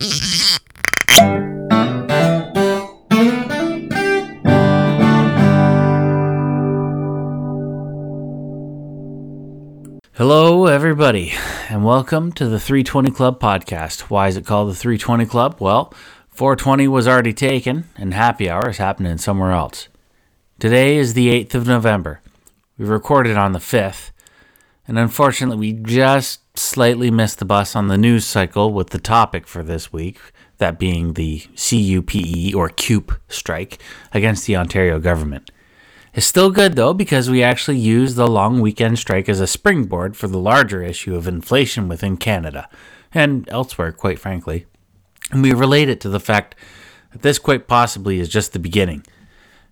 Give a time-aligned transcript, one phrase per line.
[0.00, 0.08] Hello,
[10.64, 11.34] everybody,
[11.68, 14.08] and welcome to the 320 Club podcast.
[14.08, 15.56] Why is it called the 320 Club?
[15.60, 15.92] Well,
[16.30, 19.88] 420 was already taken, and happy hour is happening somewhere else.
[20.58, 22.22] Today is the 8th of November.
[22.78, 24.12] We recorded on the 5th,
[24.86, 29.46] and unfortunately, we just slightly missed the bus on the news cycle with the topic
[29.46, 30.18] for this week,
[30.58, 33.82] that being the CUPE or CUPE strike
[34.12, 35.50] against the Ontario government.
[36.12, 40.16] It's still good though because we actually use the long weekend strike as a springboard
[40.16, 42.68] for the larger issue of inflation within Canada
[43.14, 44.66] and elsewhere, quite frankly.
[45.30, 46.56] And we relate it to the fact
[47.12, 49.04] that this quite possibly is just the beginning.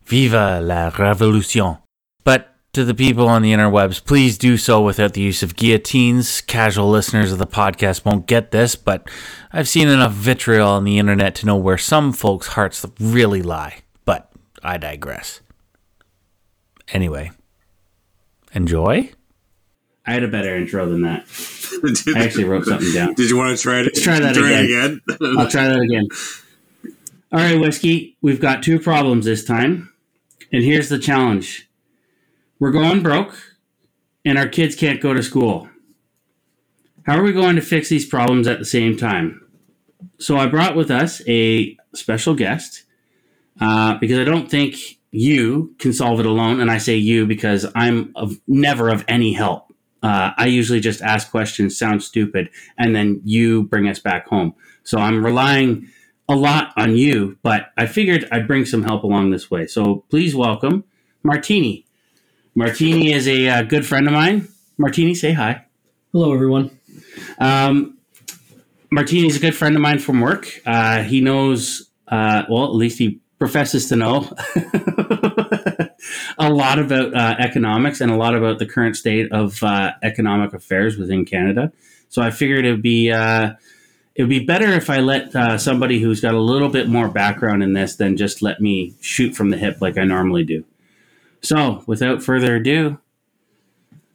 [0.04, 1.78] Viva la revolution!
[2.24, 6.40] But to the people on the interwebs, please do so without the use of guillotines.
[6.42, 9.08] Casual listeners of the podcast won't get this, but
[9.52, 13.78] I've seen enough vitriol on the internet to know where some folks' hearts really lie.
[14.04, 14.30] But
[14.62, 15.40] I digress.
[16.92, 17.32] Anyway,
[18.52, 19.12] enjoy.
[20.06, 21.26] I had a better intro than that.
[22.16, 23.14] I actually wrote something down.
[23.14, 23.84] Did you want to try it?
[23.84, 25.00] Let's try that try again.
[25.08, 25.38] again?
[25.38, 26.08] I'll try that again.
[27.30, 29.92] All right, Whiskey, we've got two problems this time.
[30.50, 31.67] And here's the challenge
[32.58, 33.38] we're going broke,
[34.24, 35.68] and our kids can't go to school.
[37.06, 39.40] How are we going to fix these problems at the same time?
[40.18, 42.84] So I brought with us a special guest
[43.60, 44.76] uh, because I don't think
[45.10, 46.60] you can solve it alone.
[46.60, 49.72] And I say you because I'm of never of any help.
[50.02, 54.54] Uh, I usually just ask questions, sound stupid, and then you bring us back home.
[54.84, 55.88] So I'm relying
[56.28, 59.66] a lot on you, but I figured I'd bring some help along this way.
[59.66, 60.84] So please welcome
[61.22, 61.87] Martini.
[62.58, 64.48] Martini is a uh, good friend of mine.
[64.78, 65.64] Martini, say hi.
[66.10, 66.76] Hello, everyone.
[67.38, 67.98] Um,
[68.92, 70.60] is a good friend of mine from work.
[70.66, 74.28] Uh, he knows, uh, well, at least he professes to know
[76.38, 80.52] a lot about uh, economics and a lot about the current state of uh, economic
[80.52, 81.72] affairs within Canada.
[82.08, 83.52] So I figured it would be uh,
[84.16, 87.06] it would be better if I let uh, somebody who's got a little bit more
[87.06, 90.64] background in this than just let me shoot from the hip like I normally do.
[91.42, 92.98] So without further ado,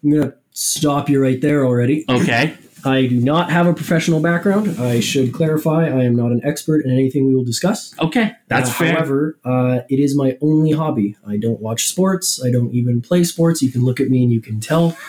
[0.04, 2.06] I'm going to stop you right there already.
[2.10, 4.78] okay, I do not have a professional background.
[4.80, 7.94] I should clarify I am not an expert in anything we will discuss.
[8.00, 8.94] okay, that's Uh, fair.
[8.94, 11.16] However, uh, it is my only hobby.
[11.26, 12.44] I don't watch sports.
[12.44, 13.62] I don't even play sports.
[13.62, 14.98] You can look at me and you can tell.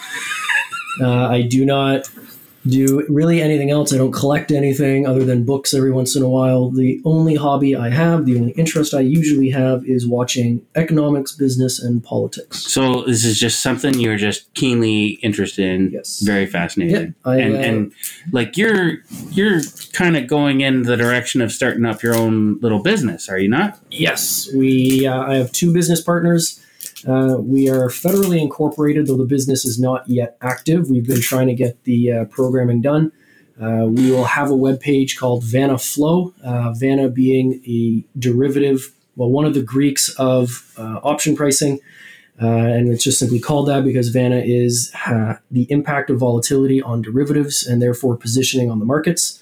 [1.00, 2.08] Uh, I do not
[2.66, 3.92] do really anything else.
[3.92, 6.70] I don't collect anything other than books every once in a while.
[6.70, 11.78] The only hobby I have, the only interest I usually have, is watching economics, business,
[11.78, 12.60] and politics.
[12.72, 15.90] So this is just something you're just keenly interested in.
[15.90, 16.20] Yes.
[16.20, 17.14] Very fascinating.
[17.24, 17.92] Yeah, I, and uh, and
[18.32, 18.98] like you're
[19.30, 19.60] you're
[19.92, 23.48] kind of going in the direction of starting up your own little business, are you
[23.48, 23.78] not?
[23.90, 25.06] Yes, we.
[25.06, 26.60] Uh, I have two business partners.
[27.06, 30.88] Uh, we are federally incorporated, though the business is not yet active.
[30.88, 33.12] We've been trying to get the uh, programming done.
[33.60, 36.34] Uh, we will have a web page called Vanna Flow.
[36.42, 41.78] Uh, Vanna being a derivative, well, one of the Greeks of uh, option pricing,
[42.38, 44.90] and it's just simply called that because Vanna is
[45.50, 49.40] the impact of volatility on derivatives and therefore positioning on the markets.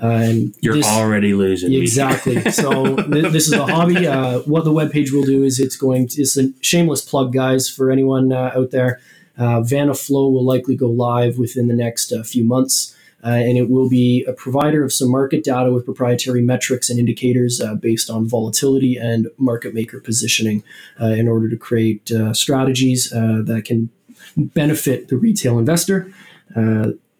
[0.00, 1.72] And You're this- already losing.
[1.72, 2.40] Exactly.
[2.52, 4.06] So th- this is a hobby.
[4.06, 7.68] Uh, what the webpage will do is it's going to, it's a shameless plug, guys,
[7.68, 9.00] for anyone uh, out there.
[9.36, 12.94] Uh, Vanna Flow will likely go live within the next uh, few months.
[13.24, 17.00] Uh, and it will be a provider of some market data with proprietary metrics and
[17.00, 20.62] indicators uh, based on volatility and market maker positioning
[21.00, 23.90] uh, in order to create uh, strategies uh, that can
[24.36, 26.12] benefit the retail investor.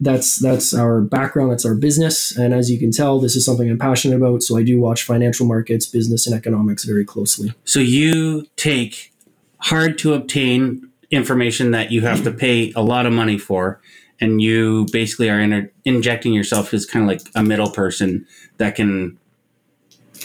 [0.01, 2.37] That's that's our background that's our business.
[2.37, 4.43] And as you can tell this is something i'm passionate about.
[4.43, 7.53] So i do watch financial markets business and economics very closely.
[7.65, 9.13] So you take
[9.59, 13.81] hard to obtain information that you have to pay a lot of money for,
[14.21, 18.27] and you basically are injecting yourself as kind of like a middle person
[18.59, 19.19] that can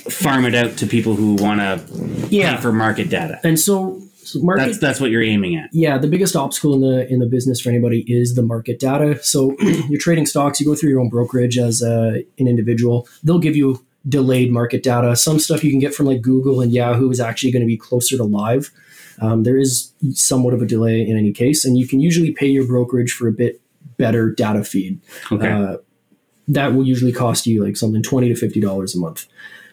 [0.10, 3.40] farm it out to people who want to pay for market data.
[3.44, 5.70] and so, so market That's that's what you're aiming at.
[5.74, 9.22] yeah the biggest obstacle in the in the business for anybody is the market data.
[9.24, 9.56] So
[9.90, 13.08] you're trading stocks you go through your own brokerage as a, an individual.
[13.24, 15.16] They'll give you delayed market data.
[15.16, 17.78] Some stuff you can get from like google and yahoo is actually going to be
[17.78, 18.72] closer to live.
[19.22, 22.48] Um, there is somewhat of a delay in any case and you can usually pay
[22.48, 23.62] your brokerage for a bit
[23.98, 25.00] better data feed.
[25.32, 25.50] Okay.
[25.50, 25.78] uh,
[26.48, 29.28] that will usually cost you like something 20 to 50 dollars a month.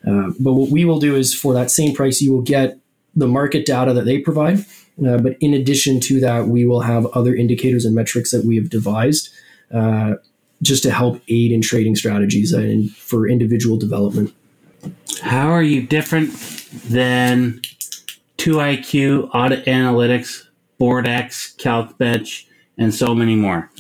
[0.06, 2.79] Uh, but what we will do is for that same price you will get
[3.15, 4.65] the market data that they provide
[5.07, 8.57] uh, but in addition to that we will have other indicators and metrics that we
[8.57, 9.31] have devised
[9.73, 10.15] uh,
[10.62, 14.35] just to help aid in trading strategies and for individual development.
[15.23, 16.33] How are you different
[16.89, 17.61] than
[18.39, 20.47] 2IQ, Audit Analytics,
[20.79, 22.47] BoardEx, CalcBench,
[22.77, 23.71] and so many more?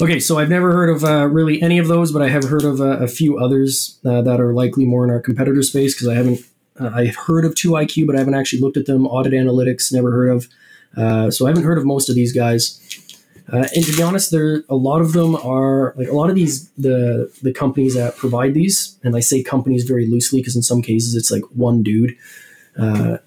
[0.00, 2.64] Okay, so I've never heard of uh, really any of those, but I have heard
[2.64, 6.08] of uh, a few others uh, that are likely more in our competitor space because
[6.08, 6.40] I haven't.
[6.80, 9.06] Uh, I've heard of 2IQ, but I haven't actually looked at them.
[9.06, 10.48] Audit Analytics, never heard of.
[10.96, 12.80] Uh, so I haven't heard of most of these guys.
[13.52, 16.36] Uh, and to be honest, there a lot of them are like a lot of
[16.36, 20.62] these the the companies that provide these, and I say companies very loosely because in
[20.62, 22.16] some cases it's like one dude.
[22.78, 23.18] Uh,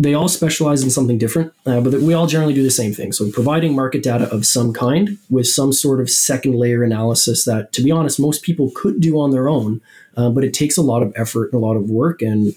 [0.00, 3.12] they all specialize in something different, uh, but we all generally do the same thing.
[3.12, 7.72] So providing market data of some kind with some sort of second layer analysis that,
[7.72, 9.80] to be honest, most people could do on their own,
[10.18, 12.20] uh, but it takes a lot of effort and a lot of work.
[12.20, 12.52] And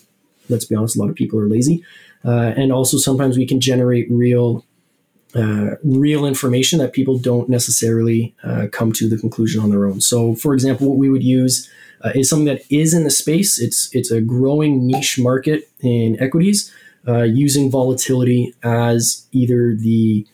[0.50, 1.86] let's be honest, a lot of people are lazy.
[2.26, 4.66] Uh, and also sometimes we can generate real
[5.34, 10.02] uh, real information that people don't necessarily uh, come to the conclusion on their own.
[10.02, 11.70] So, for example, what we would use
[12.04, 13.58] uh, is something that is in the space.
[13.58, 16.74] It's it's a growing niche market in equities,
[17.08, 20.28] using volatility as either the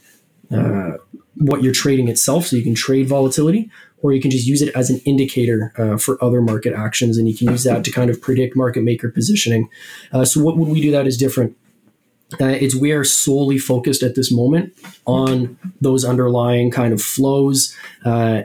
[1.40, 3.70] what you're trading itself, so you can trade volatility,
[4.02, 7.28] or you can just use it as an indicator uh, for other market actions, and
[7.28, 9.70] you can use that to kind of predict market maker positioning.
[10.24, 11.58] so, what would we do that is different?
[12.42, 14.74] uh, it's we are solely focused at this moment
[15.06, 18.42] on those underlying kind of flows uh,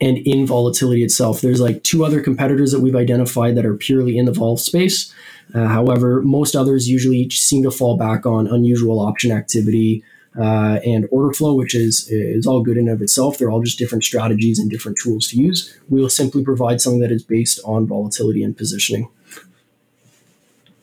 [0.00, 1.40] and in volatility itself.
[1.40, 5.12] There's like two other competitors that we've identified that are purely in the vol space.
[5.54, 10.02] Uh, however, most others usually seem to fall back on unusual option activity
[10.38, 13.38] uh, and order flow, which is is all good in of itself.
[13.38, 15.76] They're all just different strategies and different tools to use.
[15.88, 19.08] We'll simply provide something that is based on volatility and positioning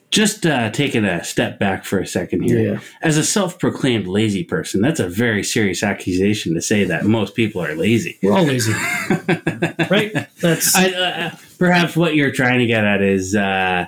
[0.09, 2.73] just uh, taking a step back for a second here.
[2.73, 2.79] Yeah.
[3.01, 7.63] As a self-proclaimed lazy person, that's a very serious accusation to say that most people
[7.63, 8.17] are lazy.
[8.23, 8.71] We're all lazy,
[9.89, 10.27] right?
[10.39, 13.85] That's I, uh, perhaps what you're trying to get at is uh,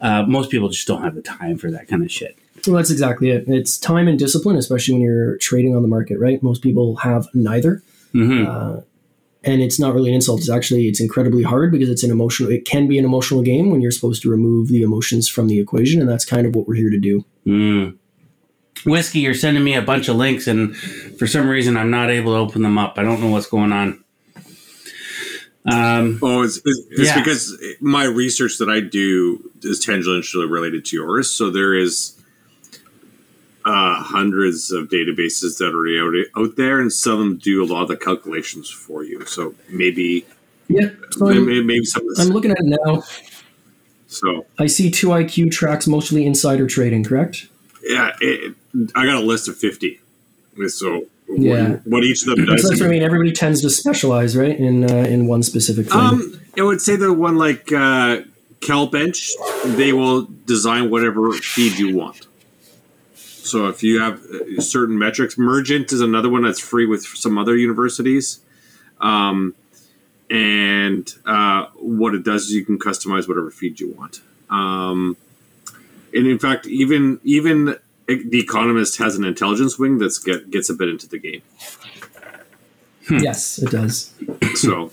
[0.00, 2.36] uh, most people just don't have the time for that kind of shit.
[2.66, 3.44] Well, that's exactly it.
[3.46, 6.42] It's time and discipline, especially when you're trading on the market, right?
[6.42, 7.82] Most people have neither.
[8.14, 8.46] Mm-hmm.
[8.50, 8.80] Uh,
[9.42, 10.40] and it's not really an insult.
[10.40, 12.50] It's actually it's incredibly hard because it's an emotional.
[12.50, 15.60] It can be an emotional game when you're supposed to remove the emotions from the
[15.60, 17.24] equation, and that's kind of what we're here to do.
[17.46, 17.98] Mm.
[18.86, 22.32] Whiskey, you're sending me a bunch of links, and for some reason, I'm not able
[22.32, 22.98] to open them up.
[22.98, 24.02] I don't know what's going on.
[25.66, 27.18] Um, oh, it's, it's, it's yeah.
[27.18, 31.30] because my research that I do is tangentially related to yours.
[31.30, 32.13] So there is
[33.64, 37.66] uh, hundreds of databases that are out, out there, and some of them do a
[37.66, 39.24] lot of the calculations for you.
[39.26, 40.26] So maybe,
[40.68, 42.02] Yeah, so I'm, maybe, maybe some.
[42.18, 43.02] I'm looking at it now.
[44.06, 47.48] So I see two IQ tracks mostly insider trading, correct?
[47.82, 48.54] yeah, it,
[48.94, 50.00] I got a list of fifty.
[50.68, 51.70] So Yeah.
[51.70, 52.62] what, what each of them So does.
[52.68, 53.02] that's what I mean.
[53.02, 56.00] Everybody tends to specialize, right, in uh, in one specific thing.
[56.00, 58.20] Um, I would say the one like uh,
[58.60, 59.30] CalcBench,
[59.76, 62.26] they will design whatever feed you want.
[63.44, 67.36] So if you have uh, certain metrics, Mergent is another one that's free with some
[67.36, 68.40] other universities.
[69.00, 69.54] Um,
[70.30, 74.20] and uh, what it does is you can customize whatever feed you want.
[74.48, 75.16] Um,
[76.14, 77.76] and in fact, even even
[78.06, 81.42] the Economist has an intelligence wing that's get, gets a bit into the game.
[83.10, 84.14] yes, it does.
[84.54, 84.90] So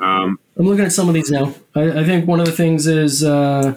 [0.00, 1.54] um, I'm looking at some of these now.
[1.74, 3.76] I, I think one of the things is, uh,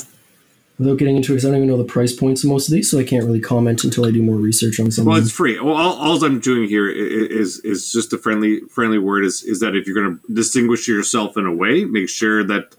[0.81, 2.73] without getting into it, 'cause I don't even know the price points of most of
[2.73, 5.31] these, so I can't really comment until I do more research on some Well, it's
[5.31, 5.59] free.
[5.59, 9.23] Well, all, all I'm doing here i- i- is is just a friendly friendly word.
[9.23, 12.75] Is is that if you're going to distinguish yourself in a way, make sure that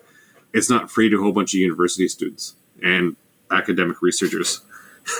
[0.52, 3.16] it's not free to a whole bunch of university students and
[3.50, 4.60] academic researchers.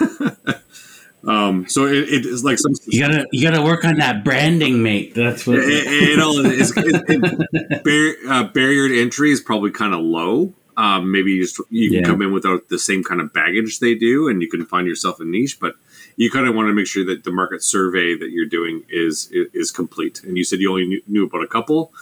[1.27, 2.73] um, so it, it is like some.
[2.87, 5.15] you gotta you gotta work on that branding, mate.
[5.15, 5.59] That's what.
[5.59, 6.73] It, it, it all is.
[6.77, 7.85] It, it,
[8.27, 10.53] bar, uh, barrier to entry is probably kind of low.
[10.83, 12.05] Um, maybe you just you can Yeah.
[12.11, 15.21] come in without the same kind of baggage they do, and you can find yourself
[15.21, 15.59] a niche.
[15.61, 15.75] But
[16.17, 19.29] you kind of want to make sure that the market survey that you're doing is
[19.31, 20.23] is, is complete.
[20.25, 21.93] And you said you only knew, knew about a couple.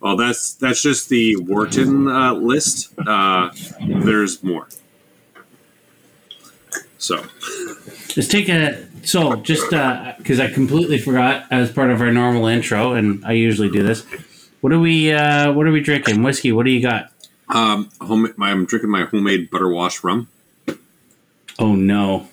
[0.00, 2.92] Well, that's that's just the Wharton uh, list.
[3.06, 3.50] Uh,
[4.06, 4.68] there's more.
[6.98, 7.24] So
[8.16, 12.92] Let's take a so just because I completely forgot as part of our normal intro,
[12.92, 14.04] and I usually do this.
[14.60, 16.22] What are we uh, What are we drinking?
[16.22, 16.52] Whiskey.
[16.52, 17.10] What do you got?
[17.52, 20.28] Um, home, I'm drinking my homemade butter wash rum.
[21.58, 22.28] Oh no.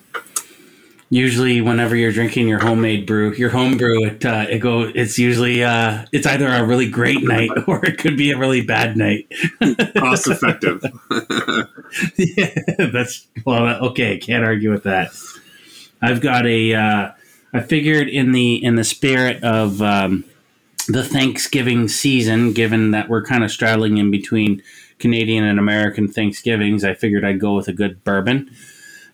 [1.10, 4.82] Usually, whenever you're drinking your homemade brew, your home brew, it uh, it go.
[4.82, 8.60] It's usually uh, it's either a really great night or it could be a really
[8.60, 9.26] bad night.
[9.96, 10.84] Cost effective.
[12.18, 12.54] yeah,
[12.92, 13.86] that's well.
[13.86, 15.10] Okay, can't argue with that.
[16.02, 16.74] I've got a.
[16.74, 17.12] Uh,
[17.54, 20.24] I figured in the in the spirit of um,
[20.88, 24.62] the Thanksgiving season, given that we're kind of straddling in between
[24.98, 28.50] Canadian and American Thanksgivings, I figured I'd go with a good bourbon.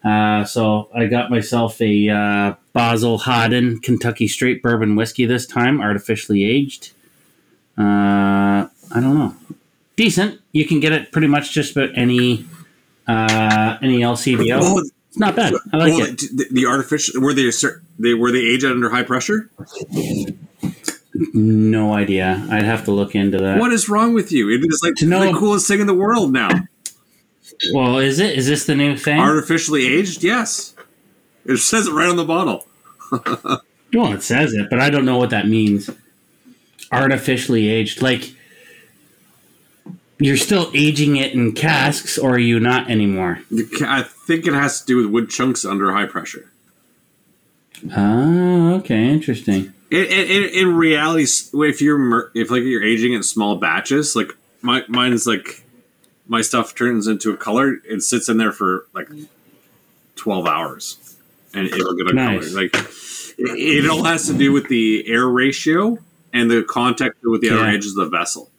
[0.04, 5.80] Uh, so I got myself a uh, Basil Hayden Kentucky Straight Bourbon Whiskey this time,
[5.80, 6.92] artificially aged.
[7.78, 9.34] Uh, I don't know,
[9.96, 10.40] decent.
[10.52, 12.46] You can get it pretty much just about any
[13.06, 14.58] uh, any LCBO.
[14.60, 15.54] Oh, It's not bad.
[15.72, 16.18] I like well, it.
[16.18, 17.50] the, the artificial were they
[17.98, 19.50] they were they aged under high pressure?
[21.32, 22.44] No idea.
[22.50, 23.58] I'd have to look into that.
[23.60, 24.50] What is wrong with you?
[24.50, 26.48] It is like To know- the coolest thing in the world now.
[27.72, 28.36] Well, is it?
[28.36, 29.20] Is this the new thing?
[29.20, 30.74] Artificially aged, yes.
[31.44, 32.66] It says it right on the bottle.
[33.12, 35.88] well, it says it, but I don't know what that means.
[36.90, 38.34] Artificially aged, like
[40.18, 43.40] you're still aging it in casks, or are you not anymore?
[43.82, 46.50] I think it has to do with wood chunks under high pressure.
[47.96, 49.74] Oh, okay, interesting.
[49.90, 54.82] In, in, in reality, if you're if like you're aging in small batches, like my
[54.88, 55.64] mine's like
[56.26, 57.76] my stuff turns into a color.
[57.84, 59.08] It sits in there for like
[60.16, 61.16] twelve hours,
[61.52, 62.52] and it'll get a Nice.
[62.52, 62.62] color.
[62.62, 62.74] Like
[63.38, 65.98] it, it all has to do with the air ratio
[66.32, 68.50] and the contact with the outer edges of the vessel.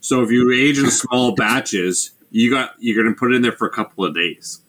[0.00, 3.42] So if you age in small batches, you got you're going to put it in
[3.42, 4.60] there for a couple of days.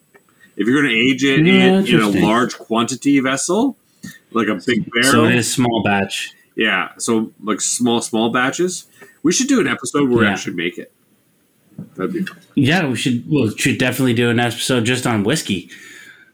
[0.56, 3.76] If you're going to age it Yeah, in, in a large quantity vessel,
[4.34, 6.32] like a big barrel, So it is a small batch.
[6.56, 8.86] yeah, so like small, small batches.
[9.22, 10.32] We should do an episode where we Yeah.
[10.32, 10.92] actually make it.
[11.96, 12.38] That'd be fun.
[12.54, 13.28] Yeah, we should.
[13.28, 15.70] We should definitely do an episode just on whiskey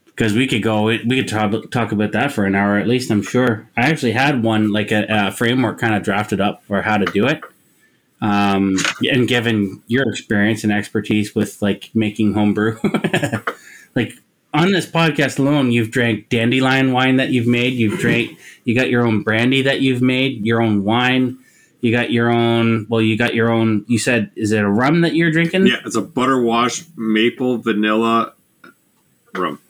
[0.07, 0.85] because we could go.
[0.85, 3.11] We could talk talk about that for an hour at least.
[3.11, 3.67] I'm sure.
[3.77, 7.07] I actually had one like a, a framework kind of drafted up for how to
[7.07, 7.41] do it.
[8.21, 8.77] Um,
[9.11, 12.79] and given your experience and expertise with like making homebrew,
[13.97, 14.13] like
[14.53, 17.75] on this podcast alone, you've drank dandelion wine that you've made.
[17.75, 18.39] You've drank.
[18.65, 20.45] You got your own brandy that you've made.
[20.45, 21.39] Your own wine.
[21.81, 22.87] You got your own.
[22.89, 23.85] Well, you got your own.
[23.89, 25.67] You said, is it a rum that you're drinking?
[25.67, 28.35] Yeah, it's a butter wash maple vanilla
[29.35, 29.61] rum.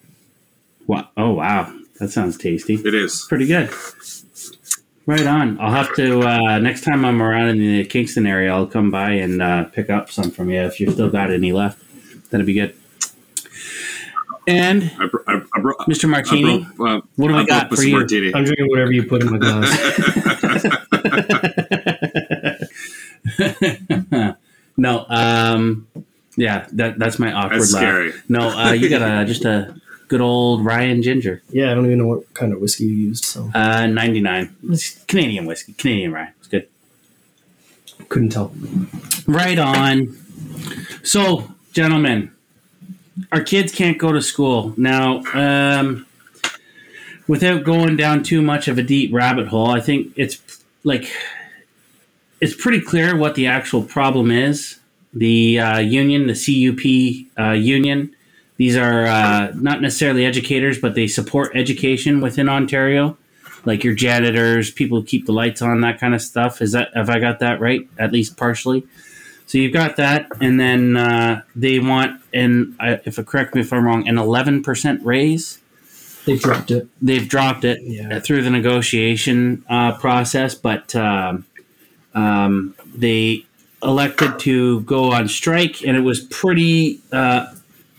[0.86, 1.08] Wow.
[1.16, 1.72] Oh, wow.
[2.00, 2.74] That sounds tasty.
[2.74, 3.26] It is.
[3.28, 3.70] Pretty good.
[5.06, 5.60] Right on.
[5.60, 9.12] I'll have to, uh, next time I'm around in the Kingston area, I'll come by
[9.12, 11.82] and uh, pick up some from you if you've still got any left.
[12.30, 12.74] That'd be good.
[14.46, 16.04] And I, br- I, I, bro- Mr.
[16.04, 17.88] I Martini, uh, what do we I got broke for Mr.
[17.88, 17.96] you?
[17.96, 18.34] Martini.
[18.34, 19.70] I'm drinking whatever you put in my glass.
[24.76, 25.86] no, um,
[26.36, 28.14] yeah, that that's my awkward That's laugh.
[28.28, 29.74] No, uh, you got a just a
[30.08, 32.94] good old rye and ginger, yeah, I don't even know what kind of whiskey you
[32.94, 34.56] used, so uh, ninety nine.
[34.64, 36.32] It's Canadian whiskey, Canadian Ryan.
[36.38, 36.68] It's good.
[38.08, 38.52] couldn't tell.
[39.26, 40.16] Right on.
[41.02, 42.32] So, gentlemen,
[43.32, 45.22] our kids can't go to school now.
[45.34, 46.06] Um,
[47.26, 51.10] without going down too much of a deep rabbit hole, I think it's like
[52.40, 54.78] it's pretty clear what the actual problem is.
[55.12, 58.14] The uh, union, the CUPE uh, union,
[58.56, 63.16] these are uh, not necessarily educators, but they support education within Ontario,
[63.64, 66.60] like your janitors, people who keep the lights on, that kind of stuff.
[66.60, 67.88] Is that have I got that right?
[67.98, 68.86] At least partially.
[69.50, 73.72] So you've got that, and then uh, they want, and I, if correct me if
[73.72, 75.58] I'm wrong, an 11% raise
[76.24, 76.86] They've dropped it.
[77.02, 78.20] they've dropped it Yeah.
[78.20, 81.46] through the negotiation uh, process, but um,
[82.14, 83.44] um, they
[83.82, 87.46] elected to go on strike, and it was pretty uh,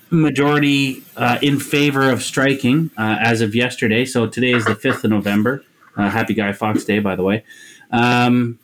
[0.10, 4.06] majority uh, in favor of striking uh, as of yesterday.
[4.06, 5.66] So today is the fifth of November.
[5.98, 7.44] Uh, happy Guy Fawkes Day, by the way.
[7.92, 8.58] Um,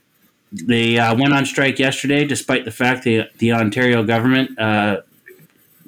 [0.52, 5.02] they uh, went on strike yesterday, despite the fact that the Ontario government uh,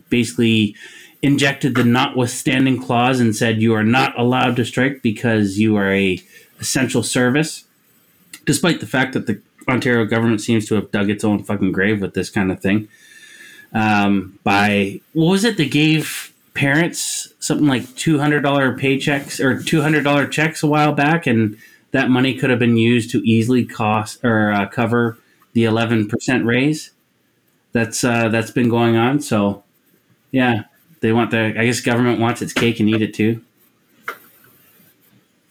[0.09, 0.75] basically
[1.21, 5.91] injected the notwithstanding clause and said you are not allowed to strike because you are
[5.91, 6.21] a
[6.59, 7.65] essential service
[8.45, 12.01] despite the fact that the ontario government seems to have dug its own fucking grave
[12.01, 12.87] with this kind of thing.
[13.73, 15.57] Um, by what was it?
[15.57, 18.41] They gave parents something like $200
[18.79, 21.57] paychecks or $200 checks a while back and
[21.91, 25.17] that money could have been used to easily cost or uh, cover
[25.53, 26.91] the 11% raise
[27.71, 29.63] that's uh, that's been going on so
[30.31, 30.63] yeah
[31.01, 31.53] they want the.
[31.57, 33.41] I guess government wants its cake and eat it too.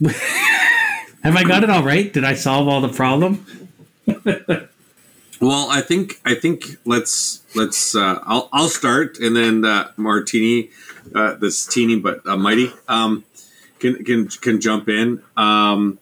[1.22, 2.12] Have I got it all right?
[2.12, 3.46] Did I solve all the problem?
[5.40, 10.70] Well, I think I think let's let's uh, I'll I'll start and then uh, Martini,
[11.14, 13.24] uh, this teeny but uh, mighty, um,
[13.78, 15.22] can can can jump in.
[15.36, 16.00] Um,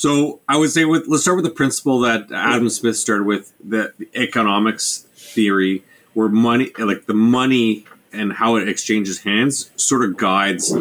[0.00, 3.52] so I would say with let's start with the principle that Adam Smith started with
[3.62, 10.02] the, the economics theory, where money like the money and how it exchanges hands sort
[10.02, 10.74] of guides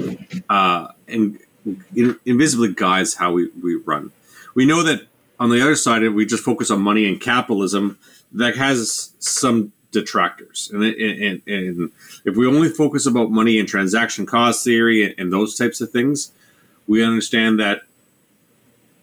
[0.50, 1.38] uh, and
[1.94, 4.14] in, invisibly guides how we, we run.
[4.56, 5.06] We know that
[5.38, 8.00] on the other side, if we just focus on money and capitalism,
[8.32, 10.72] that has some detractors.
[10.74, 11.92] And, and, and
[12.24, 15.92] if we only focus about money and transaction cost theory and, and those types of
[15.92, 16.32] things,
[16.88, 17.82] we understand that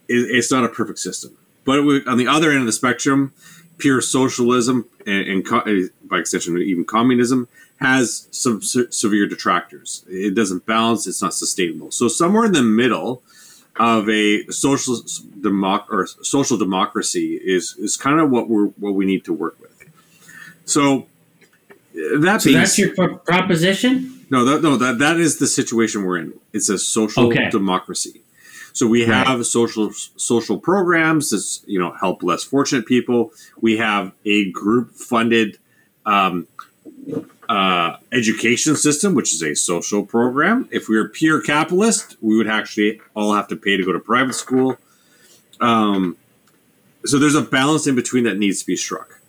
[0.08, 1.36] it's not a perfect system.
[1.64, 3.32] But we, on the other end of the spectrum,
[3.78, 7.48] pure socialism and, and co- eh, by extension even communism
[7.80, 10.04] has some se- severe detractors.
[10.08, 11.06] It doesn't balance.
[11.06, 11.90] It's not sustainable.
[11.90, 13.22] So somewhere in the middle
[13.78, 14.94] of a social
[15.40, 19.58] democ- or social democracy is is kind of what we're what we need to work
[19.60, 19.72] with.
[20.64, 21.06] So
[21.94, 24.24] eh, that So that's your pro- proposition?
[24.30, 26.32] no, that, no, that that is the situation we're in.
[26.52, 27.50] It's a social Okay.
[27.50, 28.22] democracy.
[28.76, 29.26] So we Right.
[29.26, 33.32] have social social programs that you know help less fortunate people.
[33.58, 35.56] We have a group funded
[36.04, 36.46] um,
[37.48, 40.68] uh, education system, which is a social program.
[40.70, 43.98] If we were pure capitalist, we would actually all have to pay to go to
[43.98, 44.76] private school.
[45.58, 46.18] Um,
[47.06, 49.20] so there's a balance in between that needs to be struck.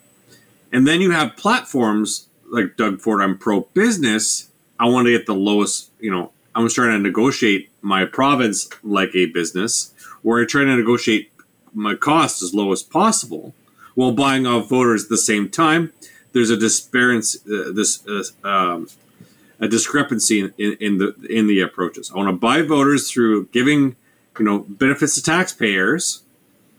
[0.73, 3.21] And then you have platforms like Doug Ford.
[3.21, 4.49] I'm pro business.
[4.77, 5.89] I want to get the lowest.
[6.01, 10.75] You know, I'm trying to negotiate my province like a business, where I'm trying to
[10.75, 11.31] negotiate
[11.71, 13.53] my costs as low as possible,
[13.93, 15.93] while buying off voters at the same time.
[16.33, 17.37] There's a disparity.
[17.45, 18.87] Uh, this uh, um,
[19.59, 22.11] a discrepancy in, in, in the in the approaches.
[22.11, 23.95] I want to buy voters through giving
[24.39, 26.23] you know benefits to taxpayers,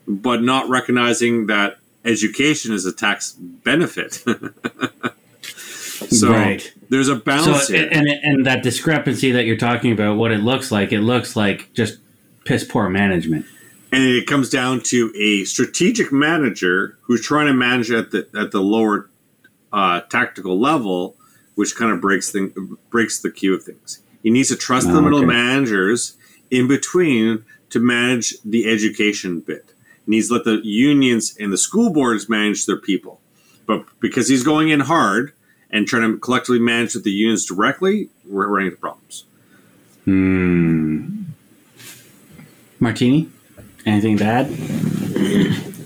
[0.09, 4.25] but not recognizing that education is a tax benefit.
[6.11, 6.73] so Right.
[6.89, 7.89] there's a So, balance here.
[7.91, 11.73] and, and that discrepancy that you're talking about, what it looks like, it looks like
[11.75, 11.99] just
[12.45, 13.45] piss poor management.
[13.93, 18.51] and it comes down to a strategic manager who's trying to manage at the at
[18.53, 19.09] the lower
[19.73, 21.17] uh, tactical level,
[21.55, 24.01] which kind of breaks thing breaks the queue of things.
[24.23, 25.27] He needs to trust Oh, the middle okay.
[25.27, 26.17] managers
[26.51, 29.73] in between to manage the education bit.
[30.07, 33.21] He needs to let the unions and the school boards manage their people,
[33.67, 35.33] but because he's going in hard
[35.71, 39.25] and trying to collectively manage with the unions directly, we're running into problems.
[40.05, 41.25] Hmm.
[42.81, 43.29] Martini,
[43.85, 44.47] anything to add?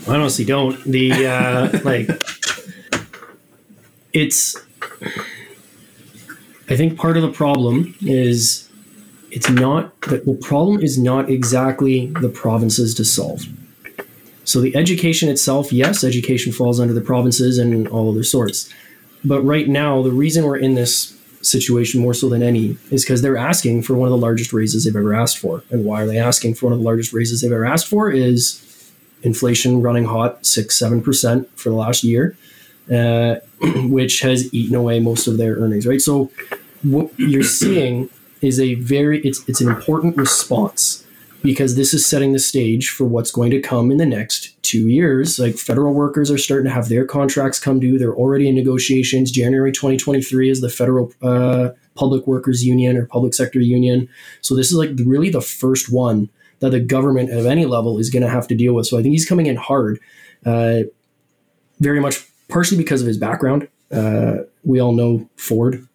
[0.08, 0.82] I honestly don't.
[0.84, 2.08] The uh, like,
[4.12, 4.56] it's.
[6.68, 8.68] I think part of the problem is
[9.30, 13.46] it's not the, the problem is not exactly the provinces to solve.
[14.44, 18.68] So the education itself, yes, education falls under the provinces and all other sorts.
[19.24, 23.22] But right now, the reason we're in this situation more so than any is because
[23.22, 25.64] they're asking for one of the largest raises they've ever asked for.
[25.70, 28.10] And why are they asking for one of the largest raises they've ever asked for?
[28.10, 28.60] Is
[29.22, 32.36] inflation running hot six seven percent for the last year,
[32.90, 33.36] uh,
[33.88, 35.86] which has eaten away most of their earnings.
[35.86, 36.00] Right.
[36.00, 36.30] So
[36.82, 41.06] what you're seeing is a very it's it's an important response
[41.42, 44.88] because this is setting the stage for what's going to come in the next two
[44.88, 45.38] years.
[45.38, 47.98] Like federal workers are starting to have their contracts come due.
[47.98, 49.30] They're already in negotiations.
[49.30, 54.08] January 2023 is the federal uh, public workers union or public sector union.
[54.40, 58.08] So this is like really the first one that the government of any level is
[58.08, 58.86] going to have to deal with.
[58.86, 59.98] So I think he's coming in hard,
[60.46, 60.82] uh,
[61.80, 63.68] very much partially because of his background.
[63.90, 65.86] Uh, we all know Ford.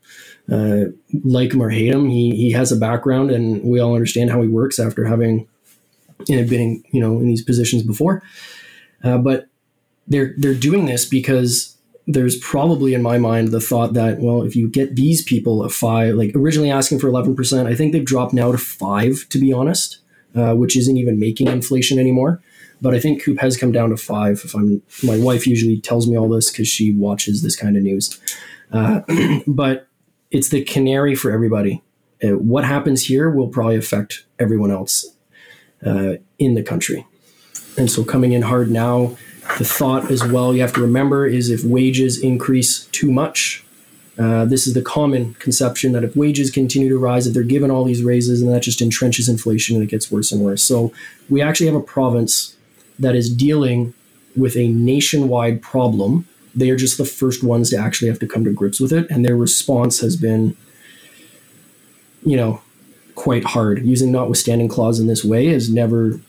[0.51, 0.91] Uh,
[1.25, 4.41] like him or hate him, he he has a background, and we all understand how
[4.41, 5.47] he works after having
[6.27, 8.23] you know, been you know in these positions before.
[9.03, 9.47] Uh, but
[10.07, 14.55] they're they're doing this because there's probably in my mind the thought that well, if
[14.55, 18.05] you get these people a five, like originally asking for eleven percent, I think they've
[18.05, 19.99] dropped now to five, to be honest,
[20.35, 22.41] uh, which isn't even making inflation anymore.
[22.79, 24.41] But I think CUPE has come down to five.
[24.45, 27.81] If I'm, my wife usually tells me all this because she watches this kind of
[27.83, 28.19] news.
[28.71, 29.01] Uh,
[29.47, 29.86] but
[30.31, 31.81] it's the canary for everybody.
[32.23, 35.05] Uh, what happens here will probably affect everyone else
[35.85, 37.05] uh, in the country.
[37.77, 39.17] And so coming in hard now,
[39.57, 43.63] the thought as well you have to remember is if wages increase too much,
[44.17, 47.69] uh, this is the common conception that if wages continue to rise, if they're given
[47.69, 50.63] all these raises, and that just entrenches inflation and it gets worse and worse.
[50.63, 50.91] So
[51.29, 52.55] we actually have a province
[52.97, 53.93] that is dealing
[54.35, 56.27] with a nationwide problem.
[56.57, 59.05] They are just the first ones to actually have to come to grips with it,
[59.11, 60.57] and their response has been,
[62.25, 62.61] you know,
[63.15, 63.85] quite hard.
[63.85, 66.19] Using notwithstanding clause in this way is never.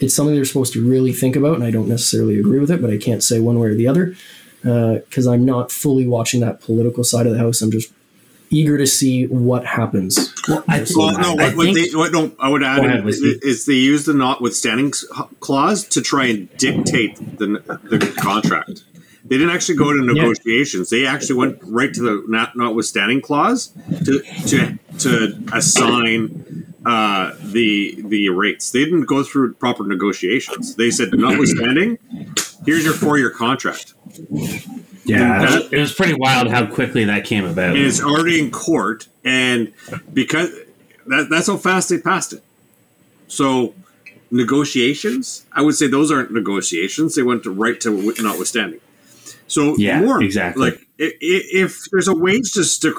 [0.00, 2.80] It's something they're supposed to really think about, and I don't necessarily agree with it,
[2.80, 4.14] but I can't say one way or the other
[4.64, 7.60] uh, because I'm not fully watching that political side of the house.
[7.62, 7.92] I'm just
[8.50, 10.32] eager to see what happens.
[10.48, 13.00] Well, I, Well, no, I what, what think- they, what, no, I would add ahead,
[13.00, 13.40] in- Whiskey.
[13.42, 15.04] is they use the notwithstanding s-
[15.40, 17.46] clause to try and dictate the,
[17.82, 18.84] the contract.
[19.28, 20.88] They didn't actually go to negotiations.
[20.88, 23.68] They actually went right to the not, notwithstanding clause
[24.04, 28.70] to to to assign uh, the the rates.
[28.70, 30.76] They didn't go through proper negotiations.
[30.76, 31.98] They said, notwithstanding,
[32.64, 33.94] here's your four year contract.
[35.04, 37.76] Yeah, And it was, pretty wild how quickly that came about.
[37.76, 39.72] It's already in court, and
[40.12, 40.50] because
[41.06, 42.42] that, that's how fast they passed it.
[43.26, 43.74] So
[44.30, 47.14] negotiations, I would say those aren't negotiations.
[47.14, 48.80] They went to right to wi- notwithstanding.
[49.48, 50.70] So Yeah, more exactly.
[50.70, 52.94] Like if there's a wage to stick,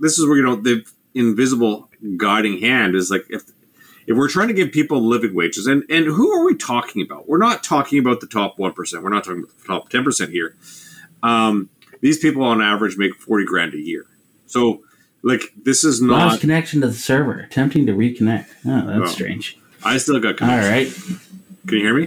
[0.00, 3.42] this is where you know the invisible guiding hand is like if
[4.06, 7.26] if we're trying to give people living wages, and and who are we talking about?
[7.28, 9.02] We're not talking about the top one percent.
[9.02, 10.56] We're not talking about the top ten percent here.
[11.22, 11.70] Um,
[12.02, 14.04] these people on average make forty grand a year.
[14.46, 14.82] So
[15.22, 17.38] like this is not Lost connection to the server.
[17.40, 18.46] Attempting to reconnect.
[18.66, 19.14] Oh, that's Oh.
[19.14, 19.56] strange.
[19.84, 20.32] I still got.
[20.42, 20.70] All Connection.
[20.70, 21.18] right.
[21.66, 22.06] Can you hear me?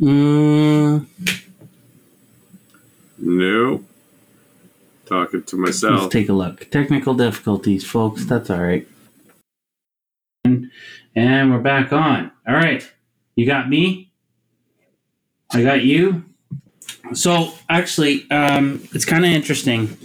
[0.00, 1.06] Mm,
[3.18, 3.84] No.
[5.06, 6.10] Talking to let's myself.
[6.10, 6.70] take a look.
[6.70, 8.24] Technical difficulties, folks.
[8.24, 8.86] That's all right.
[10.44, 12.30] And we're back on.
[12.46, 12.88] All right.
[13.36, 14.10] You got me.
[15.52, 16.24] I got you.
[17.14, 19.96] So actually, um, it's kind of interesting.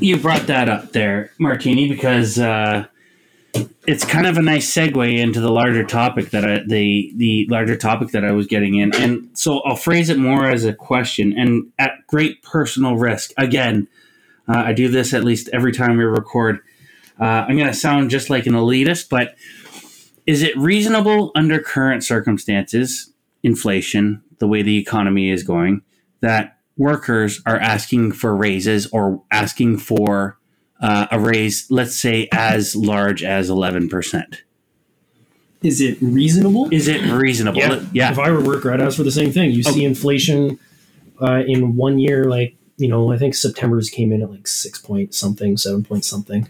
[0.00, 2.86] You brought that up there, Martini, because uh,
[3.86, 7.76] it's kind of a nice segue into the larger topic that I, the the larger
[7.76, 11.32] topic that I was getting in, and so I'll phrase it more as a question,
[11.36, 13.32] and at great personal risk.
[13.36, 13.88] Again,
[14.48, 16.60] uh, I do this at least every time we record.
[17.18, 19.36] Uh, I'm going to sound just like an elitist, but
[20.26, 25.82] is it reasonable under current circumstances, inflation, the way the economy is going,
[26.20, 30.38] that workers are asking for raises or asking for
[30.80, 34.36] uh, a raise, let's say as large as 11%?
[35.62, 36.68] Is it reasonable?
[36.72, 37.60] Is it reasonable?
[37.92, 38.12] Yeah.
[38.12, 39.50] If I were a worker, I'd ask for the same thing.
[39.50, 40.58] You see inflation
[41.20, 44.78] uh, in one year, like, you know, I think September's came in at like six
[44.78, 46.46] point something, seven point something.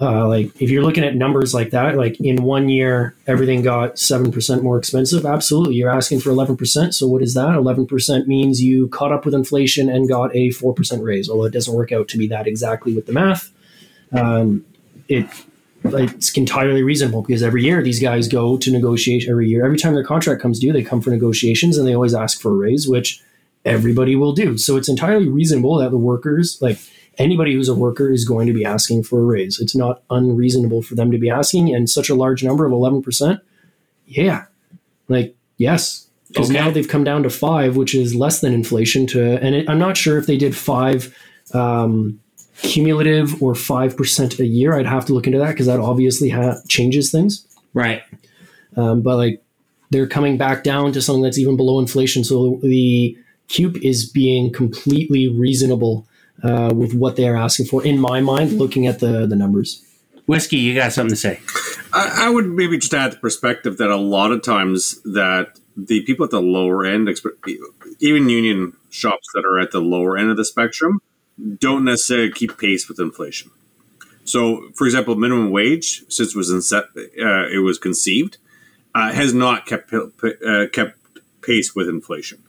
[0.00, 3.94] Uh, like, if you're looking at numbers like that, like in one year, everything got
[3.94, 5.24] 7% more expensive.
[5.24, 5.76] Absolutely.
[5.76, 6.92] You're asking for 11%.
[6.92, 7.50] So, what is that?
[7.50, 11.74] 11% means you caught up with inflation and got a 4% raise, although it doesn't
[11.74, 13.50] work out to be that exactly with the math.
[14.14, 14.64] Um,
[15.08, 15.26] it
[15.86, 19.64] it's entirely reasonable because every year these guys go to negotiate every year.
[19.64, 22.52] Every time their contract comes due, they come for negotiations and they always ask for
[22.52, 23.20] a raise, which
[23.66, 24.56] everybody will do.
[24.56, 26.78] So it's entirely reasonable that the workers, like
[27.18, 29.60] anybody who's a worker, is going to be asking for a raise.
[29.60, 33.40] It's not unreasonable for them to be asking, and such a large number of 11%,
[34.06, 34.46] yeah.
[35.08, 36.08] Like, yes.
[36.28, 36.58] Because Okay.
[36.58, 39.06] now they've come down to five, which is less than inflation.
[39.08, 41.14] To and it, I'm not sure if they did five
[41.52, 42.20] um,
[42.62, 44.74] cumulative or five percent a year.
[44.74, 47.46] I'd have to look into that because that obviously ha- changes things.
[47.72, 48.02] Right.
[48.76, 49.42] Um, but like
[49.90, 52.24] they're coming back down to something that's even below inflation.
[52.24, 53.16] So the
[53.48, 56.06] CUPE is being completely reasonable
[56.42, 57.84] uh, with what they are asking for.
[57.84, 59.84] In my mind, looking at the the numbers.
[60.26, 61.40] Whiskey, you got something to say?
[61.92, 66.02] I, I would maybe just add the perspective that a lot of times that the
[66.02, 67.10] people at the lower end,
[68.00, 71.00] even union shops that are at the lower end of the spectrum,
[71.58, 73.50] don't necessarily keep pace with inflation.
[74.24, 78.38] So, for example, minimum wage, since it was inset, uh, it was conceived,
[78.94, 80.98] uh, has not kept uh, kept
[81.42, 82.42] pace with inflation.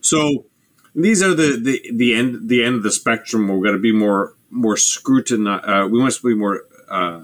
[0.00, 0.46] So,
[0.94, 3.48] these are the, the, the end the end of the spectrum.
[3.48, 5.64] We're going to be more more scrutinized.
[5.64, 7.22] Uh, we must be more uh,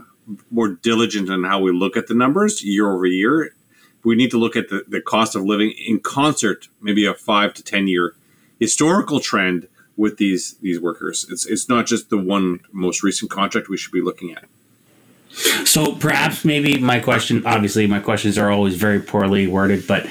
[0.50, 3.54] more diligent in how we look at the numbers year over year.
[4.04, 7.54] We need to look at the, the cost of living in concert, maybe a five
[7.54, 8.16] to ten year
[8.58, 11.26] historical trend with these these workers.
[11.30, 14.44] It's it's not just the one most recent contract we should be looking at.
[15.64, 20.06] So perhaps maybe my question, obviously, my questions are always very poorly worded, but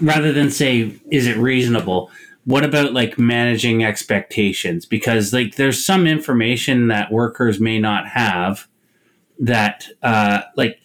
[0.00, 2.10] rather than say, is it reasonable?
[2.44, 4.84] What about like managing expectations?
[4.84, 8.66] Because like there's some information that workers may not have
[9.38, 10.80] that, uh, like,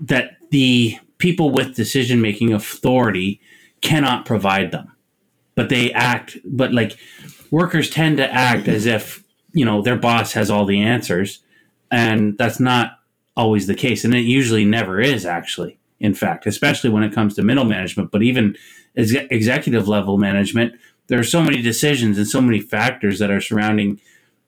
[0.00, 3.40] that the people with decision making authority
[3.80, 4.93] cannot provide them.
[5.54, 6.96] But they act, but like
[7.50, 11.40] workers tend to act as if, you know, their boss has all the answers
[11.94, 12.98] and that's not
[13.36, 17.34] always the case and it usually never is actually in fact especially when it comes
[17.34, 18.56] to middle management but even
[18.96, 20.72] ex- executive level management
[21.08, 24.00] there are so many decisions and so many factors that are surrounding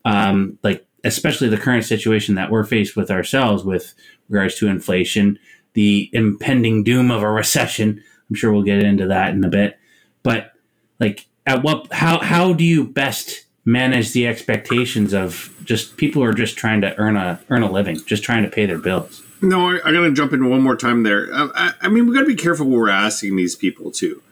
[0.04, 3.94] um, like especially the current situation that we're faced with ourselves with
[4.28, 5.38] regards to inflation
[5.74, 8.02] the impending doom of a recession.
[8.30, 9.78] I'm sure we'll get into that in a bit
[10.22, 10.52] but
[11.00, 16.28] like at what how how do you best manage the expectations of just people who
[16.28, 19.22] are just trying to earn a earn a living, just trying to pay their bills.
[19.42, 21.28] No, I, I'm going to jump in one more time there.
[21.32, 24.22] Uh, I, I mean, we got to be careful what we're asking these people too.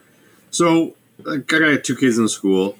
[0.49, 2.77] So, like, I got two kids in school,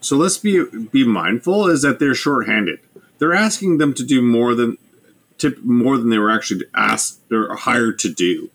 [0.00, 2.80] so let's be be mindful is that they're shorthanded.
[3.18, 4.76] They're asking them to do more than
[5.38, 8.50] tip more than they were actually asked or hired to do.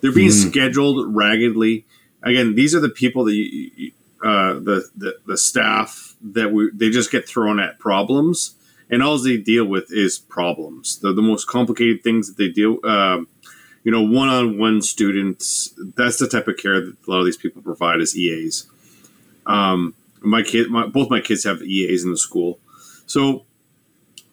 [0.00, 0.50] They're being Mm.
[0.50, 1.84] scheduled raggedly.
[2.22, 3.92] Again, these are the people that you, you-
[4.24, 8.54] uh, the, the the staff that we they just get thrown at problems,
[8.88, 10.98] and all they deal with is problems.
[10.98, 12.78] The the most complicated things that they deal.
[12.84, 13.28] Um,
[13.82, 15.74] you know, one-on-one students.
[15.76, 18.66] That's the type of care that a lot of these people provide as EAs.
[19.44, 22.58] Um, my kid, my, both my kids have EAs in the school,
[23.04, 23.44] so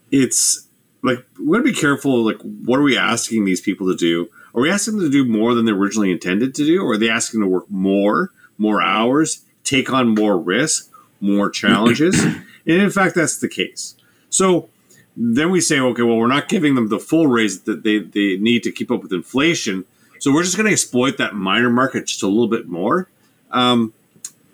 [0.09, 0.67] it's
[1.03, 2.23] like we got to be careful.
[2.23, 4.29] Like, what are we asking these people to do?
[4.55, 6.97] Are we asking them to do more than they originally intended to do, or are
[6.97, 12.19] they asking to work more, more hours, take on more risk, more challenges?
[12.23, 13.95] and in fact, that's the case.
[14.29, 14.69] So
[15.15, 18.37] then we say, okay, well, we're not giving them the full raise that they, they
[18.37, 19.85] need to keep up with inflation.
[20.19, 23.09] So we're just going to exploit that minor market just a little bit more.
[23.51, 23.93] Um,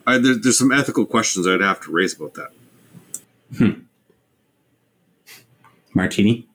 [0.05, 3.81] I, there, there's some ethical questions I'd have to raise about that.
[5.93, 6.47] Martini.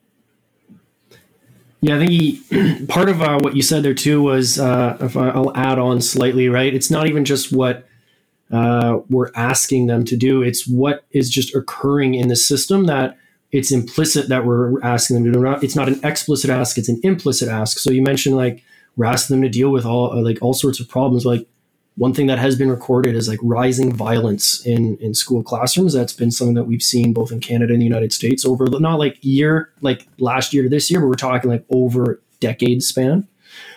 [1.81, 5.17] Yeah, I think he, part of uh, what you said there too was, uh, if
[5.17, 6.73] I, I'll add on slightly, right?
[6.73, 7.85] It's not even just what
[8.53, 13.17] uh, we're asking them to do; it's what is just occurring in the system that
[13.51, 15.39] it's implicit that we're asking them to do.
[15.41, 17.79] Not, it's not an explicit ask; it's an implicit ask.
[17.79, 18.63] So you mentioned like
[18.95, 21.25] we're asking them to deal with all like all sorts of problems.
[21.25, 21.47] Like
[21.95, 25.93] one thing that has been recorded is like rising violence in in school classrooms.
[25.93, 28.97] That's been something that we've seen both in Canada and the United States over not
[28.99, 33.27] like year like last year to this year, but we're talking like over decade span.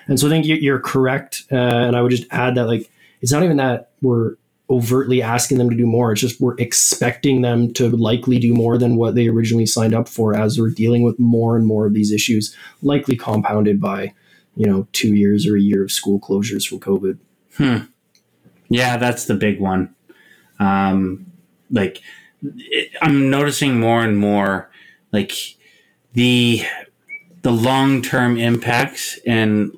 [0.09, 1.45] And so I think you- you're correct.
[1.53, 4.37] Uh, and I would just add that like it's not even that we're
[4.69, 6.13] overtly asking them to do more.
[6.13, 10.09] It's just we're expecting them to likely do more than what they originally signed up
[10.09, 14.13] for as we're dealing with more and more of these issues, likely compounded by,
[14.57, 17.19] you know, two years or a year of school closures from COVID.
[18.69, 19.95] Yeah, that's the big one.
[20.59, 21.27] Um,
[21.71, 22.01] like,
[22.43, 24.71] it, I'm noticing more and more,
[25.13, 25.33] like
[26.15, 26.63] the
[27.43, 29.73] the long term impacts and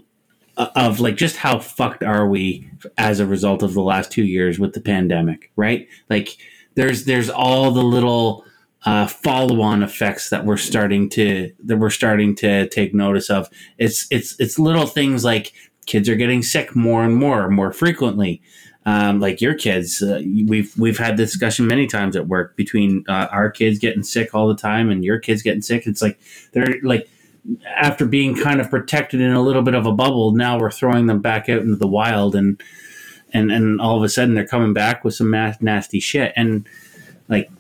[0.57, 4.25] uh, of like just how fucked are we as a result of the last two
[4.25, 5.89] years with the pandemic, right?
[6.11, 6.37] Like,
[6.75, 8.45] there's there's all the little
[8.85, 13.49] uh, follow on effects that we're starting to that we're starting to take notice of.
[13.79, 15.53] It's it's it's little things like
[15.87, 18.43] kids are getting sick more and more more frequently
[18.89, 20.01] um, like your kids.
[20.01, 24.03] Uh, we've we've had this discussion many times at work between uh, our kids getting
[24.03, 25.87] sick all the time and your kids getting sick.
[25.87, 26.19] It's like
[26.53, 27.07] they're like
[27.77, 31.07] after being kind of protected in a little bit of a bubble, now we're throwing
[31.07, 32.63] them back out into the wild and
[33.33, 36.67] and and all of a sudden they're coming back with some nasty shit and
[37.29, 37.51] like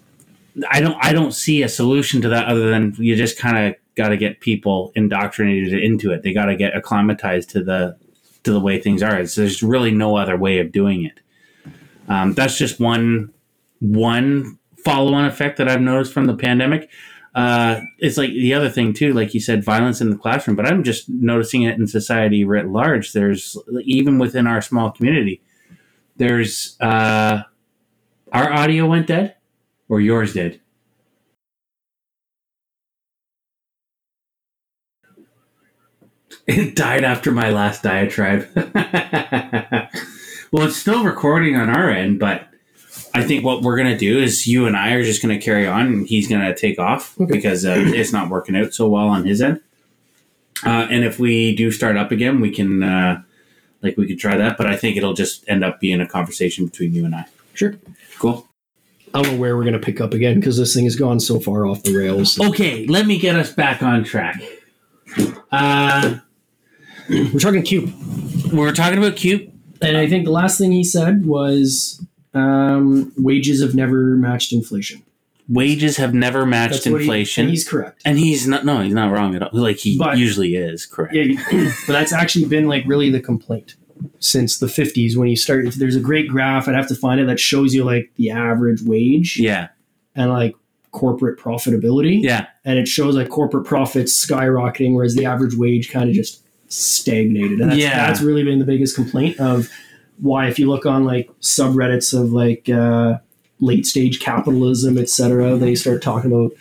[0.71, 3.75] I don't I don't see a solution to that other than you just kind of
[3.95, 6.23] got to get people indoctrinated into it.
[6.23, 7.97] They got to get acclimatized to the
[8.45, 9.19] to the way things are.
[9.19, 11.21] It's, there's really no other way of doing it.
[12.09, 13.33] Um, that's just one
[13.81, 16.88] one follow on effect that I've noticed from the pandemic.
[17.38, 20.57] Uh, it's like the other thing too, like you said, violence in the classroom.
[20.57, 23.12] But I'm just noticing it in society writ large.
[23.12, 25.40] There's even within our small community.
[26.16, 27.42] There's uh,
[28.33, 29.37] our audio went dead,
[29.88, 30.61] or yours did.
[36.48, 38.48] It died after my last diatribe.
[40.51, 42.48] well, it's still recording on our end, but
[43.19, 45.45] I think what we're going to do is you and I are just going to
[45.45, 48.89] carry on and he's going to take off because uh, it's not working out so
[48.89, 49.61] well on his end.
[50.65, 53.23] Uh, and if we do start up again, we can, uh,
[53.83, 56.67] like, we could try that, but I think it'll just end up being a conversation
[56.67, 57.27] between you and I.
[57.55, 57.75] Sure.
[58.19, 58.47] Cool.
[59.15, 61.21] I don't know where we're going to pick up again because this thing has gone
[61.21, 62.39] so far off the rails.
[62.41, 64.43] Okay, let me get us back on track.
[65.51, 66.19] Uh,
[67.09, 68.53] We're talking CUPE.
[68.53, 69.51] we're talking about CUPE.
[69.81, 75.03] And I think the last thing he said was um, wages have never matched inflation.
[75.49, 77.43] Wages have never matched he- inflation.
[77.43, 78.03] and he's correct.
[78.05, 78.64] And he's not.
[78.67, 79.51] No, he's not wrong at all.
[79.53, 80.85] Like he But- usually is.
[80.87, 81.14] Correct.
[81.14, 81.35] Yeah,
[81.87, 83.77] but that's actually been like really the complaint
[84.21, 85.64] since the 50s when you start.
[85.75, 86.69] There's a great graph.
[86.69, 89.69] I'd have to find it that shows you like the average wage Yeah.
[90.14, 90.55] and like
[90.93, 92.23] corporate profitability.
[92.23, 92.47] Yeah.
[92.64, 97.61] And it shows like corporate profits skyrocketing, whereas the average wage kind of just stagnated.
[97.61, 98.07] And that's, Yeah.
[98.07, 99.69] that's really been the biggest complaint of
[100.21, 103.19] why, if you look on like subreddits of like uh,
[103.61, 106.53] late stage capitalism, etc., they start talking about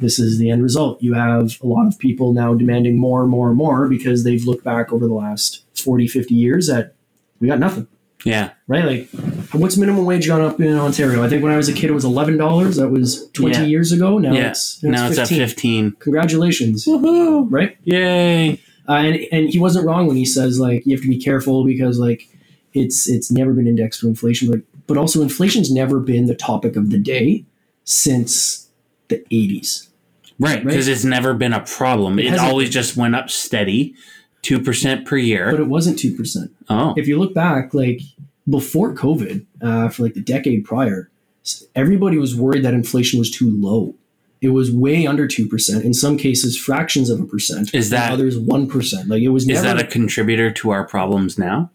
[0.00, 1.02] this is the end result.
[1.02, 4.44] You have a lot of people now demanding more and more and more because they've
[4.44, 6.94] looked back over the last 40, 50 years at
[7.40, 7.88] we got nothing
[8.24, 8.50] Yeah.
[8.68, 8.84] right?
[8.84, 9.08] Like,
[9.52, 11.24] what's minimum wage gone up in Ontario?
[11.24, 12.76] I think when I was a kid, it was eleven dollars.
[12.76, 13.64] That was twenty Yeah.
[13.64, 14.18] years ago.
[14.18, 14.50] Now yeah.
[14.50, 15.96] it's now it's at 15.
[15.98, 17.46] Congratulations, Woohoo.
[17.50, 17.76] right?
[17.82, 18.60] Yay.
[18.88, 21.64] Uh, and and he wasn't wrong when he says like you have to be careful
[21.64, 22.28] because like
[22.74, 26.76] it's it's never been indexed to inflation, but but also inflation's never been the topic
[26.76, 27.44] of the day
[27.84, 28.68] since
[29.08, 29.88] the eighties.
[30.38, 32.18] Right, because it's never been a problem.
[32.18, 33.94] It, hasn't always just went up steady,
[34.40, 35.50] two percent per year.
[35.50, 36.50] But it wasn't two percent.
[36.68, 38.00] oh, If you look back, like
[38.48, 41.10] before COVID, uh, for like the decade prior,
[41.76, 43.94] everybody was worried that inflation was too low.
[44.40, 45.84] It was way under two percent.
[45.84, 47.72] In some cases, fractions of a percent.
[47.72, 49.08] Is that- others one percent?
[49.08, 51.70] Like it was is that a contributor to our problems now?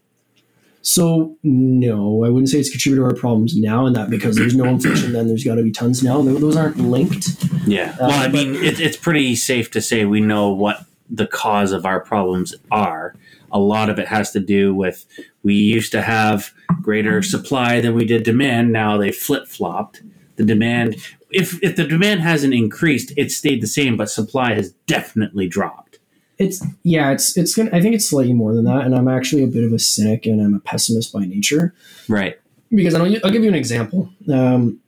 [0.82, 3.86] So no, I wouldn't say it's contributed to our problems now.
[3.86, 6.22] And that because there's no inflation, then there's got to be tons now.
[6.22, 7.28] Those aren't linked.
[7.66, 7.92] Yeah.
[8.00, 11.26] Uh, well, I but- mean, it, it's pretty safe to say we know what the
[11.26, 13.14] cause of our problems are.
[13.50, 15.06] A lot of it has to do with
[15.42, 18.72] we used to have greater supply than we did demand.
[18.72, 20.02] Now they flip flopped.
[20.36, 20.96] The demand,
[21.30, 25.98] if if the demand hasn't increased, it stayed the same, but supply has definitely dropped.
[26.38, 27.70] It's yeah, it's it's gonna.
[27.72, 28.82] I think it's slightly more than that.
[28.84, 31.74] And I'm actually a bit of a cynic and I'm a pessimist by nature.
[32.08, 32.38] Right.
[32.70, 34.08] because I'll, I'll give you an example.
[34.32, 34.80] Um,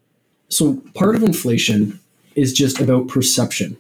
[0.48, 1.98] so part of inflation
[2.36, 3.76] is just about perception,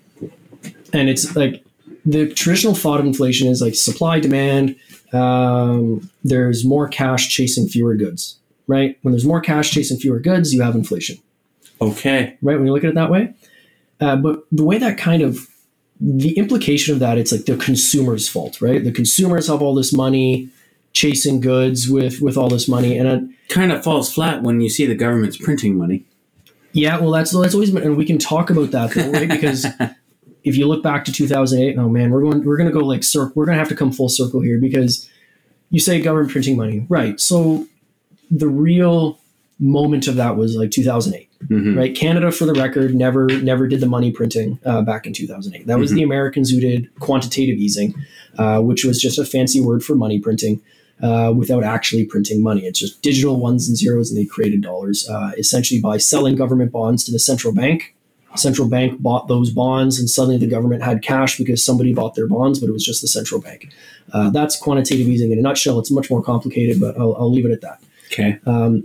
[0.92, 1.64] and it's like
[2.04, 4.74] the traditional thought of inflation is like supply demand.
[5.12, 8.98] Um, there's more cash chasing fewer goods, right?
[9.02, 11.18] When there's more cash chasing fewer goods, you have inflation,
[11.80, 12.36] Okay.
[12.42, 12.56] right?
[12.56, 13.34] When you look at it that way,
[14.00, 15.48] uh, but the way that kind of
[16.00, 18.82] the implication of that, it's like the consumer's fault, right?
[18.82, 20.48] The consumers have all this money
[20.92, 24.68] chasing goods with with all this money, and it Kind of falls flat when you
[24.68, 26.04] see the government's printing money.
[26.72, 29.28] Yeah, well, that's that's always been, and we can talk about that though, right?
[29.28, 29.66] Because
[30.44, 33.02] if you look back to 2008, oh man, we're going, we're going to go like
[33.02, 33.32] circle.
[33.34, 35.10] We're going to have to come full circle here because
[35.70, 37.18] you say government printing money, right?
[37.18, 37.66] So
[38.30, 39.18] the real
[39.58, 41.76] moment of that was like 2008, Mhm.
[41.76, 41.94] right?
[41.94, 45.66] Canada, for the record, never never did the money printing uh, back in 2008.
[45.66, 47.94] That was the Americans who did quantitative easing,
[48.38, 50.60] uh, which was just a fancy word for money printing.
[51.02, 55.08] Uh, without actually printing money, it's just digital ones and zeros, and they created dollars
[55.08, 57.94] uh, essentially by selling government bonds to the central bank.
[58.36, 62.28] Central bank bought those bonds, and suddenly the government had cash because somebody bought their
[62.28, 63.70] bonds, but it was just the central bank.
[64.12, 65.78] Uh, that's quantitative easing in a nutshell.
[65.78, 67.80] It's much more complicated, but I'll, I'll leave it at that.
[68.12, 68.38] Okay.
[68.46, 68.82] Um,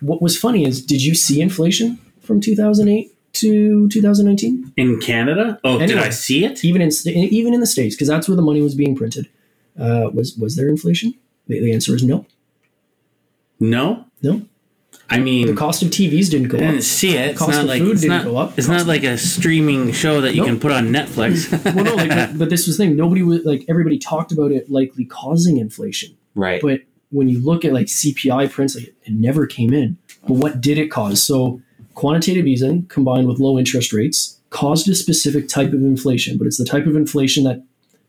[0.00, 4.72] what was funny is, did you see inflation from 2008 to 2019?
[4.76, 5.60] In Canada?
[5.64, 6.64] Oh, did I see it?
[6.64, 9.28] Even in even in the states, because that's where the money was being printed.
[9.78, 11.14] Uh, was was there inflation?
[11.46, 12.26] The, the answer is no.
[13.60, 14.06] No.
[14.22, 14.42] No.
[15.10, 16.70] I mean, The cost of TVs didn't go I up.
[16.70, 17.30] didn't see it.
[17.30, 18.58] It's Cost not of like food didn't not, go up.
[18.58, 20.48] It's Cost not like a streaming show that you Nope.
[20.48, 21.50] can put on Netflix.
[21.74, 22.96] well, no, like, but, but this was the thing.
[22.96, 26.14] Nobody was like everybody talked about it likely causing inflation.
[26.34, 26.60] right.
[26.60, 29.96] But when you look at like CPI prints, like, it never came in.
[30.22, 31.22] But what did it cause?
[31.22, 31.62] So
[31.94, 36.58] quantitative easing combined with low interest rates caused a specific type of inflation, but it's
[36.58, 37.62] the type of inflation that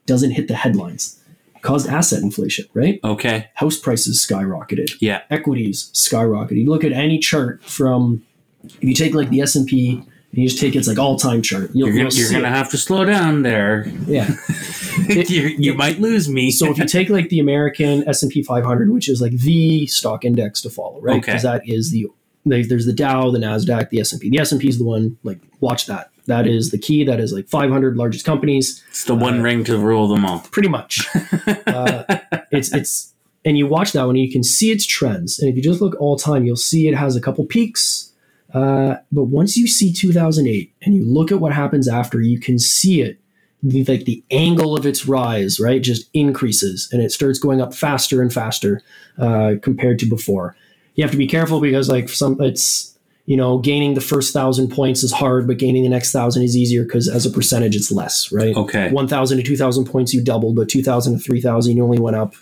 [0.06, 1.20] doesn't hit the headlines.
[1.56, 3.00] It caused asset inflation, right?
[3.04, 3.50] Okay.
[3.56, 4.92] House prices skyrocketed.
[5.00, 5.22] Yeah.
[5.30, 6.58] Equities skyrocketed.
[6.58, 8.24] You look at any chart from
[8.64, 11.18] if you take like the S and P and you just take its like all
[11.18, 12.52] time chart, you'll, You're you're gonna it.
[12.52, 13.88] have to slow down there.
[14.06, 14.30] yeah.
[15.08, 16.52] you you might lose me.
[16.52, 19.88] So if you take like the American S and P 500, which is like the
[19.88, 21.18] stock index to follow, right?
[21.18, 21.26] Okay.
[21.32, 22.08] Because that is the
[22.46, 24.30] there's the Dow, the Nasdaq, the S and P.
[24.30, 26.12] The S and P is the one like watch that.
[26.26, 27.04] That is the key.
[27.04, 30.40] That is like 500 largest companies, it's the one ring to rule them all.
[30.52, 31.08] pretty much.
[31.68, 32.04] uh,
[32.52, 33.14] it's it's
[33.46, 35.40] and you watch that one, and you can see its trends.
[35.40, 38.09] And if you just look all time, you'll see it has a couple peaks.
[38.54, 42.58] Uh, but once you see 2008 and you look at what happens after, you can
[42.58, 43.20] see it
[43.62, 47.74] the, like the angle of its rise, right, just increases and it starts going up
[47.74, 48.82] faster and faster
[49.18, 50.56] uh, compared to before.
[50.96, 54.70] You have to be careful because like some it's you know gaining the first thousand
[54.70, 57.92] points is hard, but gaining the next thousand is easier because as a percentage it's
[57.92, 58.56] less, right?
[58.56, 58.92] Okay.
[58.92, 61.84] One thousand to two thousand points you doubled, but two thousand to three thousand you
[61.84, 62.34] only went up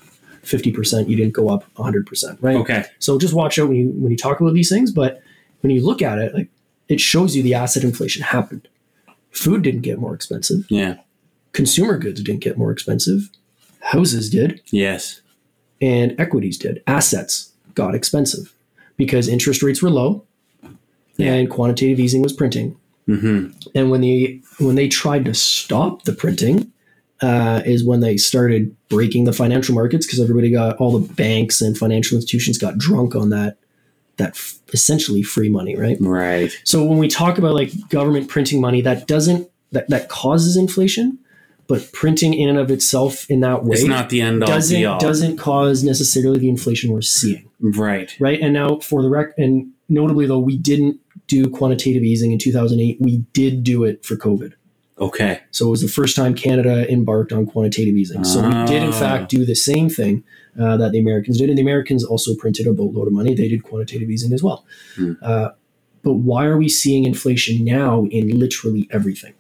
[0.42, 1.10] fifty percent.
[1.10, 2.56] You didn't go up hundred percent, right?
[2.58, 2.86] Okay.
[3.00, 4.92] So just watch out when you when you talk about these things.
[4.92, 5.22] But
[5.62, 6.50] when you look at it, like
[6.88, 8.68] it shows you the asset inflation happened.
[9.32, 10.66] Food didn't get more expensive.
[10.70, 10.98] Yeah.
[11.54, 13.30] Consumer goods didn't get more expensive.
[13.82, 15.22] Houses did, Yes.
[15.82, 16.82] and equities did.
[16.88, 18.54] Assets got expensive
[18.98, 20.24] because interest rates were low,
[21.20, 22.78] and quantitative easing was printing.
[23.08, 23.58] Mm-hmm.
[23.76, 26.72] And when they when they tried to stop the printing,
[27.22, 31.62] uh, is when they started breaking the financial markets because everybody got all the banks
[31.62, 33.58] and financial institutions got drunk on that
[34.18, 35.98] that f- essentially free money, right?
[36.00, 36.52] Right.
[36.64, 41.20] So when we talk about like government printing money, that doesn't that that causes inflation,
[41.68, 44.86] but printing in and of itself in that way It's not the end all doesn't
[44.86, 45.00] all.
[45.00, 48.16] doesn't cause necessarily the inflation we're seeing Right.
[48.20, 48.40] right?
[48.40, 52.98] And now for the rec, and notably though, we didn't do quantitative easing in 2008.
[53.02, 54.54] We did do it for COVID.
[55.00, 55.42] Okay.
[55.52, 58.24] So it was the first time Canada embarked on quantitative easing.
[58.24, 59.00] So we did in Ah.
[59.00, 60.24] fact do the same thing
[60.60, 63.36] uh, that the Americans did, and the Americans also printed a boatload of money.
[63.36, 64.66] They did quantitative easing as well.
[64.96, 65.14] Hmm.
[65.22, 65.50] Uh,
[66.04, 69.34] but why are we seeing inflation now in literally everything?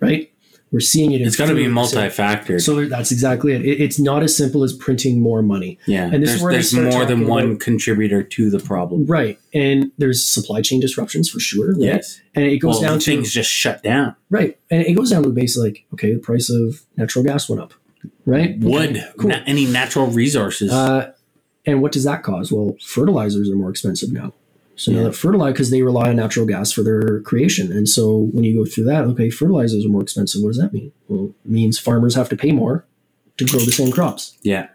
[0.00, 0.29] right?
[0.72, 1.20] We're seeing it.
[1.20, 2.60] In It's got to be multi-factored.
[2.62, 3.62] So, so that's exactly it.
[3.62, 3.80] it.
[3.80, 5.78] It's not as simple as printing more money.
[5.86, 9.04] yeah, and this is there's, where there's more than one about- contributor to the problem.
[9.06, 9.38] Right.
[9.52, 11.72] And there's supply chain disruptions for sure.
[11.72, 11.80] Right?
[11.80, 14.14] Yes, And it goes well, down to things just shut down.
[14.30, 14.58] right.
[14.70, 17.60] And it goes down to the base like, okay, the price of natural gas went
[17.62, 17.74] up.
[18.24, 18.56] Right?
[18.58, 19.30] Wood, Okay, cool.
[19.30, 20.70] na- any natural resources.
[20.72, 21.12] Uh,
[21.66, 22.52] and what does that cause?
[22.52, 24.32] Well, fertilizers are more expensive now.
[24.80, 27.70] So now that fertilizer, because they rely on natural gas for their creation.
[27.70, 30.42] And so when you go through that, okay, fertilizers are more expensive.
[30.42, 30.90] What does that mean?
[31.06, 32.86] Well, it means farmers have to pay more
[33.36, 34.38] to grow the same crops.
[34.42, 34.68] yeah,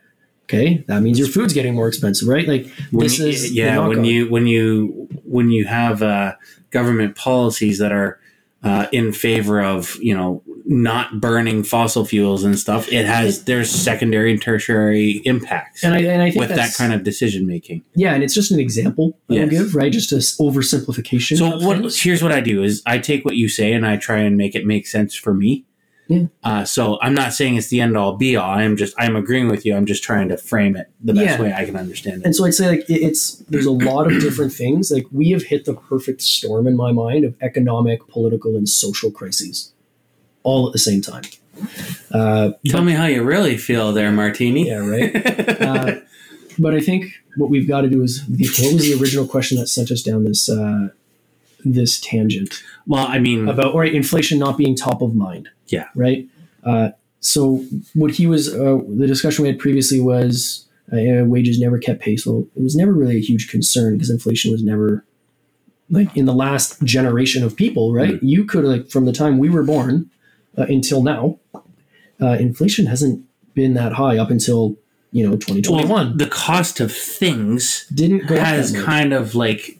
[0.43, 2.47] Okay, that means your food's getting more expensive, right?
[2.47, 6.35] Like when this you, is yeah when you when you when you have uh,
[6.69, 8.19] government policies that are
[8.61, 13.69] uh, in favor of you know not burning fossil fuels and stuff it has there's
[13.69, 17.83] secondary and tertiary impacts and I and I think with that kind of decision making
[17.95, 19.49] yeah, and it's just an example I Yes.
[19.51, 19.91] give, right?
[19.91, 21.37] Just a s- oversimplification.
[21.37, 22.01] so what things.
[22.01, 24.55] here's what i do is i take what you say and i try and make
[24.55, 25.65] it make sense for me
[26.07, 26.25] Yeah.
[26.43, 29.47] uh, so i'm not saying it's the end all be all i'm just i'm agreeing
[29.49, 31.41] with you i'm just trying to frame it the best Yeah.
[31.41, 34.11] way i can understand it And so I'd say like it- it's there's a lot
[34.11, 34.89] of different things.
[34.91, 39.11] Like we have hit the perfect storm in my mind of economic, political, and social
[39.11, 39.73] crises,
[40.45, 41.23] all at the same time.
[42.11, 45.11] Uh, tell me how you really feel there martini yeah, right.
[45.61, 45.99] Uh,
[46.57, 49.57] but I think what we've got to do is the, what was the original question
[49.57, 50.89] that sent us down this uh,
[51.63, 55.49] this tangent well i mean about all right inflation not being top of mind.
[55.67, 55.87] Yeah.
[55.95, 56.27] Right.
[56.63, 56.89] Uh,
[57.19, 62.01] so what he was uh, the discussion we had previously was uh, wages never kept
[62.01, 62.25] pace.
[62.25, 65.03] Well, it was never really a huge concern because inflation was never
[65.89, 67.93] like in the last generation of people.
[67.93, 68.21] Right.
[68.21, 70.09] You could like from the time we were born
[70.57, 71.39] uh, until now,
[72.21, 74.75] uh, inflation hasn't been that high up until
[75.11, 75.87] you know 2021.
[75.89, 78.85] well, the cost of things Didn't go has up that much.
[78.85, 79.79] kind of like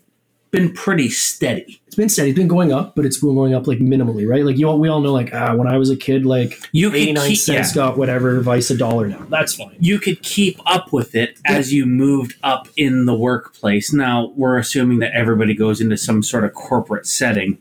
[0.50, 1.82] been pretty steady.
[1.86, 2.30] It's been steady.
[2.30, 4.44] It's been going up, but it's been going up like minimally, right?
[4.44, 6.94] Like you all, we all know, like ah, when I was a kid, like You
[6.94, 9.26] 89 keep, cents yeah, got whatever vice a dollar now.
[9.28, 9.76] That's fine.
[9.80, 13.92] you could keep up with it as you moved up in the workplace.
[13.92, 17.58] Now we're assuming that everybody goes into some sort of corporate setting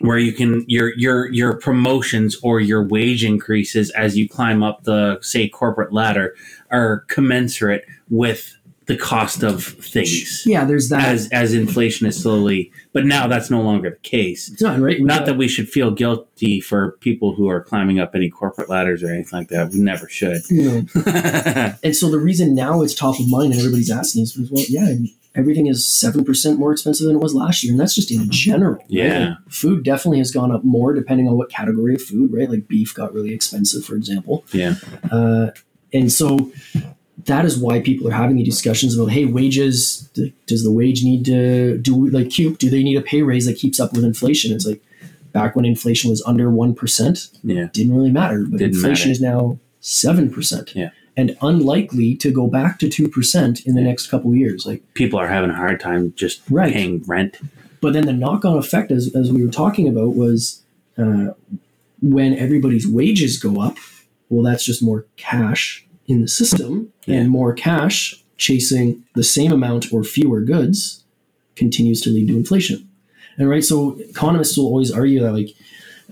[0.00, 4.84] where you can your your your promotions or your wage increases as you climb up
[4.84, 6.34] the say corporate ladder
[6.70, 8.54] are commensurate with
[8.88, 10.44] the cost of things.
[10.46, 11.04] Yeah, there's that.
[11.04, 14.48] As as inflation is slowly, but now that's no longer the case.
[14.50, 14.98] it's not right.
[15.00, 19.02] Not that we should feel guilty for people who are climbing up any corporate ladders
[19.02, 19.72] or anything like that.
[19.72, 20.40] We never should.
[21.84, 24.94] And so the reason now it's top of mind and everybody's asking is, well, yeah,
[25.38, 28.30] everything is seven percent more expensive than it was last year, and that's just in
[28.30, 28.74] general.
[28.76, 28.84] right?
[28.88, 29.28] Yeah.
[29.28, 32.50] Like, food definitely has gone up more depending on what category of food, right?
[32.50, 34.44] Like beef got really expensive, for example.
[34.52, 34.74] yeah.
[35.10, 35.50] Uh,
[35.94, 36.52] and so
[37.24, 40.08] that is why people are having the discussions about, hey, wages.
[40.46, 42.58] Does the wage need to do like CUPE?
[42.58, 44.52] Do they need a pay raise that keeps up with inflation?
[44.52, 44.82] It's like
[45.32, 47.68] back when inflation was under one percent, Yeah.
[47.72, 49.12] didn't really matter, but Didn't inflation matter.
[49.12, 50.74] is now seven percent.
[50.74, 50.90] Yeah.
[51.18, 54.64] And unlikely to go back to two percent in the next couple of years.
[54.64, 56.72] Like, People are having a hard time just Right.
[56.72, 57.36] paying rent.
[57.80, 60.62] but then the knock-on effect, as, as we were talking about, was
[60.96, 61.28] uh,
[62.00, 63.76] when everybody's wages go up.
[64.30, 67.16] Well, that's just more cash in the system, Yeah.
[67.16, 71.04] and more cash chasing the same amount or fewer goods
[71.56, 72.88] continues to lead to inflation.
[73.36, 75.50] And right, so economists will always argue that like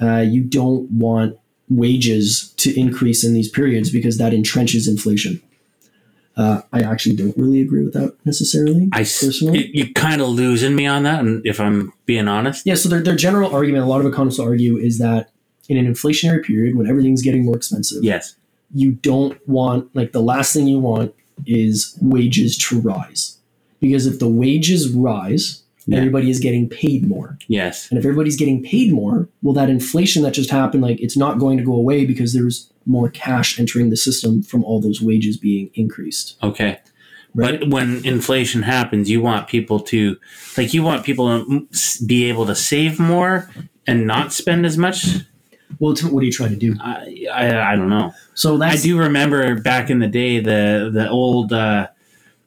[0.02, 1.36] uh, you don't want
[1.68, 5.42] wages to increase in these periods because that entrenches inflation.
[6.36, 8.90] Uh, I actually don't really agree with that necessarily.
[8.92, 9.70] I personally.
[9.72, 12.90] you, you kind of losing me on that, and if I'm being honest, Yeah, so
[12.90, 15.30] their, their general argument, a lot of economists argue, is that
[15.68, 18.36] in an inflationary period when everything's getting more expensive, yes,
[18.74, 21.14] you don't want, like, the last thing you want
[21.46, 23.38] is wages to rise.
[23.80, 25.98] Because if the wages rise, Yeah.
[25.98, 27.38] everybody is getting paid more.
[27.48, 31.16] yes, And if everybody's getting paid more, well, that inflation that just happened, like, it's
[31.16, 35.00] not going to go away because there's more cash entering the system from all those
[35.00, 36.36] wages being increased.
[36.42, 36.80] okay.
[37.34, 37.60] Right?
[37.60, 40.16] But when inflation happens, you want people to
[40.56, 41.68] like you want people to
[42.06, 43.50] be able to save more
[43.86, 45.04] and not spend as much.
[45.78, 46.74] well, what are you trying to do?
[46.80, 48.14] I I, I don't know.
[48.34, 51.88] So I do remember back in the day the the old uh,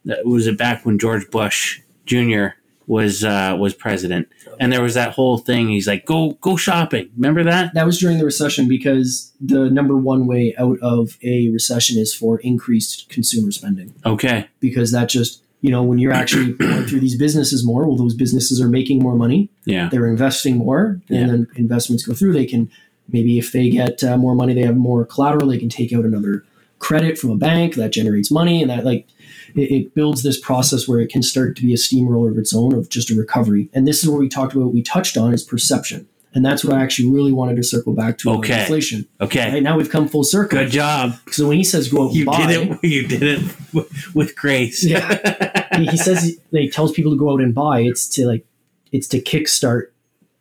[0.06, 2.48] that- was it back when George Bush Jr.
[2.90, 4.28] was uh, was president,
[4.60, 5.70] and there was that whole thing.
[5.70, 7.74] He's like, "Go go shopping." Remember that?
[7.76, 12.14] that was during the recession because the number one way out of a recession is
[12.16, 14.48] for increased consumer spending Okay.
[14.60, 18.16] because that just you know when you're actually going through these businesses more well those
[18.16, 19.88] businesses are making more money Yeah.
[19.92, 21.28] they're investing more and Yeah.
[21.28, 22.70] then investments go through they can
[23.08, 26.06] maybe if they get uh, more money they have more collateral they can take out
[26.06, 26.44] another
[26.80, 29.08] credit from a bank that generates money and that like
[29.56, 32.54] it, it builds this process where it can start to be a steamroller of its
[32.56, 35.34] own of just a recovery and this is where we talked about we touched on
[35.34, 38.62] is perception And that's what I actually really wanted to circle back to Okay.
[38.62, 39.08] inflation.
[39.20, 39.52] Okay.
[39.52, 40.60] Right now we've come full circle.
[40.60, 41.14] Good job.
[41.32, 42.80] So when he says go out and You buy, did it.
[42.96, 43.42] You did it
[44.14, 44.84] with grace.
[44.86, 45.68] Yeah.
[45.78, 47.82] he he says he, he tells people to go out and buy.
[47.82, 48.46] It's to like
[48.92, 49.88] it's to kickstart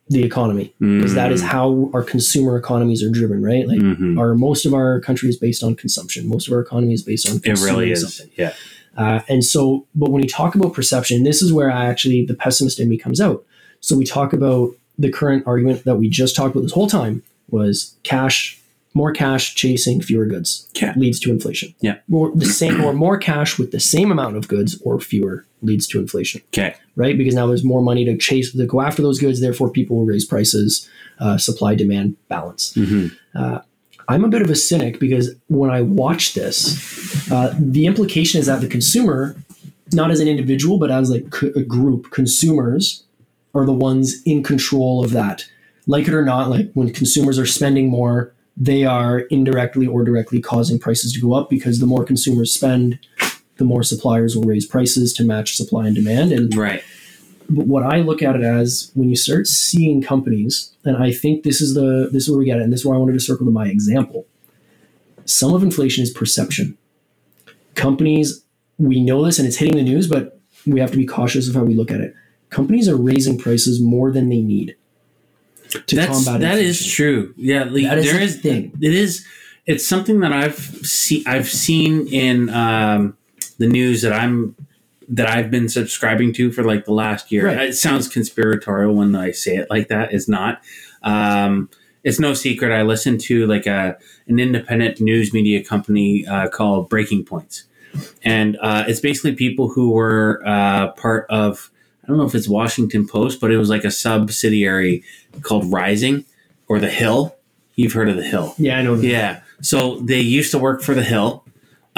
[0.09, 3.67] the economy because that is how our consumer economies are driven, right?
[3.67, 4.17] Like Mhm.
[4.17, 6.27] our most of our country is based on consumption.
[6.27, 8.01] Most of our economy is based on It really is.
[8.01, 8.31] something.
[8.35, 8.53] Yeah.
[8.97, 12.33] Uh, and so, but when you talk about perception, this is where I actually the
[12.33, 13.45] pessimist in me comes out.
[13.81, 17.21] So we talk about the current argument that we just talked about this whole time
[17.51, 18.59] was cash,
[18.95, 20.93] more cash chasing fewer goods Yeah.
[20.97, 21.75] leads to inflation.
[21.81, 21.97] Yeah.
[22.11, 25.85] Or the same, or more cash with the same amount of goods or fewer leads
[25.87, 26.73] to inflation, Okay.
[26.99, 27.17] Right?
[27.17, 29.41] Because now there's more money to chase, to go after those goods.
[29.41, 30.87] Therefore, people will raise prices,
[31.19, 32.73] uh, supply demand balance.
[32.75, 33.07] hmm
[34.09, 38.47] I'm a bit of a cynic because when I watch this, uh, the implication is
[38.47, 39.35] that the consumer,
[39.93, 43.03] not as an individual, but as like co- a group, consumers
[43.53, 45.45] are the ones in control of that.
[45.85, 50.41] Like it or not, like when consumers are spending more, they are indirectly or directly
[50.41, 52.97] causing prices to go up because the more consumers spend,
[53.59, 56.31] the more suppliers will raise prices to match supply and demand.
[56.31, 56.81] And Right.
[57.49, 61.43] but what I look at it as when you start seeing companies, and I think
[61.43, 63.13] this is the this is where we get it, and this is where I wanted
[63.13, 64.25] to circle to my example.
[65.25, 66.75] Some of inflation is perception.
[67.75, 68.43] Companies,
[68.79, 71.53] we know this and it's hitting the news, but we have to be cautious of
[71.55, 72.15] how we look at it.
[72.49, 74.75] Companies are raising prices more than they need
[75.85, 77.33] to That's combat that is true.
[77.37, 78.71] Yeah, like, That is there is thing.
[78.81, 79.25] It is.
[79.67, 81.23] It's something that I've seen.
[81.27, 83.15] I've seen in um,
[83.59, 84.55] the news that I'm
[85.07, 87.47] that I've been subscribing to for like the last year.
[87.47, 87.69] Right.
[87.69, 90.13] It sounds conspiratorial when I say it like that.
[90.13, 90.61] It's not.
[91.03, 91.69] Um,
[92.03, 92.71] it's no secret.
[92.71, 93.97] I listen to like a
[94.27, 97.65] an independent news media company uh, called Breaking Points,
[98.23, 101.71] and uh, it's basically people who were uh, part of.
[102.03, 105.03] I don't know if it's Washington Post, but it was like a subsidiary
[105.41, 106.25] called Rising
[106.67, 107.35] or The Hill.
[107.75, 108.55] You've heard of The Hill.
[108.57, 108.95] Yeah, I know.
[108.95, 109.41] Yeah.
[109.61, 111.45] So they used to work for The Hill.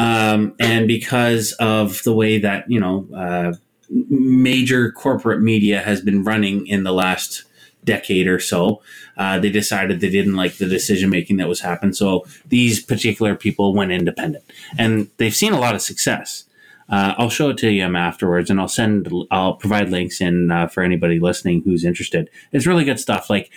[0.02, 3.54] Um, and because of the way that, you know, uh,
[4.10, 7.43] major corporate media has been running in the last
[7.84, 8.82] decade or so,
[9.18, 11.93] uh, they decided they didn't like the decision making that was happening.
[11.93, 14.43] So these particular people went independent.
[14.76, 16.45] And they've seen a lot of success.
[16.89, 19.08] Uh, I'll show it to you afterwards, and I'll send.
[19.30, 22.30] I'll provide links in uh, for anybody listening who's interested.
[22.52, 23.30] It's really good stuff.
[23.30, 23.49] Like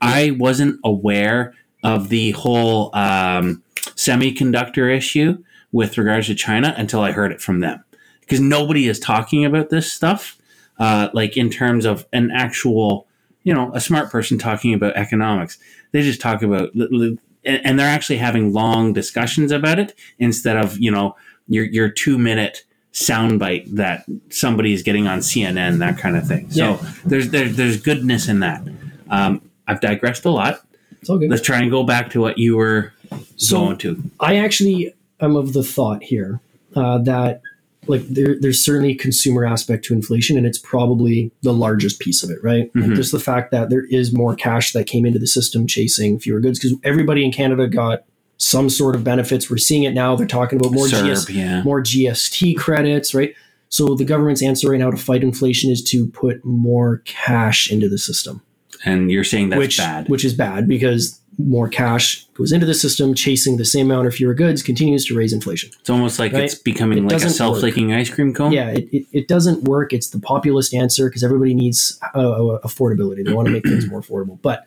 [0.00, 3.62] I wasn't aware of the whole um,
[3.94, 5.42] semiconductor issue
[5.72, 7.82] with regards to China until I heard it from them,
[8.20, 10.38] because nobody is talking about this stuff.
[10.78, 13.06] Uh, like in terms of an actual,
[13.44, 15.58] you know, a smart person talking about economics.
[15.92, 20.78] They just talk about, and and they're actually having long discussions about it instead of
[20.78, 21.14] you know
[21.48, 26.50] your your two minute soundbite that somebody is getting on CNN, that kind of thing.
[26.50, 26.92] So Yeah.
[27.04, 28.62] there's there's there's goodness in that.
[29.10, 30.60] Um, I've digressed a lot.
[31.00, 31.30] It's all good.
[31.30, 32.92] Let's try and go back to what you were
[33.36, 34.02] So- going to.
[34.20, 36.40] I actually am of the thought here
[36.74, 37.40] uh, that
[37.88, 42.22] like there, there's certainly a consumer aspect to inflation, and it's probably the largest piece
[42.22, 42.70] of it, right?
[42.76, 42.94] Like, Mhm.
[42.96, 46.38] just the fact that there is more cash that came into the system chasing fewer
[46.40, 48.04] goods because everybody in Canada got
[48.36, 49.50] some sort of benefits.
[49.50, 50.14] We're seeing it now.
[50.14, 51.62] They're talking about more CERB, GS, yeah.
[51.64, 53.34] more GST credits, right?
[53.68, 57.88] So the government's answer right now to fight inflation is to put more cash into
[57.88, 58.42] the system
[58.84, 60.08] And you're saying that's which bad.
[60.08, 64.10] which is bad because more cash goes into the system, chasing the same amount or
[64.10, 65.70] fewer goods, continues to raise inflation.
[65.80, 66.44] it's almost like right?
[66.44, 68.52] it's becoming It like a self-flicking ice cream cone.
[68.52, 69.92] Yeah, it, it, it doesn't work.
[69.92, 73.24] It's the populist answer because everybody needs uh, uh, affordability.
[73.24, 74.40] They want to make things more affordable.
[74.42, 74.66] But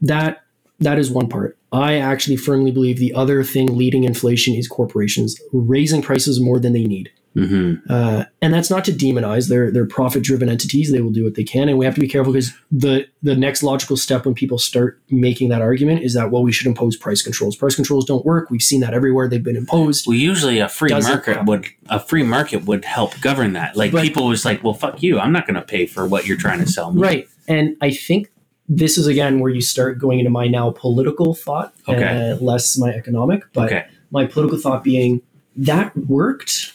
[0.00, 0.42] that
[0.80, 1.58] that is one part.
[1.72, 6.72] I actually firmly believe the other thing leading inflation is corporations raising prices more than
[6.72, 7.12] they need.
[7.34, 9.48] Hmm Uh, and that's not to demonize.
[9.48, 10.90] They're they're profit driven entities.
[10.90, 13.36] They will do what they can, and we have to be careful because the the
[13.36, 16.96] next logical step when people start making that argument is that well we should impose
[16.96, 17.54] price controls.
[17.56, 18.50] Price controls don't work.
[18.50, 19.28] We've seen that everywhere.
[19.28, 20.06] They've been imposed.
[20.08, 21.46] Well, usually a free Doesn't market happen.
[21.46, 23.76] would a free market would help govern that.
[23.76, 25.20] Like But- people was like, well, fuck you.
[25.20, 27.00] I'm not going to pay for what you're trying to sell me.
[27.00, 27.28] Right.
[27.46, 28.30] And I think
[28.68, 32.30] this is again where you start going into my now political thought, Okay.
[32.32, 33.42] uh, less my economic.
[33.52, 33.84] But Okay.
[34.10, 35.22] my political thought being
[35.56, 36.72] that worked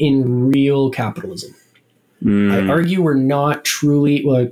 [0.00, 1.54] in real capitalism.
[2.24, 4.48] Mm, I argue we're not truly well.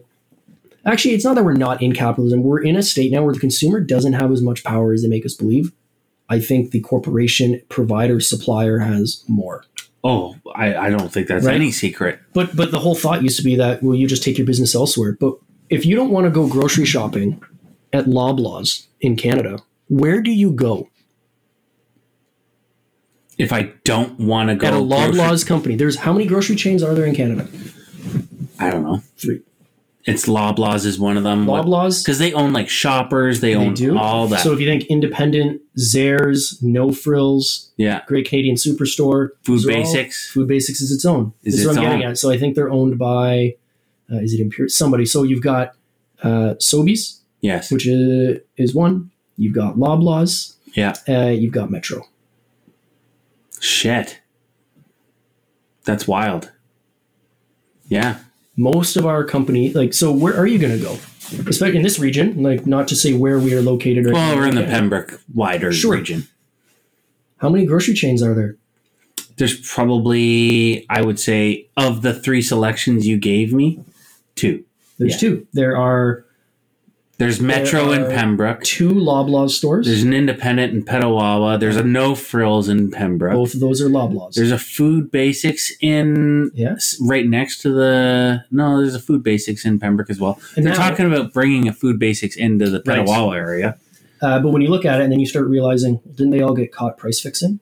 [0.87, 2.43] Actually, it's not that we're not in capitalism.
[2.43, 5.09] We're in a state now where the consumer doesn't have as much power as they
[5.09, 5.73] make us believe.
[6.31, 9.65] I think the corporation, provider, supplier has more.
[10.05, 11.55] oh, I, I don't think that's Right.
[11.57, 12.21] any secret.
[12.33, 14.75] But but the whole thought used to be that well, you just take your business
[14.75, 15.17] elsewhere.
[15.19, 15.35] But
[15.71, 17.43] if you don't want to go grocery shopping
[17.93, 20.89] at Loblaws in Canada, where do you go?
[23.39, 25.76] If I don't want to go at a grocery- Loblaws company.
[25.76, 27.49] There's how many grocery chains are there in Canada?
[28.59, 29.03] I don't know.
[29.16, 29.41] Three.
[30.05, 31.45] It's Loblaws is one of them.
[31.47, 32.03] Loblaws.
[32.03, 33.97] Because they own like shoppers, they, They own do.
[33.99, 34.41] all that.
[34.41, 38.01] So if you think independent, Zehrs, No Frills, yeah.
[38.07, 40.30] Great Canadian Superstore, Food those are all- Basics.
[40.30, 41.32] Food Basics is its own.
[41.45, 42.16] Is This is what I'm getting at.
[42.18, 43.57] So I think they're owned by,
[44.11, 44.70] uh, is it Imperial?
[44.70, 45.05] Somebody.
[45.05, 45.74] So you've got
[46.22, 47.70] uh, Sobeys, Yes.
[47.70, 49.11] which is, is one.
[49.36, 50.55] You've got Loblaws.
[50.74, 50.95] Yeah.
[51.09, 52.03] Uh, you've got Metro.
[53.61, 54.21] Shit.
[55.85, 56.53] That's wild.
[57.89, 58.19] Yeah.
[58.57, 60.99] Most of our company, like, so where are you going to go?
[61.49, 64.05] Especially in this region, like, not to say where we are located.
[64.07, 64.41] Right Well, now.
[64.41, 64.65] we're in the.
[64.65, 65.95] Pembroke wider Sure.
[65.95, 66.27] region.
[67.39, 68.57] How many grocery chains are there?
[69.37, 73.81] There's probably, I would say, of the three selections you gave me,
[74.35, 74.65] two.
[74.99, 75.19] There's Yeah.
[75.19, 75.47] two.
[75.53, 76.25] There are
[77.19, 78.62] There's Metro in Pembroke.
[78.62, 79.87] two Loblaws stores.
[79.87, 81.59] There's an independent in Petawawa.
[81.59, 83.35] There's a no frills in Pembroke.
[83.35, 84.35] Both of those are Loblaws.
[84.35, 88.79] There's a food basics in yes, right next to the no.
[88.81, 90.39] There's a food basics in Pembroke as well.
[90.57, 93.05] And They're now- talking about bringing a food basics into the Right.
[93.05, 93.77] Petawawa area
[94.23, 96.55] Uh, but when you look at it and then you start realizing, didn't they all
[96.55, 97.59] get caught price fixing?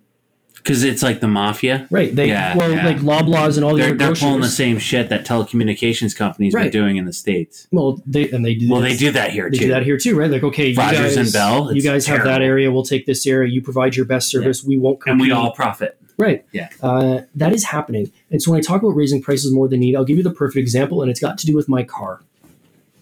[0.66, 1.86] Because it's like the mafia.
[1.92, 2.12] Right.
[2.14, 2.84] They Yeah, well, yeah.
[2.84, 6.54] like Loblaws and all the They're, other they're pulling the same shit that telecommunications companies
[6.54, 6.72] were Right.
[6.72, 7.68] doing in the states.
[7.70, 8.68] well, they and they do.
[8.68, 9.64] Well, they do that here They too.
[9.66, 10.28] do that here too, right?
[10.28, 12.72] Like, okay, you Rogers guys, and Bell, you guys have that area.
[12.72, 13.48] We'll take this area.
[13.48, 14.64] You provide your best service.
[14.64, 15.12] We won't compete.
[15.12, 15.96] and we all profit.
[16.18, 16.44] right.
[16.50, 16.68] Yeah.
[16.82, 18.10] Uh, that is happening.
[18.32, 20.30] And so when I talk about raising prices more than need, I'll give you the
[20.32, 22.22] perfect example, and it's got to do with my car.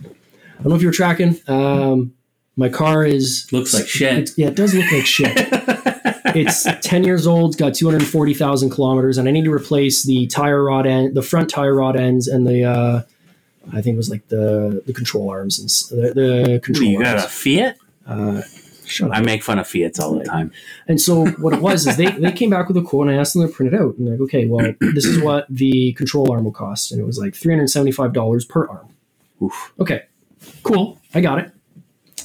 [0.04, 0.08] I
[0.62, 1.38] don't know if you're tracking.
[1.48, 2.12] Um,
[2.56, 4.30] my car is Looks like shit.
[4.36, 5.34] Yeah, it does look like shit.
[6.36, 10.64] it's 10 years old, it's got 240,000 kilometers, and I need to replace the tire
[10.64, 13.02] rod end, the front tire rod ends, and the, uh,
[13.72, 15.68] I think it was like the, the control arms and
[15.98, 17.32] the, the control you got a arms.
[17.32, 17.78] Fiat?
[18.06, 18.42] Uh,
[18.84, 19.16] shut up.
[19.16, 20.52] I make fun of Fiats all the time.
[20.86, 23.20] And so what it was is they, they came back with a quote and I
[23.20, 23.96] asked them to print it out.
[23.96, 26.92] And they're like, okay, well, this is what the control arm will cost.
[26.92, 28.88] And it was like $375 per arm.
[29.42, 29.72] Oof.
[29.80, 30.04] Okay,
[30.62, 31.00] cool.
[31.14, 31.50] I got it.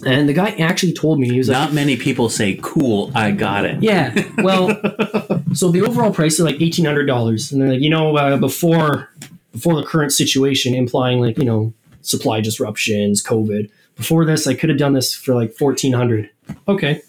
[0.06, 3.32] And the guy actually told me, he was like, Not many people say, "Cool, I
[3.32, 4.14] got it." Yeah.
[4.38, 4.70] Well,
[5.54, 8.38] so the overall price is like eighteen hundred dollars, and they're like, you know, uh,
[8.38, 9.10] before
[9.52, 13.70] before the current situation, implying like you know supply disruptions, COVID.
[13.96, 16.30] Before this, I could have done this for like fourteen hundred.
[16.68, 17.02] Okay.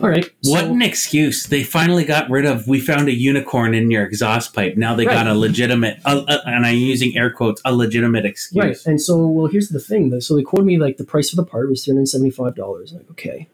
[0.00, 0.24] All right.
[0.44, 1.46] What So- an excuse!
[1.46, 2.68] They finally got rid of.
[2.68, 4.76] We found a unicorn in your exhaust pipe.
[4.76, 8.64] Now they got a legitimate, uh, uh, and I'm using air quotes, a legitimate excuse.
[8.64, 8.86] Right.
[8.86, 10.20] And so, well, here's the thing.
[10.20, 12.92] So they quoted me like the price of the part was three hundred seventy-five dollars.
[12.92, 13.48] Like, okay.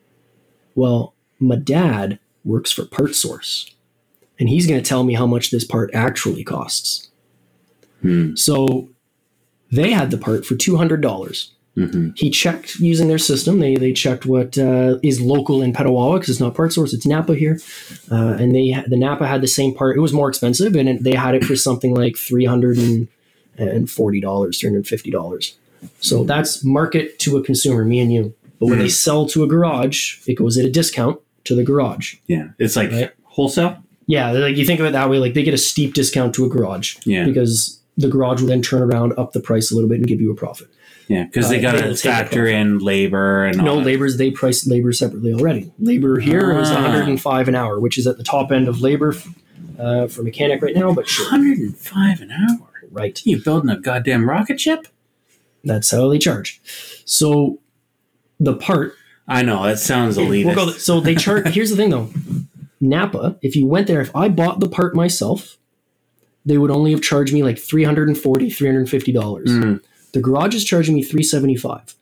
[0.75, 3.71] Well, my dad works for PartSource,
[4.39, 7.11] and he's going to tell me how much this part actually costs.
[8.03, 8.35] Hmm.
[8.35, 8.91] So
[9.73, 11.54] they had the part for two hundred dollars.
[11.75, 13.59] Hmm He checked using their system.
[13.59, 16.95] They they checked what uh, is local in Petawawa because it's not PartSource.
[16.95, 17.59] It's Napa here,
[18.11, 19.97] uh, and they the Napa had the same part.
[19.97, 22.79] It was more expensive, and it, they had it for something like three hundred
[23.59, 25.57] and forty dollars, three hundred fifty dollars.
[26.01, 28.35] So that's market to a consumer, me and you.
[28.61, 32.15] But when they sell to a garage, it goes at a discount to the garage.
[32.27, 33.11] Yeah, it's like Right.
[33.25, 33.79] wholesale.
[34.07, 36.45] Yeah, like you think of it that way, like they get a steep discount to
[36.45, 39.89] a garage Yeah, because the garage will then turn around, up the price a little
[39.89, 40.69] bit, and give you a profit.
[41.09, 43.87] Yeah, because they Uh, got to factor in labor and No that.
[43.87, 45.73] laborers, they price labor separately already.
[45.79, 46.75] Labor here is Ah.
[46.83, 49.15] 105 an hour, which is at the top end of labor
[49.79, 51.27] uh, for mechanic right now, but sure.
[51.31, 52.69] 105 an hour.
[52.91, 53.21] Right.
[53.25, 54.87] You building a goddamn rocket ship?
[55.65, 56.61] That's how they charge.
[57.05, 57.59] So
[58.39, 58.95] the part
[59.27, 60.55] I know that sounds elitist.
[60.57, 61.49] We'll so they charge.
[61.55, 62.11] here's the thing, though.
[62.81, 63.37] Napa.
[63.43, 65.57] If you went there, if I bought the part myself,
[66.45, 69.49] they would only have charged me like 340 350 dollars.
[69.51, 69.81] Mm.
[70.15, 71.95] The garage is charging me 375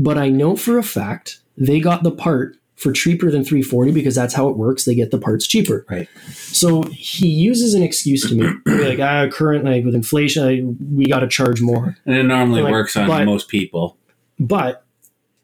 [0.00, 4.14] but I know for a fact they got the part for cheaper than 340 because
[4.14, 4.84] that's how it works.
[4.84, 5.84] They get the parts cheaper.
[5.90, 6.08] Right.
[6.30, 8.46] So he uses an excuse to me,
[8.84, 10.62] like, ah, current like with inflation, I,
[10.94, 11.96] we got to charge more.
[12.06, 13.96] and it normally Like, works on but- most people.
[14.38, 14.84] but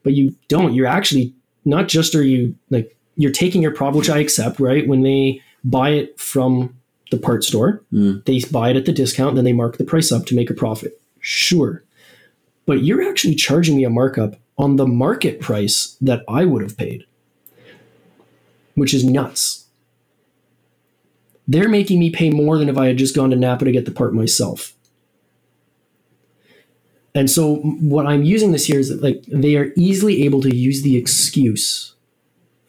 [0.05, 1.35] but you don't you're actually
[1.65, 5.41] not just are you like you're taking your profit which i accept right when they
[5.65, 6.77] buy it from
[7.11, 8.25] the part store Mm.
[8.27, 10.55] they buy it at the discount then they mark the price up to make a
[10.55, 11.83] profit sure
[12.67, 16.77] but you're actually charging me a markup on the market price that i would have
[16.77, 17.05] paid
[18.75, 19.67] which is nuts.
[21.47, 23.85] They're making me pay more than if i had just gone to napa to get
[23.85, 24.73] the part myself.
[27.17, 30.55] And so what I'm using this here is that like they are easily able to
[30.55, 31.95] use the excuse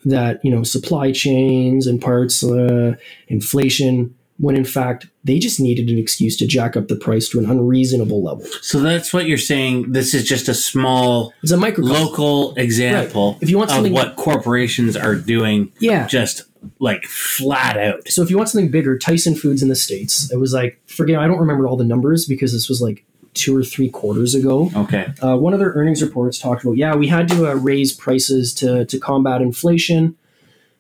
[0.03, 2.95] that you know supply chains and parts uh,
[3.27, 7.39] inflation when in fact they just needed an excuse to jack up the price to
[7.39, 8.45] an unreasonable level.
[8.61, 9.93] So that's what you're saying.
[9.93, 13.93] This is just a small It's a micro local example If you want of something-
[13.93, 16.05] what corporations are doing yeah.
[16.07, 16.43] just
[16.79, 18.07] like flat out.
[18.09, 21.19] So if you want something bigger, Tyson Foods in the states, it was like forget
[21.19, 23.05] I don't remember all the numbers because this was like
[23.35, 24.71] two or three quarters ago.
[24.75, 25.07] Okay.
[25.21, 28.53] Uh, one of their earnings reports talked about, yeah, we had to uh, raise prices
[28.55, 30.15] to to combat inflation.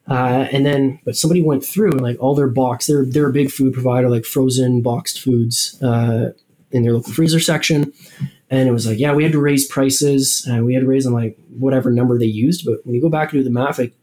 [0.07, 3.33] Uh, and then, but somebody went through and like all their box, they're they're a
[3.33, 6.31] big food provider, like frozen boxed foods uh,
[6.71, 7.91] in their local freezer section.
[8.51, 10.47] And it was like, yeah, we had to raise prices.
[10.47, 12.65] Uh, we had to raise them like whatever number they used.
[12.65, 13.93] But when you go back and do the math, like,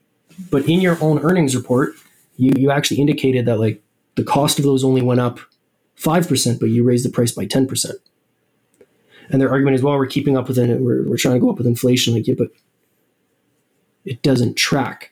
[0.50, 1.94] but in your own earnings report,
[2.36, 3.80] you you actually indicated that like
[4.16, 5.38] the cost of those only went up
[5.94, 8.00] five percent, but you raised the price by ten percent.
[9.30, 10.80] And their argument is, well, we're keeping up with it.
[10.80, 12.12] We're, we're trying to go up with inflation.
[12.12, 12.48] Like, yeah, but
[14.04, 15.11] it doesn't track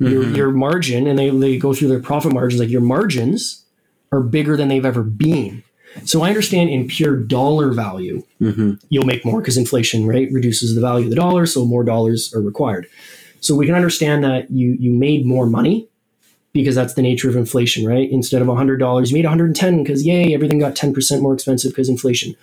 [0.00, 0.36] your, Mhm.
[0.36, 1.06] your margin.
[1.06, 2.58] And they, they go through their profit margins.
[2.60, 3.64] Like your margins
[4.12, 5.62] are bigger than they've ever been.
[6.04, 8.74] So I understand in pure dollar value, Mm-hmm.
[8.88, 12.32] you'll make more because inflation right, reduces the value of the dollar, so more dollars
[12.34, 12.86] are required.
[13.40, 15.88] So we can understand that you you made more money
[16.52, 18.10] because that's the nature of inflation, right?
[18.10, 22.34] Instead of $100, you made 110 because yay, everything got 10% more expensive because inflation.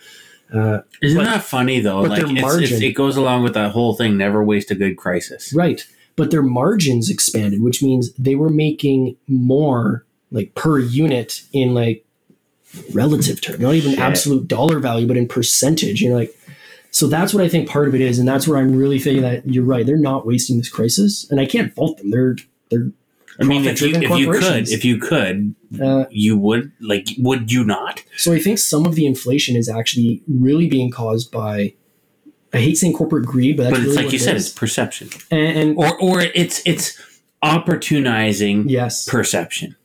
[0.53, 2.01] Uh, Isn't But- that funny though?
[2.03, 4.17] but Like their it's, margin- it's, it goes along with that whole thing.
[4.17, 5.53] Never waste a good crisis.
[5.53, 5.85] right.
[6.17, 12.05] But their margins expanded, which means they were making more like per unit in like
[12.93, 13.99] relative term, not even Shit.
[13.99, 16.01] absolute dollar value, but in percentage.
[16.01, 16.37] You know, like
[16.91, 19.21] so that's what I think part of it is, and that's where I'm really thinking
[19.21, 19.85] that you're right.
[19.85, 22.11] They're not wasting this crisis, and I can't fault them.
[22.11, 22.35] They're
[22.69, 22.91] they're
[23.39, 27.07] I mean, if you if you could, if you could, uh, you would like.
[27.19, 28.03] Would you not?
[28.17, 31.73] so I think some of the inflation is actually really being caused by.
[32.53, 34.47] I hate saying corporate greed, but But it's really like you it said, is.
[34.47, 36.97] it's perception, and, and or or it's it's
[37.43, 39.75] opportunizing yes, perception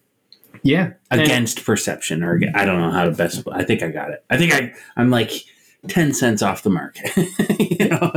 [0.63, 3.43] yeah, And- against perception, or I don't know how to best.
[3.51, 4.25] I think I got it.
[4.31, 5.33] I think I I'm like
[5.89, 7.11] ten cents off the market.
[7.81, 8.13] you know?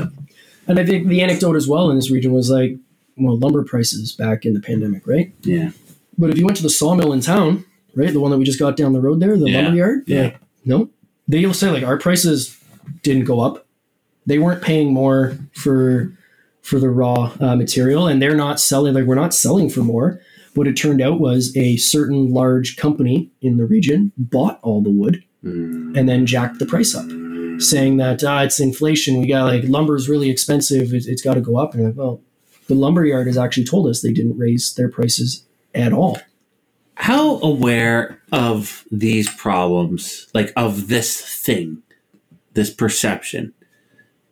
[0.67, 2.75] And I think the anecdote as well in this region was like,
[3.17, 5.31] well, lumber prices back in the pandemic, right?
[5.41, 5.71] Yeah.
[6.17, 7.65] But if you went to the sawmill in town,
[7.95, 10.03] right, the one that we just got down the road there, the Yeah, lumber yard,
[10.07, 10.21] yeah.
[10.23, 10.89] like, no,
[11.27, 12.57] they'll say like our prices
[13.03, 13.64] didn't go up.
[14.25, 16.11] They weren't paying more for
[16.61, 20.19] for the raw uh, material, and they're not selling like we're not selling for more.
[20.55, 24.89] What it turned out was a certain large company in the region bought all the
[24.89, 25.95] wood Mm.
[25.95, 27.05] and then jacked the price up
[27.59, 29.21] saying that ah, it's inflation.
[29.21, 30.91] We got like lumber is really expensive.
[30.93, 31.73] It, it's got to go up.
[31.75, 32.19] And like, well,
[32.67, 35.45] the lumber yard has actually told us they didn't raise their prices
[35.75, 36.17] at all.
[36.95, 41.83] How aware of these problems, like of this thing,
[42.53, 43.53] this perception,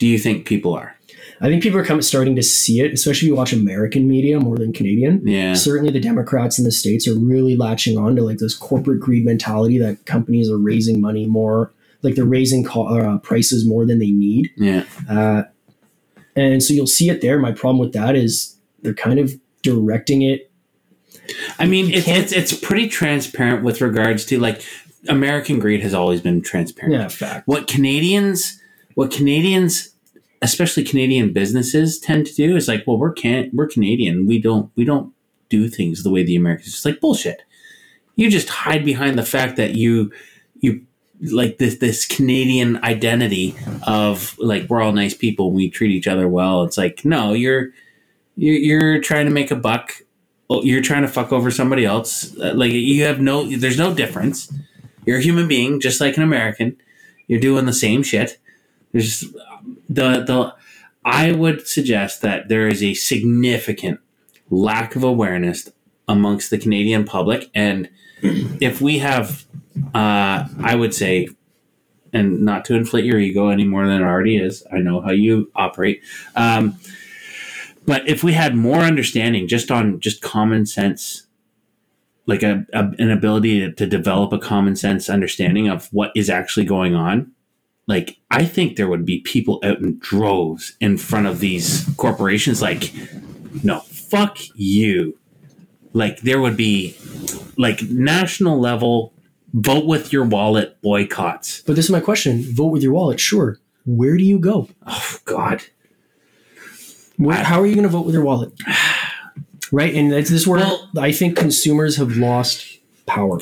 [0.03, 0.97] do you think people are?
[1.39, 4.37] I think people are coming, starting to see it, especially if you watch American media
[4.37, 5.25] more than Canadian.
[5.25, 5.53] Yeah.
[5.53, 9.23] Certainly, the Democrats in the states are really latching on to like this corporate greed
[9.23, 13.99] mentality that companies are raising money more, like they're raising co- uh, prices more than
[13.99, 14.51] they need.
[14.57, 14.83] Yeah.
[15.09, 15.43] Uh,
[16.35, 17.39] and so you'll see it there.
[17.39, 19.31] My problem with that is they're kind of
[19.61, 20.51] directing it
[21.57, 24.61] I mean, it's, it's it's pretty transparent with regards to like
[25.07, 26.93] American greed has always been transparent.
[26.93, 27.47] Yeah, fact.
[27.47, 28.59] What Canadians,
[28.95, 29.92] what Canadians,
[30.43, 34.27] especially Canadian businesses, tend to do is like, well, we're can we're Canadian.
[34.27, 35.13] We don't we don't
[35.49, 36.67] do things the way the Americans.
[36.69, 37.41] It's like bullshit.
[38.15, 40.11] You just hide behind the fact that you
[40.59, 40.85] you
[41.31, 43.55] like this this Canadian identity
[43.87, 45.51] of like we're all nice people.
[45.51, 46.63] We treat each other well.
[46.63, 47.69] It's like no, you're
[48.35, 49.93] you're, you're trying to make a buck.
[50.49, 52.37] Oh, You're trying to fuck over somebody else.
[52.37, 54.51] Uh, Like you have no, there's no difference.
[55.05, 56.77] You're a human being, just like an American.
[57.27, 58.39] You're doing the same shit.
[58.91, 59.23] There's
[59.93, 60.55] the the.
[61.05, 63.99] I would suggest that there is a significant
[64.49, 65.69] lack of awareness
[66.07, 67.89] amongst the Canadian public, and
[68.21, 69.45] if we have,
[69.93, 71.27] uh, I would say,
[72.13, 74.63] and not to inflate your ego any more than it already is.
[74.71, 76.01] I know how you operate.
[76.35, 76.77] Um,
[77.85, 81.27] but if we had more understanding just on just common sense
[82.25, 86.29] like a, a an ability to, to develop a common sense understanding of what is
[86.29, 87.31] actually going on
[87.87, 92.61] like i think there would be people out in droves in front of these corporations
[92.61, 92.93] like
[93.63, 95.17] no fuck you
[95.93, 96.95] like there would be
[97.57, 99.13] like national level
[99.53, 103.19] vote with your wallet boycotts But this is my question: vote with your wallet.
[103.19, 103.59] Sure.
[103.85, 104.69] Where do you go?
[104.87, 105.61] oh god
[107.17, 108.51] Where, I- how are you going to vote with your wallet?
[109.71, 113.39] Right, and this is where Well- I think consumers have lost power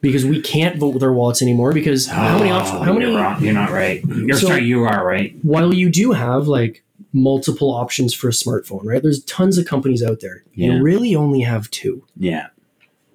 [0.00, 1.72] because we can't vote with our wallets anymore.
[1.72, 2.84] Because how many Oh, options?
[2.84, 3.06] How many?
[3.12, 6.46] you're wrong you're not right you're So- sorry you are right While you do have
[6.48, 6.82] like
[7.12, 9.02] multiple options for a smartphone, right?
[9.02, 10.44] There's tons of companies out there.
[10.54, 10.74] Yeah.
[10.74, 12.48] You really only have two, yeah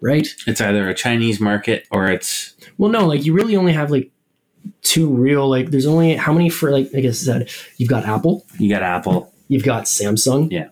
[0.01, 0.27] right?
[0.47, 4.11] It's either a Chinese market or it's Well, no, like you really only have like
[4.81, 5.47] two real.
[5.49, 8.69] Like, there's only how many for like I guess I said you've got Apple, you
[8.69, 9.31] got Apple.
[9.47, 10.67] you've got Samsung, Yeah.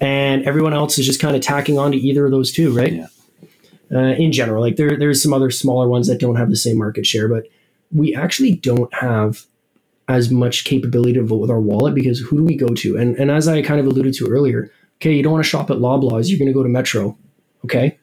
[0.00, 2.92] and everyone else is just kind of tacking on to either of those two, right?
[2.92, 3.06] Yeah.
[3.92, 6.78] Uh, in general, like there, there's some other smaller ones that don't have the same
[6.78, 7.44] market share, but
[7.94, 9.44] we actually don't have
[10.08, 12.96] as much capability to vote with our wallet because who do we go to?
[12.96, 15.70] And and as I kind of alluded to earlier, okay, you don't want to shop
[15.70, 17.18] at Loblaws, you're going to go to Metro,
[17.64, 17.98] okay?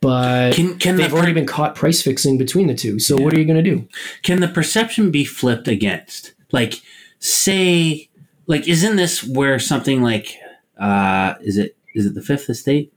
[0.00, 2.98] But Can can they've the already been caught price fixing between the two.
[2.98, 3.88] So what are you going to do?
[4.22, 6.34] can the perception be flipped against?
[6.52, 6.82] Like,
[7.20, 8.10] say,
[8.46, 10.36] like, isn't this where something like,
[10.78, 12.92] uh, is it is it the Fifth Estate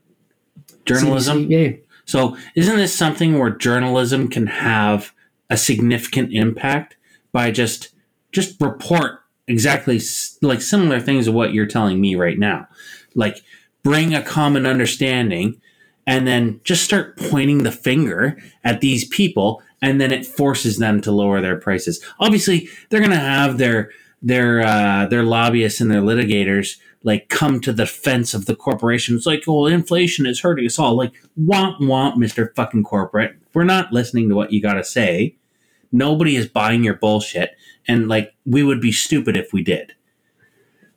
[0.84, 1.46] journalism?
[1.46, 1.76] CBC, yeah.
[2.08, 5.12] So, isn't this something where journalism can have
[5.50, 6.96] a significant impact
[7.32, 7.90] by just
[8.32, 10.00] just report exactly
[10.40, 12.66] like similar things to what you're telling me right now,
[13.14, 13.42] like
[13.82, 15.60] bring a common understanding,
[16.06, 21.02] and then just start pointing the finger at these people, and then it forces them
[21.02, 22.02] to lower their prices.
[22.18, 23.90] Obviously, they're going to have their
[24.22, 26.78] their uh, their lobbyists and their litigators
[27.08, 29.16] like come to the fence of the corporation.
[29.16, 30.96] It's like, well, inflation is hurting us all.
[30.96, 33.32] Like, womp womp, Mister Fucking Corporate.
[33.54, 35.36] We're not listening to what you got to say.
[35.90, 37.50] Nobody is buying your bullshit,
[37.88, 39.94] and like, we would be stupid if we did.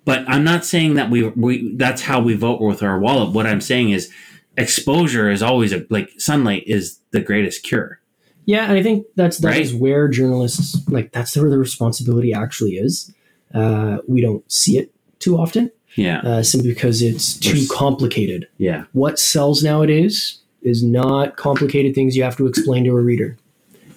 [0.03, 3.33] But I'm not saying that we we that's how we vote with our wallet.
[3.33, 4.11] What I'm saying is,
[4.57, 7.99] exposure is always a like sunlight is the greatest cure.
[8.45, 9.61] Yeah, and I think that's that Right.
[9.61, 13.13] is where journalists like that's where the responsibility actually is.
[13.53, 18.47] Uh, we don't see it too often, Yeah, uh, simply because it's too There's- complicated.
[18.57, 23.37] yeah, What sells nowadays is not complicated things you have to explain to a reader.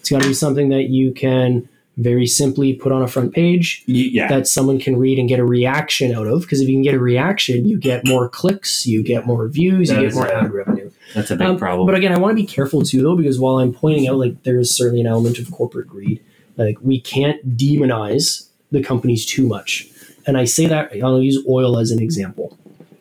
[0.01, 3.85] It's got to be something that you can very simply put on a front page
[3.87, 4.27] yeah.
[4.29, 6.41] that someone can read and get a reaction out of.
[6.43, 9.91] Because if you can get a reaction, you get more clicks, you get more views,
[9.91, 10.91] you get more ad revenue.
[11.15, 11.87] That's a big Um, problem.
[11.87, 14.43] But again, I want to be careful too, though, because while I'm pointing out like
[14.43, 16.21] there is certainly an element of corporate greed,
[16.57, 19.89] like we can't demonize the companies too much.
[20.27, 22.57] And I say that I'll use oil as an example.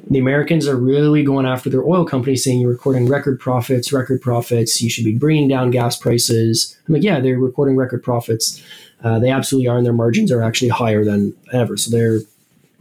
[0.10, 4.22] The Americans are really going after their oil companies, saying you're recording record profits, record
[4.22, 4.82] profits.
[4.82, 6.78] You should be bringing down gas prices.
[6.88, 8.62] I'm like, yeah, they're recording record profits.
[9.04, 11.78] Uh, they absolutely are, and their margins are actually higher than ever.
[11.78, 12.20] So they're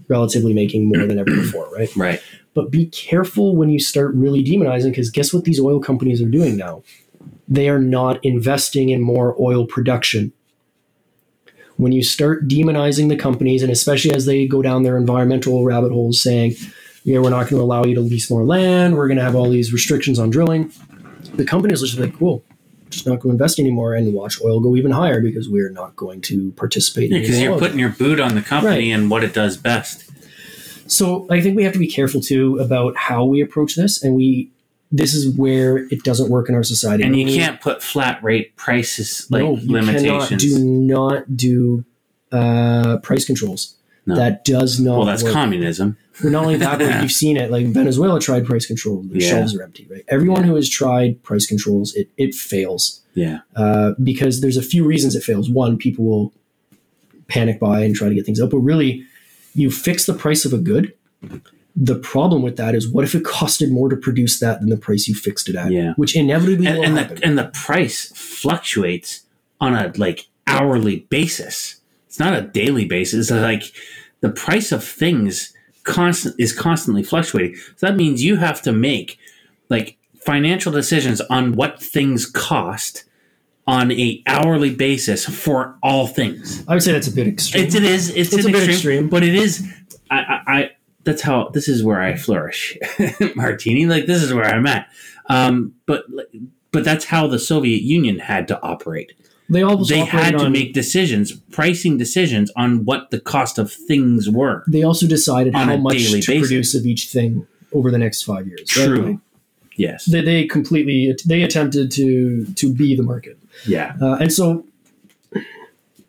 [0.09, 1.89] relatively making more than ever before, right?
[1.97, 2.21] right.
[2.55, 6.29] But be careful when you start really demonizing because guess what these oil companies are
[6.29, 6.83] doing now?
[7.49, 10.33] They are not investing in more oil production.
[11.83, 15.91] When you start demonizing the companies, and especially as they go down their environmental rabbit
[15.91, 16.55] holes saying,
[17.03, 19.35] yeah, we're not going to allow you to lease more land, we're going to have
[19.35, 20.71] all these restrictions on drilling,
[21.35, 22.45] the companies are just like, cool,
[22.89, 25.97] just not going to invest anymore and watch oil go even higher because we're not
[25.97, 29.01] going to participate in Because you're putting your boot on the company Right.
[29.01, 30.09] and what it does best.
[30.87, 34.15] So I think we have to be careful too about how we approach this, and
[34.15, 34.52] we
[34.93, 37.03] this is where it doesn't work in our society.
[37.03, 39.85] And you We- can't put flat rate prices like no, you cannot
[40.31, 40.43] limitations.
[40.43, 41.85] do not do
[42.31, 43.75] uh, price controls.
[44.05, 44.17] No.
[44.17, 44.97] That does not.
[44.99, 45.33] well, that's work.
[45.33, 45.97] communism.
[46.23, 47.51] Well, not only that, but you've seen it.
[47.53, 49.29] Like Venezuela tried price control; the Yeah.
[49.29, 49.87] shelves are empty.
[49.91, 50.05] Right.
[50.09, 53.41] Everyone who has tried price controls, it it fails Yeah.
[53.55, 55.49] uh, because there's a few reasons it fails.
[55.49, 56.33] One, people will
[57.29, 59.05] panic buy and try to get things up, but really,
[59.55, 60.93] you fix the price of a good.
[61.75, 64.77] The problem with that is, what if it costed more to produce that than the
[64.77, 65.71] price you fixed it at?
[65.73, 65.95] Yeah.
[65.97, 67.17] Which inevitably And, will and happen.
[67.17, 69.23] the and the price fluctuates
[69.61, 71.77] on a like hourly basis.
[72.07, 73.31] It's not a daily basis.
[73.31, 73.63] It's like
[74.21, 75.55] the price of things
[75.85, 77.57] constant is constantly fluctuating.
[77.77, 79.19] So that means you have to make
[79.71, 83.05] like financial decisions on what things cost
[83.67, 86.63] on a hourly basis for all things.
[86.69, 87.65] I would say that's a bit extreme.
[87.65, 88.11] It's, it is.
[88.11, 89.09] It's, It's a bit extreme, extreme.
[89.09, 89.67] but it is.
[90.11, 90.71] I, I, I.
[91.05, 91.49] That's how.
[91.51, 92.79] This is where I flourish,
[93.37, 93.87] Martini.
[93.87, 94.89] Like this is where I'm at.
[95.29, 96.05] Um, but
[96.71, 99.13] but that's how the Soviet Union had to operate.
[99.49, 104.29] they all They had to make decisions, pricing decisions on what the cost of things
[104.29, 104.65] were.
[104.67, 106.27] They also decided on how much to basis.
[106.27, 108.77] produce of each thing over the next five years.
[108.77, 108.87] right?
[108.87, 109.21] True.
[109.77, 110.05] Yes.
[110.05, 113.39] They, they completely they attempted to to be the market.
[113.67, 113.97] Yeah.
[114.01, 114.67] Uh, and so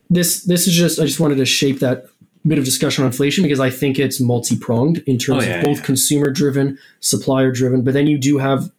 [0.10, 2.06] this this is just I just wanted to shape that
[2.48, 5.56] bit of discussion on inflation because I think it's multi pronged in terms Oh, yeah,
[5.60, 5.84] of both yeah.
[5.86, 8.70] consumer driven, supplier driven, but then you do have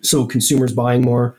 [0.00, 1.36] so consumers buying more,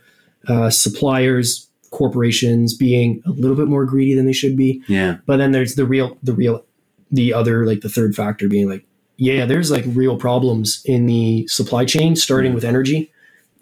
[0.48, 5.18] uh, suppliers, corporations being a little bit more greedy than they should be, Yeah.
[5.26, 6.66] but then there's the real the real
[7.12, 11.48] the other like the third factor being like yeah there's like real problems in the
[11.48, 13.10] supply chain starting with energy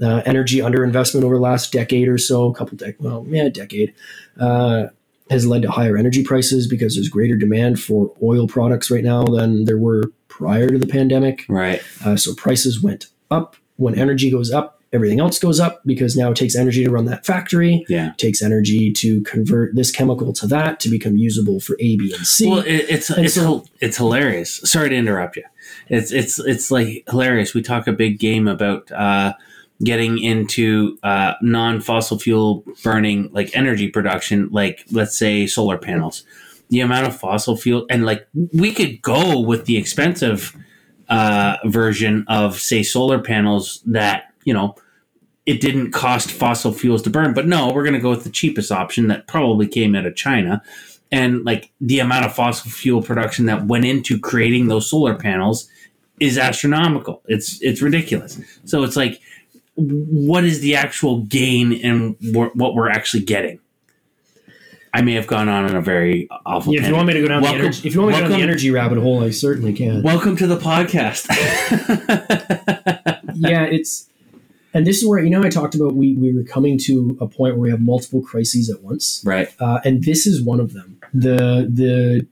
[0.01, 3.93] uh, energy underinvestment over the last decade or so a couple dec well yeah decade
[4.39, 4.87] uh,
[5.29, 9.23] has led to higher energy prices because there's greater demand for oil products right now
[9.25, 11.81] than there were prior to the pandemic Right.
[12.05, 16.31] uh, so prices went up when energy goes up everything else goes up because now
[16.31, 18.11] it takes energy to run that factory Yeah.
[18.11, 22.13] It takes energy to convert this chemical to that to become usable for a b
[22.15, 24.61] and c Well, it, it's And it's so- it's hilarious.
[24.63, 25.43] Sorry to interrupt you.
[25.89, 27.53] It's it's it's like hilarious.
[27.53, 29.33] We talk a big game about uh,
[29.83, 36.23] getting into uh, non-fossil fuel burning like energy production, like let's say solar panels.
[36.69, 40.55] the amount of fossil fuel and like we could go with the expensive
[41.09, 44.75] uh, version of say solar panels that you know
[45.45, 48.29] it didn't cost fossil fuels to burn but no we're going to go with the
[48.31, 50.61] cheapest option that probably came out of china.
[51.11, 55.69] And like the amount of fossil fuel production that went into creating those solar panels
[56.19, 57.21] is astronomical.
[57.27, 58.39] It's it's ridiculous.
[58.65, 59.21] So it's like
[59.75, 63.59] what is the actual gain and what we're actually getting
[64.95, 66.73] I may have gone on in a very awful.
[66.73, 68.17] Yeah, if you want me to go down Welcome- the energy, if you want me
[68.17, 70.01] to go down the energy rabbit hole, I certainly can.
[70.03, 71.27] Welcome to the podcast.
[73.35, 74.07] yeah, it's
[74.73, 77.27] and this is where you know I talked about we we were coming to a
[77.27, 79.53] point where we have multiple crises at once, right.
[79.59, 80.97] uh, and this is one of them.
[81.13, 82.25] The the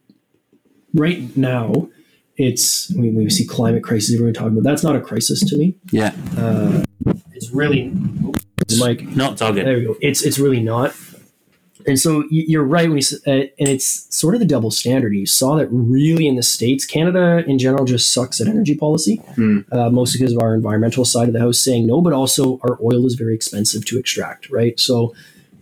[0.94, 1.90] right now,
[2.38, 4.14] it's we, we see climate crisis.
[4.14, 5.76] Everyone talking about that's not a crisis to me.
[5.92, 6.16] Yeah.
[6.38, 6.86] Uh,
[7.44, 9.16] it's really the mic.
[9.16, 9.40] No, it's.
[9.42, 9.96] There we go.
[10.02, 10.96] It's it's really not.
[11.86, 15.14] And so you're right when you, s- uh, and it's sort of the double standard.
[15.14, 19.18] You saw that really in the states, Canada in general just sucks at energy policy,
[19.36, 19.60] Hmm.
[19.70, 22.80] uh, mostly because of our environmental side of the house saying no, but also our
[22.82, 24.80] oil is very expensive to extract, right?
[24.80, 25.14] So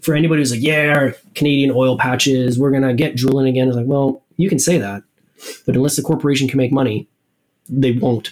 [0.01, 3.87] for anybody who's like, yeah, Canadian oil patches, we're gonna get drilling again, it's like,
[3.87, 5.01] well, you can say that,
[5.65, 7.07] but unless the corporation can make money,
[7.67, 8.29] they won't.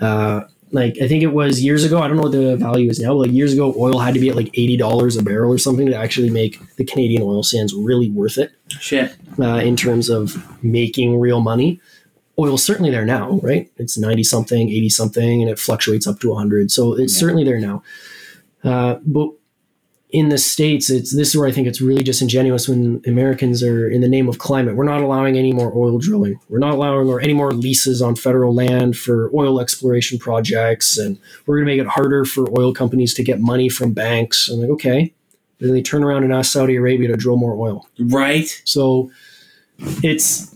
[0.00, 2.00] Uh, like I think it was years ago.
[2.00, 3.10] I don't know what the value is now.
[3.10, 5.58] But like years ago, oil had to be at like eighty dollars a barrel or
[5.58, 9.16] something to actually make the Canadian oil sands really worth it Shit.
[9.38, 11.80] uh, in terms of making real money.
[12.38, 13.70] Oil's certainly there now, right?
[13.78, 16.70] It's ninety something, eighty something, and it fluctuates up to hundred.
[16.70, 17.20] So it's Yeah.
[17.20, 17.82] certainly there now.
[18.64, 19.30] Uh, but
[20.16, 23.86] in the states, it's this is where I think it's really disingenuous when Americans are
[23.86, 24.74] in the name of climate.
[24.74, 26.40] We're not allowing any more oil drilling.
[26.48, 31.18] We're not allowing or any more leases on federal land for oil exploration projects, and
[31.44, 34.48] we're going to make it harder for oil companies to get money from banks.
[34.48, 35.12] I'm like, okay.
[35.58, 37.86] Then they turn around and ask Saudi Arabia to drill more oil.
[37.98, 38.62] Right.
[38.64, 39.10] So
[40.02, 40.54] it's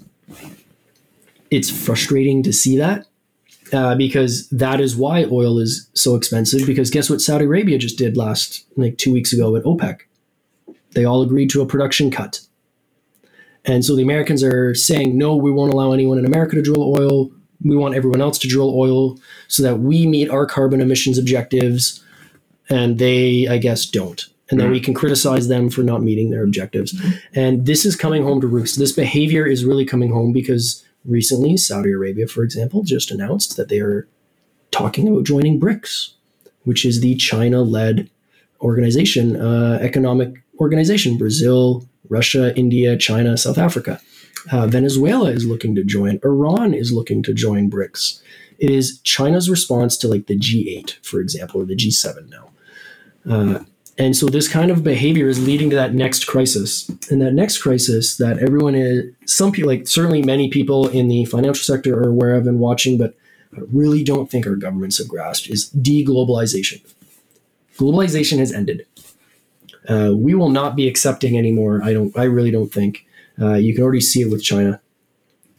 [1.50, 3.09] it's frustrating to see that
[3.72, 6.66] uh, because that is why oil is so expensive.
[6.66, 10.00] Because guess what Saudi Arabia just did last like two weeks ago at OPEC?
[10.92, 12.40] They all agreed to a production cut,
[13.64, 16.94] and so the Americans are saying no, we won't allow anyone in America to drill
[16.96, 17.30] oil.
[17.62, 22.02] We want everyone else to drill oil so that we meet our carbon emissions objectives,
[22.68, 24.24] and they, I guess, don't.
[24.50, 27.00] And then we can criticize them for not meeting their objectives.
[27.34, 28.78] And this is coming home to roost.
[28.78, 33.68] This behavior is really coming home because recently, Saudi Arabia, for example, just announced that
[33.68, 34.09] they are
[34.70, 36.12] talking about joining BRICS,
[36.64, 38.11] which is the China led
[38.61, 44.01] organization, uh, economic organization Brazil, Russia, India, China, South Africa.
[44.51, 46.18] Uh, Venezuela is looking to join.
[46.24, 48.22] Iran is looking to join BRICS.
[48.59, 52.51] It is China's response to like the G8, for example, or the G7 now.
[53.28, 53.64] Uh,
[54.01, 56.88] and so this kind of behavior is leading to that next crisis.
[57.11, 61.26] And that next crisis that everyone is, some people, like certainly many people in the
[61.26, 63.14] financial sector are aware of and watching, but
[63.55, 66.80] I really don't think our governments have grasped is deglobalization.
[67.76, 68.86] Globalization has ended.
[69.86, 71.82] Uh, we will not be accepting anymore.
[71.84, 72.16] I don't.
[72.16, 73.07] I really don't think.
[73.40, 74.80] Uh, you can already see it with China.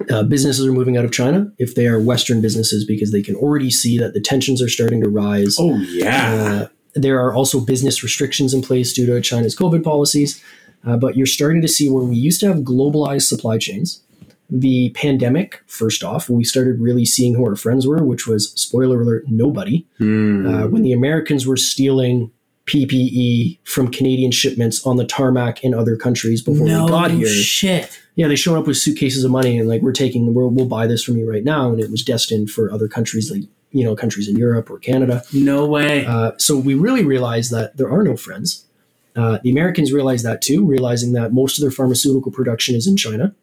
[0.10, 3.36] Uh, businesses are moving out of China if they are Western businesses because they can
[3.36, 5.58] already see that the tensions are starting to rise.
[5.60, 6.68] Oh yeah.
[6.94, 10.44] There are also business restrictions in place due to China's COVID policies.
[10.86, 14.02] Uh, but you're starting to see where we used to have globalized supply chains.
[14.50, 19.02] The pandemic, first off, we started really seeing who our friends were, which was, spoiler
[19.02, 19.86] alert, nobody.
[19.98, 20.46] Hmm.
[20.46, 22.32] Uh, when the Americans were stealing
[22.66, 27.28] PPE from Canadian shipments on the tarmac in other countries before no we got here.
[27.28, 28.00] shit.
[28.16, 30.86] Yeah, they showed up with suitcases of money and like we're taking we'll, we'll buy
[30.86, 33.96] this from you right now, and it was destined for other countries like you know
[33.96, 35.24] countries in Europe or Canada.
[35.34, 36.06] No way.
[36.06, 38.66] Uh, so we really realized that there are no friends.
[39.16, 42.96] Uh, the Americans realized that too, realizing that most of their pharmaceutical production is in
[42.96, 43.36] China,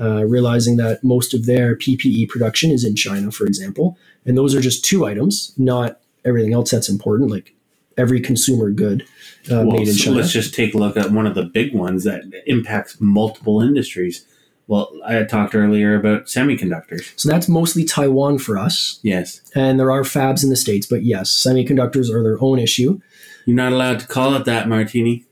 [0.00, 3.98] uh, realizing that most of their PPE production is in China, for example.
[4.24, 7.54] And those are just two items, not everything else that's important, like
[7.96, 9.02] every consumer good
[9.50, 10.16] uh, well, made in so China.
[10.18, 14.24] let's just take a look at one of the big ones that impacts multiple industries.
[14.70, 17.12] Well, I had talked earlier about semiconductors.
[17.16, 19.00] so that's mostly Taiwan for us.
[19.02, 19.40] Yes.
[19.52, 23.00] And there are fabs in the States, but yes, semiconductors are their own issue.
[23.46, 25.24] You're not allowed to call it that, Martini.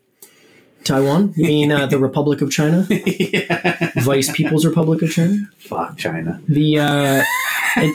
[0.82, 1.34] Taiwan?
[1.36, 2.84] You mean uh, the Republic of China?
[2.90, 3.92] yeah.
[3.98, 5.48] Vice People's Republic of China?
[5.58, 6.42] Fuck China.
[6.48, 7.22] The uh,
[7.76, 7.94] and,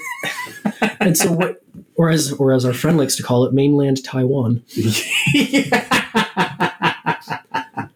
[1.02, 1.62] and so what,
[1.96, 4.64] or as or as our friend likes to call it, mainland Taiwan.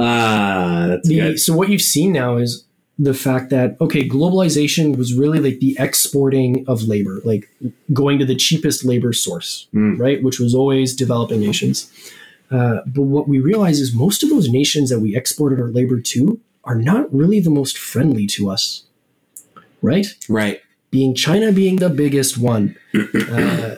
[0.00, 1.40] Ah, that's The, good.
[1.40, 2.64] so what you've seen now is
[2.98, 7.48] the fact that okay, globalization was really like the exporting of labor, like
[7.92, 9.98] going to the cheapest labor source, Mm.
[9.98, 10.22] right?
[10.22, 11.90] Which was always developing nations.
[12.50, 16.00] Uh, but what we realize is most of those nations that we exported our labor
[16.00, 18.84] to are not really the most friendly to us,
[19.82, 20.06] right?
[20.28, 20.60] Right.
[20.90, 22.76] Being China being the biggest one.
[23.30, 23.76] uh,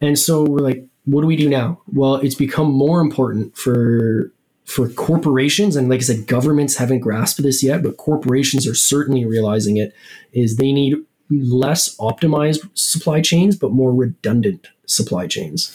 [0.00, 1.80] and so we're like, what do we do now?
[1.92, 4.32] Well, it's become more important for
[4.68, 9.24] for corporations and like I said, governments haven't grasped this yet, but corporations are certainly
[9.24, 9.94] realizing it.
[10.32, 10.96] Is they need
[11.30, 15.74] less optimized supply chains, but more redundant supply chains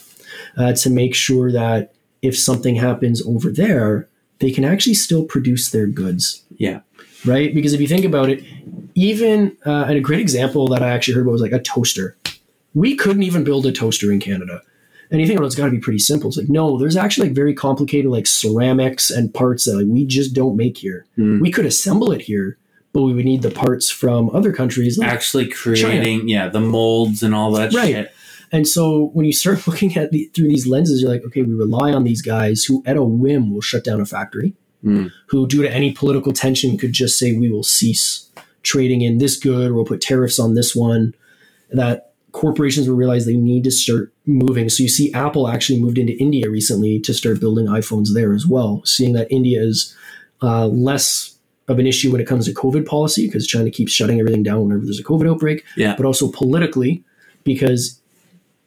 [0.58, 4.08] uh, to make sure that if something happens over there,
[4.40, 6.44] they can actually still produce their goods.
[6.58, 6.82] Yeah.
[7.26, 7.54] Right?
[7.54, 8.44] Because if you think about it,
[8.94, 12.16] even, uh, and a great example that I actually heard about was like a toaster.
[12.76, 14.62] We couldn't even build a toaster in Canada.
[15.14, 16.28] And you think, well, it's got to be pretty simple.
[16.30, 20.06] It's like, no, there's actually like very complicated like ceramics and parts that like we
[20.08, 21.06] just don't make here.
[21.18, 21.40] Mm.
[21.40, 22.58] We could assemble it here,
[22.94, 24.98] but we would need the parts from other countries.
[24.98, 27.94] Like Actually creating, yeah, the molds and all that Right.
[27.94, 28.12] shit.
[28.52, 31.54] And so when you start looking at the, through these lenses, you're like, okay, we
[31.54, 34.54] rely on these guys who, at a whim, will shut down a factory,
[34.84, 35.12] Mm.
[35.28, 38.30] who, due to any political tension, could just say we will cease
[38.64, 41.14] trading in this good, or we'll put tariffs on this one.
[41.72, 44.68] That corporations will realize they need to start moving.
[44.70, 48.46] So you see, Apple actually moved into India recently to start building iPhones there as
[48.46, 49.96] well, seeing that India is
[50.42, 51.38] uh, less
[51.70, 54.64] of an issue when it comes to COVID policy because China keeps shutting everything down
[54.68, 55.96] whenever there's a COVID outbreak Yeah.
[55.96, 57.02] but also politically
[57.46, 58.02] because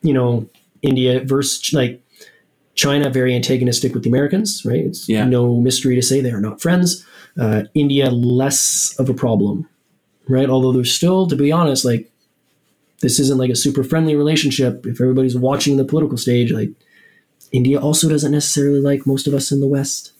[0.01, 0.49] you know
[0.81, 2.01] India versus like
[2.75, 4.85] China very antagonistic with the Americans, right?
[4.85, 5.25] It's Yeah.
[5.27, 7.05] no mystery to say they are not friends.
[7.39, 9.69] Uh, India less of a problem,
[10.29, 10.49] right?
[10.49, 12.11] Although there's still, to be honest, like
[13.01, 14.87] this isn't like a super friendly relationship.
[14.87, 16.71] If everybody's watching the political stage, like
[17.53, 20.13] India also doesn't necessarily like most of us in the West.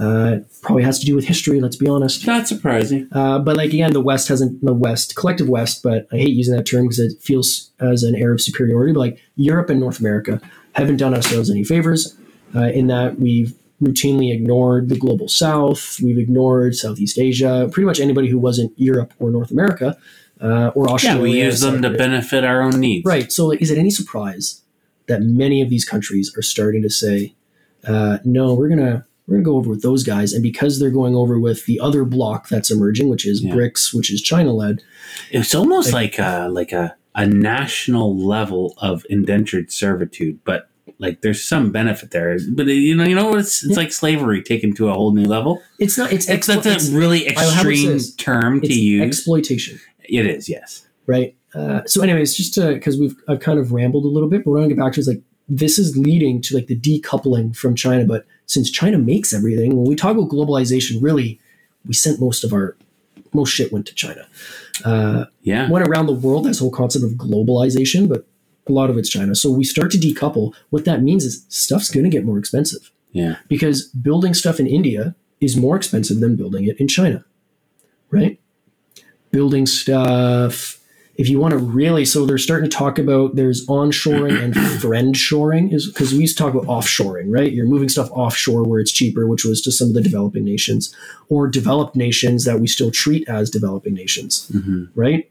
[0.00, 1.60] Uh, probably has to do with history.
[1.60, 2.26] Let's be honest.
[2.26, 3.08] Not surprising.
[3.12, 6.56] Uh, but like again, the West hasn't the West collective West, but I hate using
[6.56, 8.92] that term because it feels as an air of superiority.
[8.92, 10.40] But like Europe and North America
[10.74, 12.16] haven't done ourselves any favors
[12.56, 18.00] uh, in that we've routinely ignored the global South, we've ignored Southeast Asia, pretty much
[18.00, 19.96] anybody who wasn't Europe or North America
[20.44, 21.22] uh, or Yeah, Australia.
[21.22, 23.04] we use them to benefit our own needs.
[23.06, 23.32] Right.
[23.32, 24.60] So, is it any surprise
[25.06, 27.34] that many of these countries are starting to say,
[27.86, 31.14] uh, "No, we're gonna we're gonna go over with those guys," and because they're going
[31.16, 33.54] over with the other block that's emerging, which is Yeah.
[33.54, 34.82] BRICS, which is China led,
[35.30, 40.68] It's almost like a like a a national level of indentured servitude, but
[40.98, 42.36] like there's some benefit there.
[42.50, 43.76] But you know, you know, it's it's Yeah.
[43.76, 45.62] like slavery taken to a whole new level.
[45.78, 46.12] it's not.
[46.12, 49.02] It's that's a really I- how would I say extreme term to it's use.
[49.02, 49.78] exploitation,
[50.08, 50.86] it is, yes.
[51.06, 51.34] right?
[51.54, 54.50] Uh, so, anyways, just to because we've I've kind of rambled a little bit, but
[54.50, 56.76] what I want to get back to is like this is leading to like the
[56.76, 58.04] decoupling from China.
[58.04, 61.38] But since China makes everything, when we talk about globalization, really,
[61.86, 62.76] we sent most of our
[63.32, 64.26] most shit went to China.
[64.84, 65.68] Uh, Yeah.
[65.70, 68.26] went around the world, this whole concept of globalization, but
[68.66, 69.34] a lot of it's China.
[69.34, 70.54] So we start to decouple.
[70.70, 73.36] What that means is stuff's going to get more expensive Yeah.
[73.48, 77.24] because building stuff in India is more expensive than building it in China,
[78.10, 78.38] right?
[79.34, 80.80] Building stuff.
[81.16, 85.16] If you want to really, so they're starting to talk about there's onshoring and friend
[85.16, 87.52] shoring, is because we used to talk about offshoring, right?
[87.52, 90.94] You're moving stuff offshore where it's cheaper, which was to some of the developing nations,
[91.28, 95.30] or developed nations that we still treat as developing nations hmm right?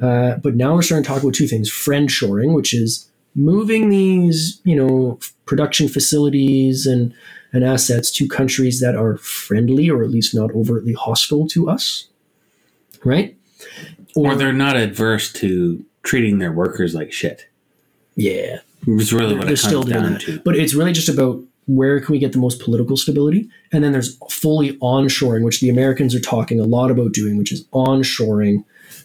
[0.00, 3.88] Uh, but now we're starting to talk about two things: friend shoring, which is moving
[3.88, 7.14] these, you know, production facilities and
[7.52, 12.08] and assets to countries that are friendly or at least not overtly hostile to us,
[13.04, 13.36] right?
[14.14, 17.46] Or they're not adverse to treating their workers like shit.
[18.16, 20.22] yeah, It's really what they're it still comes doing down that.
[20.22, 20.40] to.
[20.40, 23.92] But it's really just about where can we get the most political stability, and then
[23.92, 28.64] there's fully onshoring, which the Americans are talking a lot about doing, which is onshoring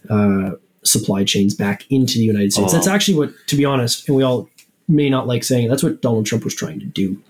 [0.10, 0.52] uh,
[0.84, 2.74] supply chains back into the United States.
[2.74, 2.76] Oh.
[2.76, 4.50] That's actually what, to be honest, and we all
[4.88, 7.22] may not like saying it, that's what Donald Trump was trying to do.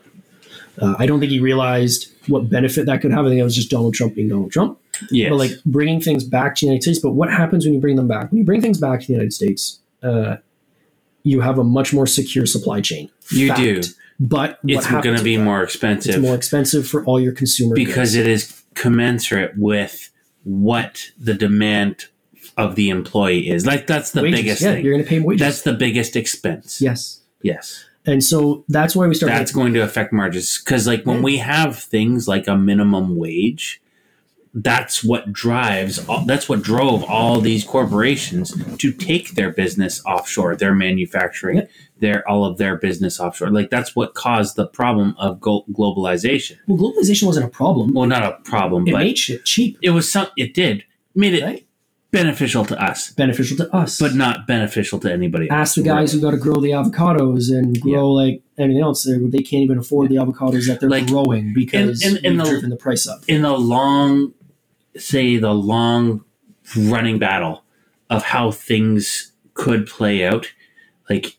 [0.79, 3.25] Uh, I don't think he realized what benefit that could have.
[3.25, 4.79] I think it was just Donald Trump being Donald Trump.
[5.11, 5.29] Yes.
[5.29, 6.99] But like bringing things back to the United States.
[6.99, 8.31] But what happens when you bring them back?
[8.31, 10.37] When you bring things back to the United States, uh,
[11.23, 13.09] you have a much more secure supply chain.
[13.31, 13.59] You Fact.
[13.59, 13.81] do.
[14.19, 16.15] But it's going to be more expensive.
[16.15, 18.15] It's more expensive for all your consumers because goods.
[18.15, 20.09] it is commensurate with
[20.43, 22.05] what the demand
[22.57, 23.65] of the employee is.
[23.65, 24.39] Like that's the Wages.
[24.39, 24.85] biggest yeah, thing.
[24.85, 25.39] You're going to pay wages.
[25.41, 26.81] That's the biggest expense.
[26.81, 27.85] yes, Yes.
[28.07, 29.31] and so that's why we start.
[29.33, 33.79] That's going to affect margins because like when we have things like a minimum wage,
[34.59, 40.55] that's what drives all, that's what drove all these corporations to take their business offshore,
[40.55, 41.65] their manufacturing, Yeah.
[41.99, 43.51] their all of their business offshore.
[43.51, 46.57] Like that's what caused the problem of globalization.
[46.67, 47.93] well, globalization wasn't a problem.
[47.93, 50.83] Well, not a problem, it made shit cheap, it was some it did
[51.15, 51.63] made it right?
[52.11, 55.87] beneficial to us Beneficial to us, but not beneficial to anybody ask the else.
[55.87, 59.03] guys who got to grow the avocados and grow like anything else.
[59.03, 62.45] They they can't even afford the avocados that they're Like, growing because and- and we've
[62.45, 63.21] the- driven the price up.
[63.27, 64.33] in the long
[64.97, 66.23] say the long
[66.77, 67.63] running battle
[68.09, 70.47] of how things could play out,
[71.09, 71.37] like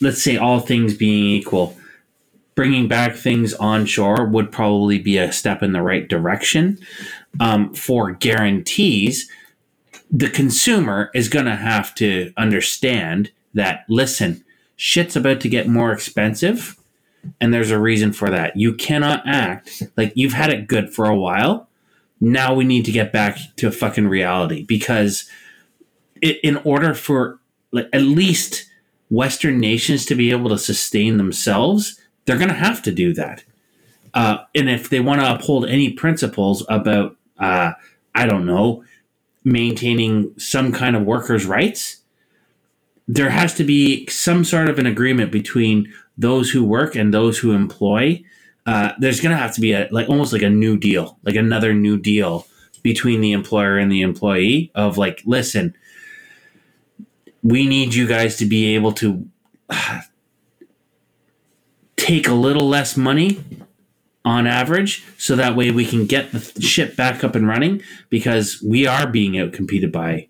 [0.00, 1.76] let's say all things being equal,
[2.54, 6.78] bringing back things onshore would probably be a step in the right direction.
[7.40, 9.30] Um, for guarantees,
[10.10, 14.44] the consumer is going to have to understand that, listen,
[14.76, 16.76] shit's about to get more expensive,
[17.40, 18.56] and there's a reason for that.
[18.56, 21.68] You cannot act like you've had it good for a while.
[22.20, 25.28] Now we need to get back to fucking reality because
[26.22, 27.40] it, in order for
[27.72, 28.70] like, at least
[29.10, 33.44] Western nations to be able to sustain themselves, they're going to have to do that.
[34.14, 37.72] Uh, and if they want to uphold any principles about, uh,
[38.14, 38.82] I don't know,
[39.44, 41.98] maintaining some kind of workers' rights,
[43.06, 47.38] there has to be some sort of an agreement between those who work and those
[47.38, 48.24] who employ.
[48.66, 51.36] Uh, there's going to have to be a like almost like a new deal, like
[51.36, 52.46] another new deal
[52.82, 55.76] between the employer and the employee of like, listen,
[57.42, 59.28] we need you guys to be able to
[59.70, 60.00] uh,
[61.96, 63.42] take a little less money
[64.24, 67.80] on average so that way we can get the ship back up and running
[68.10, 70.26] because we are being outcompeted by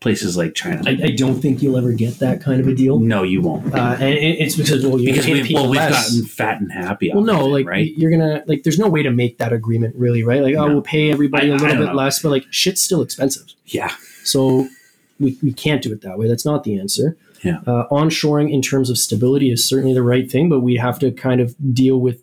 [0.00, 0.82] places like China.
[0.86, 2.98] I, I don't think you'll ever get that kind of a deal.
[3.00, 3.74] no, you won't.
[3.74, 7.10] Uh, and it, it's because well, you're because we've, well, we've gotten fat and happy.
[7.12, 7.92] well, no, it, like right?
[7.96, 8.62] you're gonna like.
[8.62, 10.42] There's no way to make that agreement really, right?
[10.42, 11.94] Like, oh, we'll pay everybody I- a little bit know.
[11.94, 13.46] less, but like shit's still expensive.
[13.66, 13.92] Yeah,
[14.22, 14.68] So
[15.18, 16.28] we, we can't do it that way.
[16.28, 17.16] That's not the answer.
[17.42, 17.60] Yeah.
[17.66, 21.10] Uh, onshoring in terms of stability is certainly the right thing, but we have to
[21.10, 22.22] kind of deal with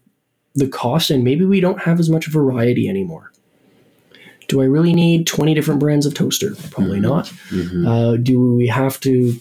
[0.56, 3.32] the cost, and maybe we don't have as much variety anymore.
[4.54, 6.52] Do I really need 20 different brands of toaster?
[6.70, 7.26] Probably not.
[7.50, 7.88] Mhm.
[7.88, 9.40] Uh, do we have to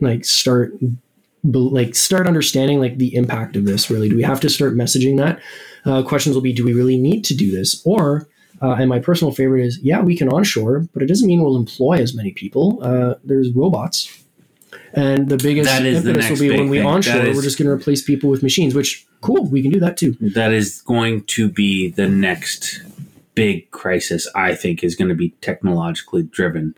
[0.00, 0.72] like start
[1.44, 4.08] like start understanding like the impact of this really?
[4.08, 5.38] Do we have to start messaging that?
[5.86, 7.80] Uh, questions will be do we really need to do this?
[7.84, 8.28] Or
[8.60, 11.56] uh, and my personal favorite is yeah we can onshore but it doesn't mean we'll
[11.56, 12.80] employ as many people.
[12.82, 13.98] Uh, there's robots.
[14.92, 17.66] And the biggest is the impetus will be when we onshore is- we're just going
[17.66, 20.16] to replace people with machines which cool we can do that too.
[20.20, 22.80] That is going to be the next
[23.40, 24.28] big crisis.
[24.34, 26.74] I think is going to be technologically driven,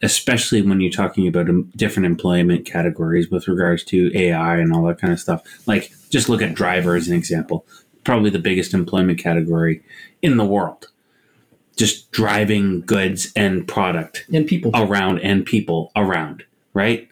[0.00, 4.82] especially when you're talking about um, different employment categories with regards to AI and all
[4.84, 5.42] that kind of stuff.
[5.66, 7.66] Like, just look at driver as an example.
[8.02, 9.82] Probably the biggest employment category
[10.22, 10.86] in the world.
[11.76, 17.10] Just driving goods and product and people around and people around, right?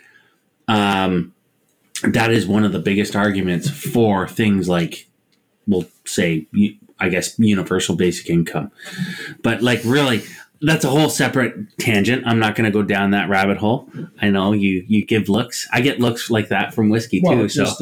[0.66, 1.35] Um,
[2.05, 5.06] that is one of the biggest arguments for things like,
[5.66, 6.47] we'll say,
[6.99, 8.71] I guess, universal basic income.
[9.43, 10.23] But like, really,
[10.61, 12.27] that's a whole separate tangent.
[12.27, 13.89] I'm not going to go down that rabbit hole.
[14.23, 15.69] I know you you give looks.
[15.73, 17.49] I get looks like that from whiskey Well, too.
[17.49, 17.79] So just,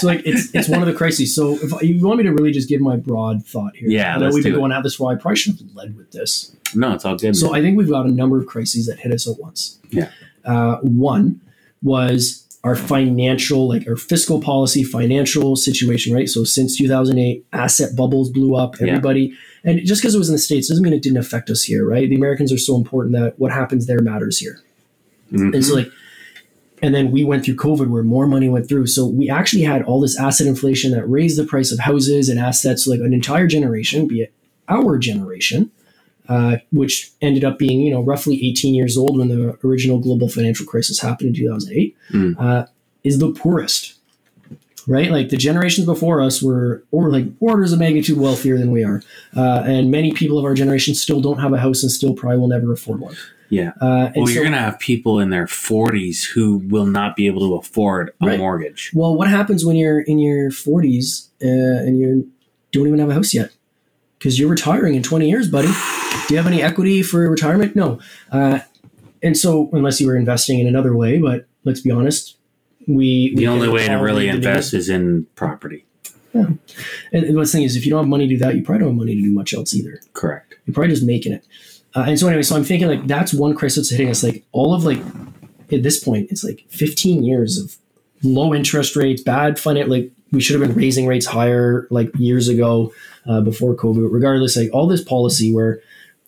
[0.00, 1.34] so like it's it's one of the crises.
[1.34, 4.18] So if you want me to really just give my broad thought here, Yeah, I
[4.18, 5.14] know we've been going at this for while.
[5.14, 6.56] I probably should have led with this.
[6.74, 7.36] no, it's all good.
[7.36, 7.60] So man.
[7.60, 9.78] I think we've got a number of crises that hit us at once.
[9.90, 10.10] Yeah.
[10.44, 11.40] Uh, one
[11.82, 16.28] was our financial, like our fiscal policy, financial situation, right?
[16.28, 18.80] So since 2008, asset bubbles blew up.
[18.80, 18.88] Yeah.
[18.88, 19.32] Everybody,
[19.64, 21.88] and just because it was in the states doesn't mean it didn't affect us here,
[21.88, 22.08] right?
[22.08, 24.60] The Americans are so important that what happens there matters here.
[25.32, 25.54] Mhm.
[25.54, 25.90] And so like
[26.80, 28.86] and then we went through COVID where more money went through.
[28.86, 32.38] So we actually had all this asset inflation that raised the price of houses and
[32.38, 34.32] assets like an entire generation, be it
[34.68, 35.70] our generation,
[36.28, 40.28] uh, which ended up being, you know, roughly 18 years old when the original global
[40.28, 42.34] financial crisis happened in 2008, Mm.
[42.38, 42.66] uh,
[43.04, 43.94] is the poorest.
[44.86, 48.82] Right, like the generations before us were, or like orders of magnitude wealthier than we
[48.84, 49.02] are,
[49.36, 52.38] uh, and many people of our generation still don't have a house and still probably
[52.38, 53.14] will never afford one.
[53.50, 53.72] yeah.
[53.82, 57.26] Uh, Well, so- you're going to have people in their 40s who will not be
[57.26, 58.38] able to afford a Right.
[58.38, 58.90] mortgage.
[58.94, 62.28] Well, what happens when you're in your 40s uh, and you
[62.72, 63.50] don't even have a house yet?
[64.18, 65.68] Because you're retiring in 20 years, buddy.
[65.68, 67.76] Do you have any equity for retirement?
[67.76, 68.00] No.
[68.32, 68.60] Uh,
[69.22, 72.36] and so, unless you were investing in another way, but let's be honest,
[72.86, 73.34] we.
[73.34, 75.84] The we only way to really invest is in property.
[77.12, 78.80] And, and the thing is, if you don't have money to do that, you probably
[78.80, 80.00] don't have money to do much else either.
[80.12, 80.54] Correct.
[80.66, 81.46] You're probably just making it.
[81.94, 84.22] Uh, and so anyway, so I'm thinking like that's one crisis that's hitting us.
[84.22, 84.98] Like all of like
[85.72, 87.76] at this point, it's like 15 years of
[88.22, 89.88] low interest rates, bad finance.
[89.88, 92.92] Like we should have been raising rates higher like years ago
[93.26, 94.08] uh, before COVID.
[94.10, 95.80] Regardless, like all this policy where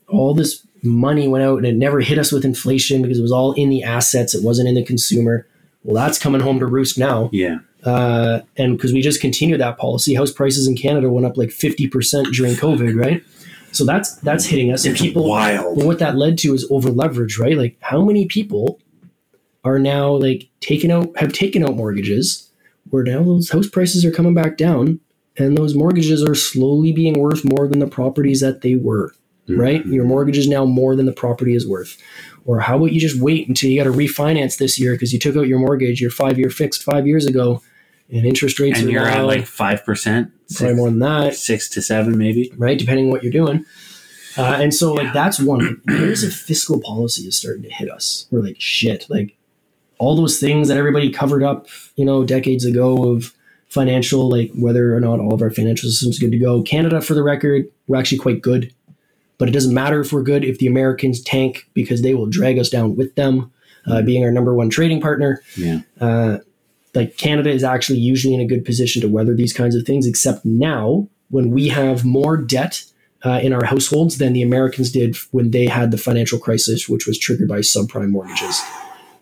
[0.09, 3.33] all this money went out and it never hit us with inflation because it was
[3.33, 4.35] all in the assets.
[4.35, 5.47] It wasn't in the consumer.
[5.83, 7.31] Well, that's coming home to roost now.
[7.33, 7.59] Yeah.
[7.85, 11.49] Uh, and because we just continued that policy, house prices in Canada went up like
[11.49, 13.23] 50% during COVID, right?
[13.73, 14.85] So that's that's hitting us.
[14.85, 15.77] And people wild.
[15.77, 17.57] well, what that led to is over leverage, right?
[17.57, 18.81] Like how many people
[19.65, 22.50] are now like taking out have taken out mortgages
[22.91, 25.01] where now those house prices are coming back down
[25.37, 29.15] and those mortgages are slowly being worth more than the properties that they were.
[29.49, 29.85] right?
[29.87, 31.97] Your mortgage is now more than the property is worth.
[32.45, 35.19] Or how about you just wait until you got to refinance this year because you
[35.19, 37.63] took out your mortgage, your five year fixed five years ago,
[38.13, 41.35] and interest rates And are you're at now like five percent, probably more than that,
[41.35, 42.53] six to seven, maybe.
[42.57, 42.79] right?
[42.79, 43.65] Depending on what you're doing.
[44.37, 45.83] Uh, and so, like, that's one.
[45.89, 48.27] Here's a fiscal policy is starting to hit us.
[48.31, 49.37] We're like, shit, like
[50.01, 53.35] all those things that everybody covered up, you know, decades ago of
[53.69, 56.63] financial, like whether or not all of our financial systems good to go.
[56.63, 58.73] Canada, for the record, we're actually quite good,
[59.39, 62.59] but it doesn't matter if we're good if the Americans tank because they will drag
[62.59, 63.53] us down with them,
[63.87, 65.81] uh, being our number one trading partner Yeah.
[66.01, 66.39] uh,
[66.95, 70.07] like Canada is actually usually in a good position to weather these kinds of things,
[70.07, 72.85] except now when we have more debt
[73.25, 77.07] uh, in our households than the Americans did when they had the financial crisis, which
[77.07, 78.61] was triggered by subprime mortgages.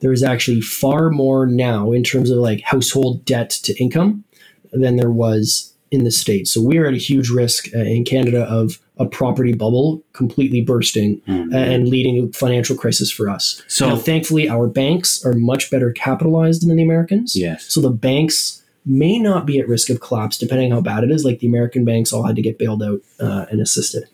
[0.01, 4.25] There is actually far more now in terms of like household debt to income
[4.73, 6.51] than there was in the States.
[6.51, 10.61] So we are at a huge risk uh, in Canada of a property bubble completely
[10.61, 11.55] bursting Mhm.
[11.55, 13.63] and leading a financial crisis for us.
[13.69, 17.35] So Now, thankfully, our banks are much better capitalized than the Americans.
[17.35, 17.65] yes.
[17.69, 21.11] So the banks may not be at risk of collapse, depending on how bad it
[21.11, 21.25] is.
[21.25, 24.05] Like the American banks all had to get bailed out uh, and assisted.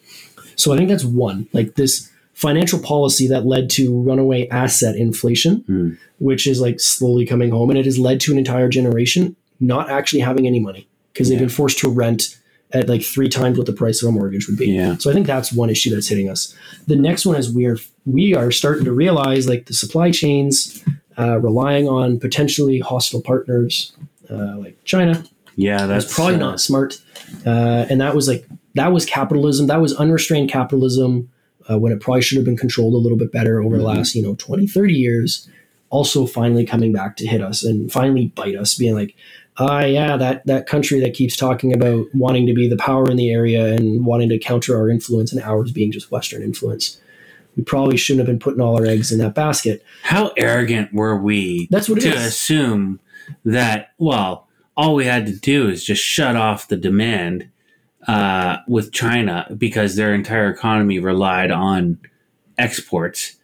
[0.57, 1.49] So I think that's one.
[1.53, 5.91] Like this financial policy that led to runaway asset inflation, Hmm.
[6.19, 9.89] which is like slowly coming home, and it has led to an entire generation not
[9.89, 12.37] actually having any money because they've been forced to rent
[12.73, 14.67] at like three times what the price of a mortgage would be.
[14.67, 14.97] Yeah.
[14.99, 16.53] So I think that's one issue that's hitting us.
[16.89, 20.83] The next one is we are we are starting to realize like the supply chains
[21.17, 23.93] uh, relying on potentially hostile partners
[24.29, 25.25] uh, like China.
[25.57, 27.01] Yeah, That's that's probably uh, not smart.
[27.47, 28.45] Uh, and that was like
[28.75, 29.69] that was capitalism.
[29.69, 31.31] That was unrestrained capitalism
[31.71, 33.97] uh, when it probably should have been controlled a little bit better over the Mhm.
[33.97, 35.49] last you know 20, 30 years.
[35.91, 39.15] Also, finally coming back to hit us and finally bite us, being like,
[39.59, 43.17] ah, yeah, that that country that keeps talking about wanting to be the power in
[43.17, 46.99] the area and wanting to counter our influence and ours being just Western influence.
[47.57, 49.85] We probably shouldn't have been putting all our eggs in that basket.
[50.03, 52.27] How arrogant were we That's what it to is.
[52.27, 52.99] assume
[53.45, 57.47] that, well, all we had to do is just shut off the demand
[58.07, 61.99] uh, with China because their entire economy relied on
[62.59, 63.37] exports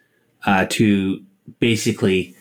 [0.47, 1.23] uh, to
[1.59, 2.35] basically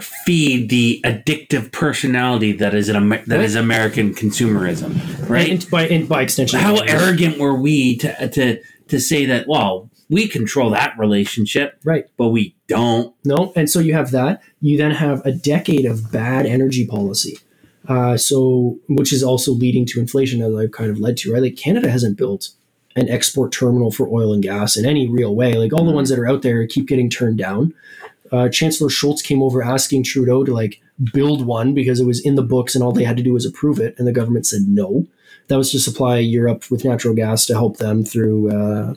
[0.00, 5.48] feed the addictive personality that is an Amer- that is American consumerism, right?
[5.48, 9.46] And by and by extension, How arrogant were we to to to say that?
[9.48, 12.06] Well, we control that relationship, Right.
[12.16, 13.14] But we don't.
[13.24, 14.42] No, and so you have that.
[14.60, 17.38] You then have a decade of bad energy policy.
[17.88, 21.42] Uh, so, which is also leading to inflation, as I've kind of led to, right?
[21.42, 22.50] Like Canada hasn't built
[22.96, 25.52] an export terminal for oil and gas in any real way.
[25.54, 27.74] Like all the ones that are out there keep getting turned down.
[28.32, 30.80] Uh, Chancellor Scholz came over asking Trudeau to like
[31.12, 33.44] build one because it was in the books and all they had to do was
[33.46, 35.06] approve it, and the government said no.
[35.48, 38.94] That was to supply Europe with natural gas to help them through uh,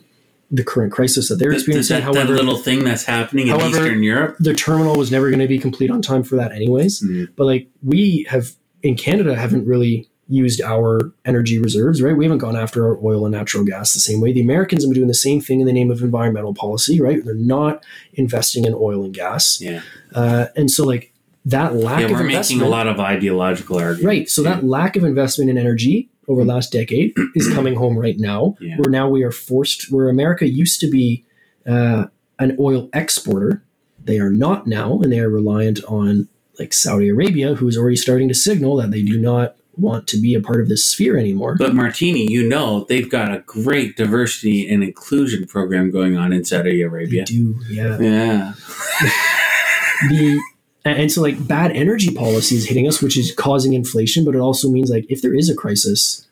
[0.50, 2.00] the current crisis that they're experiencing.
[2.00, 4.36] that, that However, little thing that's happening in However- Eastern Europe.
[4.40, 7.28] the terminal was never going to be complete on time for that anyways Mm.
[7.36, 8.50] but like we have
[8.82, 12.16] in canada haven't really used our energy reserves right?
[12.16, 14.32] We haven't gone after our oil and natural gas the same way.
[14.32, 17.24] The americans have been doing the same thing in the name of environmental policy right?
[17.24, 17.84] They're not
[18.14, 19.60] investing in oil and gas.
[19.60, 19.82] Yeah,
[20.14, 21.12] uh, and so like
[21.46, 24.04] that lack yeah, of we're making investment a lot of ideological arguments.
[24.04, 24.28] right.
[24.28, 28.18] So that lack of investment in energy over the last decade is coming home right
[28.18, 28.76] now Yeah.
[28.76, 31.24] where now we are forced where america used to be
[31.66, 32.04] uh,
[32.38, 33.64] an oil exporter.
[34.04, 36.28] They are not now and they are reliant on
[36.60, 40.20] like saudi arabia who is already starting to signal that they do not want to
[40.20, 41.56] be a part of this sphere anymore.
[41.56, 46.44] But Martini, you know, they've got a great diversity and inclusion program going on in
[46.44, 47.24] Saudi they Arabia.
[47.24, 47.98] do yeah.
[47.98, 48.52] Yeah,
[50.10, 50.40] the
[50.84, 54.34] and and so like bad energy policy is hitting us which is causing inflation but
[54.34, 56.26] it also means like if there is a crisis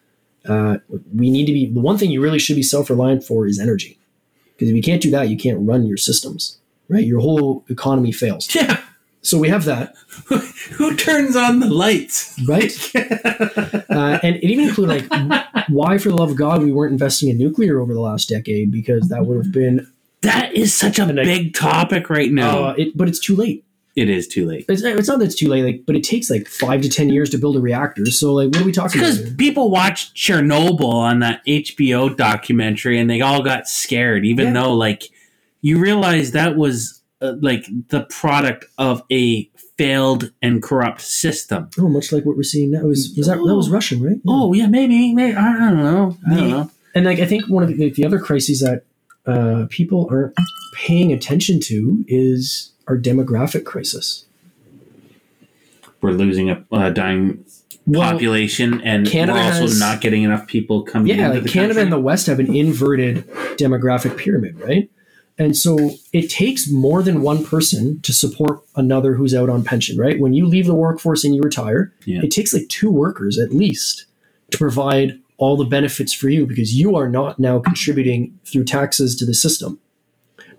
[0.48, 0.78] uh,
[1.14, 3.98] we need to be the one thing you really should be self-reliant for is energy.
[4.54, 7.04] Because if you can't do that you can't run your systems right?
[7.04, 8.54] Your whole economy fails.
[8.54, 8.80] Yeah.
[9.28, 9.94] So we have that
[10.72, 12.38] Who turns on the lights?
[12.48, 12.72] right
[13.90, 17.28] uh, and it even included like why for the love of god we weren't investing
[17.28, 19.86] in nuclear over the last decade because that would have been
[20.22, 22.68] That is such a And I- big topic right now.
[22.68, 23.64] uh, it, but it's too late
[23.96, 24.64] it is too late.
[24.68, 27.08] it's, it's not that it's too late like but it takes like five to ten
[27.10, 30.14] years to build a reactor so like what are we talking about Because people watched
[30.14, 34.52] Chernobyl on that HBO documentary and they all got scared, even Yeah.
[34.62, 35.02] though, like,
[35.62, 41.68] you realize that was uh, like the product of a failed and corrupt system.
[41.78, 42.82] Oh, much like what we're seeing now.
[42.82, 44.16] Was, was that that was Russian, right?
[44.16, 44.20] Yeah.
[44.34, 45.14] Oh, yeah, maybe.
[45.14, 46.16] maybe I don't know.
[46.30, 46.70] I don't know.
[46.94, 48.84] and like I think one of the, the other crises that
[49.26, 50.34] uh, people aren't
[50.74, 54.24] paying attention to is our demographic crisis.
[56.00, 57.44] we're losing a uh, dying
[57.86, 61.42] Well, population, and Canada we're also has- not getting enough people coming yeah, into like
[61.44, 61.82] the Canada country.
[61.82, 63.26] and the West have an inverted
[63.56, 64.90] demographic pyramid, right?
[65.38, 69.96] And so it takes more than one person to support another who's out on pension,
[69.96, 70.18] right?
[70.18, 72.20] When you leave the workforce and you retire, Yeah.
[72.22, 74.06] it takes like two workers at least
[74.50, 79.14] to provide all the benefits for you because you are not now contributing through taxes
[79.16, 79.78] to the system.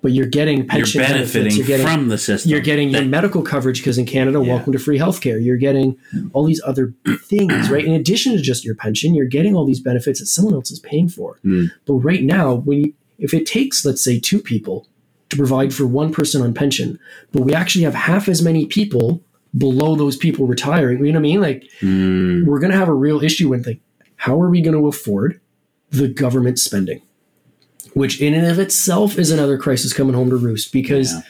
[0.01, 1.57] But you're getting you're pension benefits.
[1.57, 2.49] You're getting from the system.
[2.49, 4.53] you're getting your medical coverage because in Canada, Yeah.
[4.53, 5.43] welcome to free healthcare.
[5.43, 5.97] You're getting
[6.31, 6.93] all these other
[7.26, 7.84] things, right?
[7.84, 10.80] In addition to just your pension, you're getting all these benefits that someone else is
[10.80, 11.38] paying for.
[11.43, 11.72] Mm.
[11.85, 14.87] But right now, when you, if it takes, let's say, two people
[15.29, 16.97] to provide for one person on pension,
[17.31, 19.21] but we actually have half as many people
[19.57, 21.41] below those people retiring, you know what I mean?
[21.41, 23.79] Like Mm, we're going to have a real issue with like,
[24.15, 25.39] how are we going to afford
[25.91, 27.01] the government spending?
[27.93, 31.21] Which in and of itself is another crisis coming home to roost because Yeah.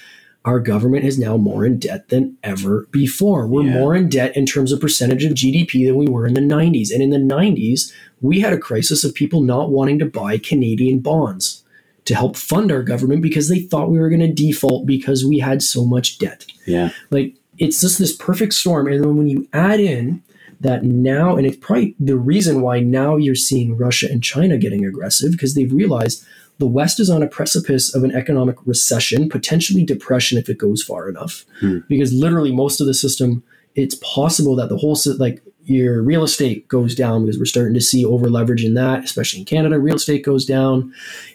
[0.46, 3.48] our government is now more in debt than ever before.
[3.48, 3.74] We're Yeah.
[3.74, 6.92] more in debt in terms of percentage of GDP than we were in the 90s.
[6.92, 7.92] And in the 90s,
[8.22, 11.64] we had a crisis of people not wanting to buy Canadian bonds
[12.10, 15.38] to help fund our government because they thought we were going to default because we
[15.38, 16.44] had so much debt.
[16.66, 20.24] Yeah, like it's just this perfect storm and then when you add in
[20.62, 24.86] that now and it's probably the reason why now you're seeing russia and china getting
[24.86, 26.26] aggressive because they've realized
[26.58, 30.82] the west is on a precipice of an economic recession potentially depression if it goes
[30.82, 31.46] far enough.
[31.60, 31.80] Hmm.
[31.88, 33.44] because literally most of the system
[33.76, 37.82] it's possible that the whole like your real estate goes down because we're starting to
[37.82, 40.94] see over leverage in that especially in canada real estate goes down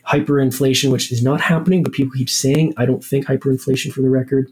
[0.09, 4.11] hyperinflation which is not happening but people keep saying i don't think hyperinflation for the
[4.11, 4.51] record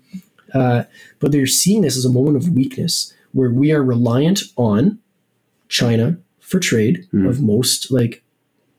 [0.54, 0.84] uh,
[1.18, 4.98] but they're seeing this as a moment of weakness where we are reliant on
[5.68, 7.26] China for trade Hmm.
[7.26, 8.22] of most like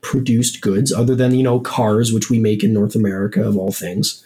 [0.01, 3.71] produced goods, other than you know cars, which we make in North America of all
[3.71, 4.23] things.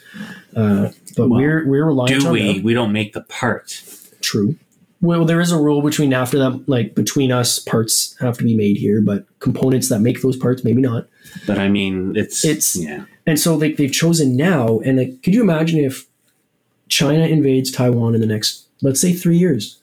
[0.54, 2.52] Uh, but Well, we're we're reliant do on we?
[2.54, 2.62] them.
[2.62, 4.10] We don't make the parts.
[4.20, 4.56] True.
[5.00, 8.56] Well, there is a rule between after that like between us parts have to be
[8.56, 11.06] made here, but components that make those parts maybe not.
[11.46, 13.04] But I mean, it's It's- yeah.
[13.26, 16.06] And so like they've chosen now, and like, could you imagine if
[16.88, 19.78] China invades Taiwan in the next, let's say, three years?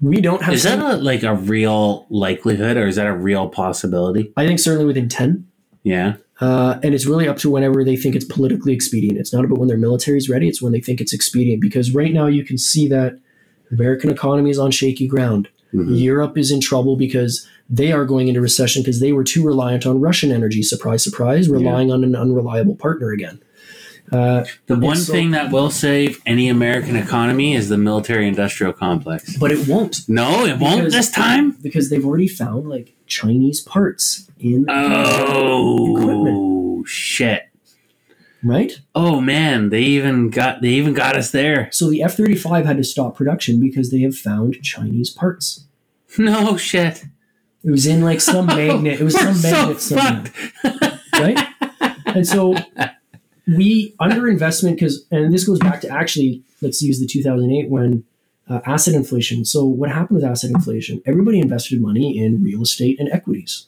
[0.00, 0.54] We don't have.
[0.54, 4.32] Is that a, like a real likelihood, or is that a real possibility?
[4.36, 5.46] I think certainly within ten,
[5.84, 9.18] Yeah, uh, and it's really up to whenever they think it's politically expedient.
[9.18, 11.62] It's not about when their military is ready; it's when they think it's expedient.
[11.62, 13.18] Because right now, you can see that
[13.72, 15.48] American economy is on shaky ground.
[15.74, 15.98] Mhm.
[16.00, 19.84] Europe is in trouble because they are going into recession because they were too reliant
[19.86, 20.62] on Russian energy.
[20.62, 23.40] Surprise, surprise, relying on an unreliable partner again.
[24.12, 29.36] Uh, the one so- thing that will save any American economy is the military-industrial complex.
[29.36, 31.56] but it won't No, it won't Because- this time.
[31.60, 35.06] because they've already found like Chinese parts in equipment.
[35.08, 37.42] Oh shit!
[38.46, 38.80] Right.
[38.94, 41.68] Oh man, they even got they even got us there.
[41.72, 45.64] So the F thirty five had to stop production because they have found Chinese parts.
[46.18, 47.04] No shit.
[47.62, 49.00] It was in like some magnet.
[49.00, 50.32] It was some so magnet somewhere,
[51.12, 51.46] right?
[52.06, 52.54] And so
[53.46, 57.68] we underinvestment because, and this goes back to actually, let's use the two thousand eight
[57.68, 58.04] when
[58.48, 59.44] uh, asset inflation.
[59.44, 61.02] So what happened with asset inflation?
[61.04, 63.66] Everybody invested money in real estate and equities,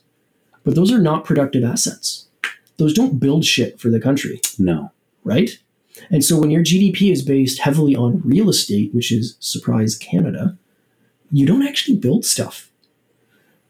[0.65, 2.28] but those are not productive assets.
[2.79, 4.41] Those don't build shit for the country.
[4.59, 4.93] No.
[5.25, 5.51] right?
[6.11, 10.57] And so when your GDP is based heavily on real estate, which is surprise Canada,
[11.33, 12.71] you don't actually build stuff.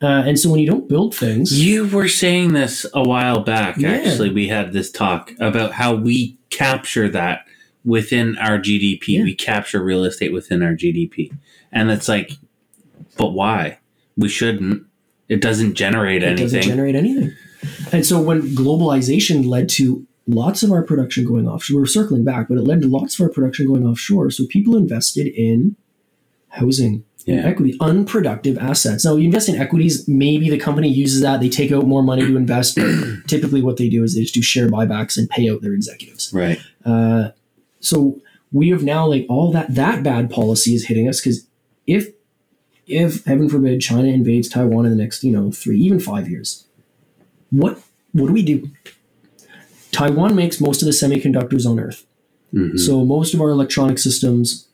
[0.01, 3.79] Uh, and so when you don't build things, You were saying this a while back.
[3.79, 3.93] Yeah.
[3.93, 7.47] Actually, we had this talk about how we capture that
[7.85, 9.01] within our GDP.
[9.09, 9.23] Yeah.
[9.25, 11.33] We capture real estate within our GDP,
[11.73, 12.31] and it's like,
[13.17, 13.79] but why?
[14.17, 14.85] We shouldn't.
[15.29, 16.37] It doesn't generate anything.
[16.37, 16.61] it anything.
[16.61, 17.33] doesn't generate anything.
[17.93, 22.49] And so when globalization led to lots of our production going offshore, we're circling back,
[22.49, 24.31] but it led to lots of our production going offshore.
[24.31, 25.77] So people invested in
[26.49, 27.45] housing, Yeah.
[27.47, 29.05] equity, unproductive assets.
[29.05, 32.23] Now, you invest in equities, maybe the company uses that, they take out more money
[32.27, 32.77] to invest.
[32.77, 32.87] But
[33.27, 36.31] typically, what they do is they just do share buybacks and pay out their executives.
[36.33, 36.59] right.
[36.85, 37.31] Uh,
[37.81, 38.21] so
[38.51, 41.47] we have now like all that that bad policy is hitting us because
[41.87, 42.09] if
[42.87, 46.67] if heaven forbid China invades Taiwan in the next you know three even five years,
[47.51, 47.81] what
[48.12, 48.69] what do we do?
[49.93, 52.05] Taiwan makes most of the semiconductors on Earth,
[52.55, 52.79] Mhm.
[52.79, 54.66] so most of our electronic systems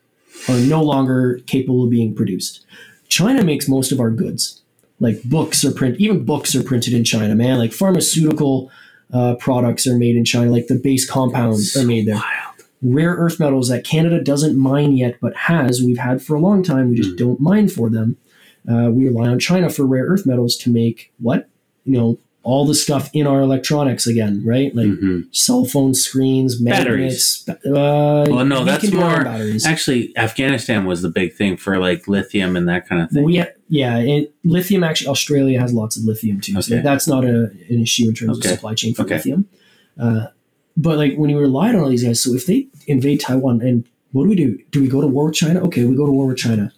[0.48, 2.64] are no longer capable of being produced.
[3.08, 4.62] China makes most of our goods,
[5.00, 5.96] like books are print.
[6.00, 7.58] Even books are printed in China, man.
[7.58, 8.70] Like pharmaceutical
[9.12, 10.50] uh, products are made in China.
[10.50, 12.64] Like the base compounds are made there Wild.
[12.82, 15.80] rare earth metals that Canada doesn't mine yet, but has.
[15.80, 16.88] We've had for a long time.
[16.90, 17.18] We just Mm.
[17.18, 18.16] don't mine for them.
[18.68, 21.48] Uh, we rely on China for rare earth metals to make what?
[21.84, 24.74] You know, all the stuff in our electronics again, right?
[24.74, 27.42] Like hmm cell phone screens, magnets.
[27.44, 27.66] Batteries.
[27.66, 29.66] Uh, Well, no, we that's can do our own more- batteries.
[29.66, 33.24] Actually, Afghanistan was the big thing for like lithium and that kind of thing.
[33.24, 36.60] We ha- yeah, and lithium actually Australia has lots of lithium too.
[36.62, 38.48] So that's not a, an issue in terms Okay.
[38.50, 39.16] of supply chain for Okay.
[39.16, 39.48] lithium.
[39.98, 40.26] Uh,
[40.76, 43.84] but like when you relied on all these guys, so if they invade Taiwan and
[44.12, 44.58] what do we do?
[44.70, 45.60] Do we go to war with China?
[45.66, 46.72] Okay, we go to war with China.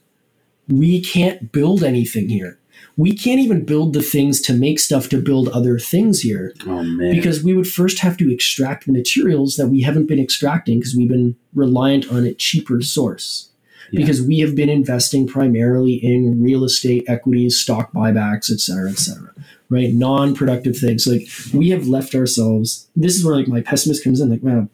[0.68, 2.58] We can't build anything here.
[2.98, 6.82] We can't even build the things to make stuff to build other things here Oh
[6.82, 10.78] man, because we would first have to extract the materials that we haven't been extracting
[10.78, 13.50] because we've been reliant on a cheaper source.
[13.92, 14.00] Yeah.
[14.00, 18.98] Because we have been investing primarily in real estate equities, stock buybacks, et cetera, et
[18.98, 19.32] cetera,
[19.68, 19.92] right?
[19.92, 21.06] Non-productive things.
[21.06, 22.88] Like we have left ourselves.
[22.96, 24.30] This is where like my pessimist comes in.
[24.30, 24.68] Like, wow,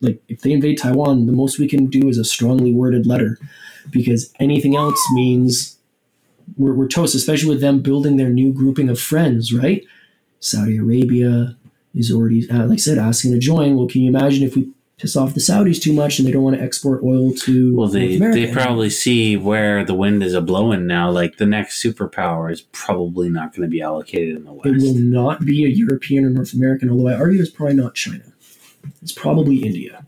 [0.00, 3.38] like if they invade Taiwan, the most we can do is a strongly worded letter,
[3.90, 5.78] because anything else means
[6.56, 7.14] we're, we're toast.
[7.14, 9.84] Especially with them building their new grouping of friends, right?
[10.40, 11.56] Saudi Arabia
[11.94, 13.76] is already, uh, like I said, asking to join.
[13.76, 14.70] Well, can you imagine if we
[15.02, 17.88] piss off the Saudis too much and they don't want to export oil to well
[17.88, 21.10] they they probably see where the wind is a blowing now.
[21.10, 24.80] Like the next superpower is probably not going to be allocated in the west It
[24.80, 28.32] will not be a European or North American, although I argue it's probably not China.
[29.02, 30.06] It's probably India.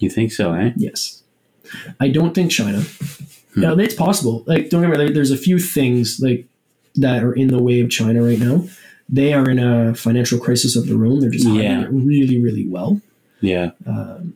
[0.00, 0.72] You think so, eh?
[0.76, 1.22] Yes.
[2.00, 2.82] I don't think China.
[3.54, 3.60] Hmm.
[3.60, 4.44] Now, it's possible.
[4.46, 6.46] Like, don't get me wrong, there's a few things like
[6.96, 8.64] that are in the way of China right now.
[9.08, 11.20] They are in a financial crisis of their own.
[11.20, 11.82] They're just Yeah.
[11.82, 13.00] it really, really well.
[13.40, 13.70] Yeah.
[13.86, 14.34] Um,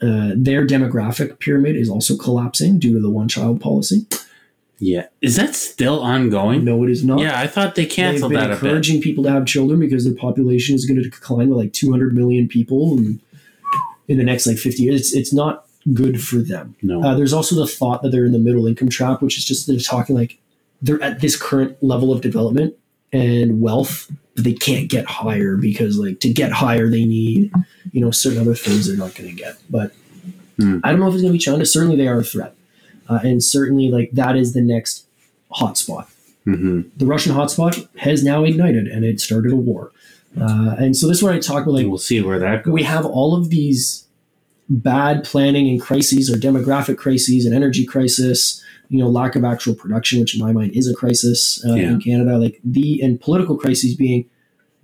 [0.00, 4.06] uh, their demographic pyramid is also collapsing due to the one child policy.
[4.78, 5.06] Yeah.
[5.22, 6.64] Is that still ongoing?
[6.64, 7.20] No, it is not.
[7.20, 10.14] Yeah, I thought they They've canceled been that encouraging people to have children because their
[10.14, 13.20] population is going to decline by like 200 million people in,
[14.08, 15.00] in the next like 50 years.
[15.00, 16.74] It's, it's not good for them.
[16.82, 17.02] No.
[17.02, 19.66] Uh, there's also the thought that they're in the middle income trap, which is just
[19.66, 20.38] they're talking like
[20.82, 22.74] they're at this current level of development
[23.12, 27.52] and wealth, but they can't get higher because like to get higher they need
[27.92, 29.56] you know certain other things they're not going to get.
[29.70, 29.92] But
[30.58, 30.78] Hmm.
[30.82, 31.66] I don't know if it's going to be China.
[31.66, 32.54] Certainly they are a threat,
[33.10, 35.04] uh, and certainly like that is the next
[35.52, 36.06] hotspot
[36.44, 39.92] hmm the Russian hotspot has now ignited and it started a war.
[40.40, 42.72] Uh, and so this is where I talk about like we'll see where that goes.
[42.72, 44.05] we have all of these
[44.68, 49.74] bad planning and crises or demographic crises and energy crisis, you know, lack of actual
[49.74, 51.90] production, which in my mind is a crisis uh, Yeah.
[51.90, 54.28] in Canada, like the and political crises being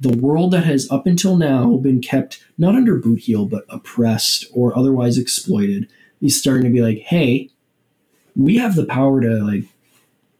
[0.01, 4.47] the world that has up until now been kept not under boot heel but oppressed
[4.53, 5.89] or otherwise exploited
[6.21, 7.49] is starting to be like, hey,
[8.35, 9.65] we have the power to like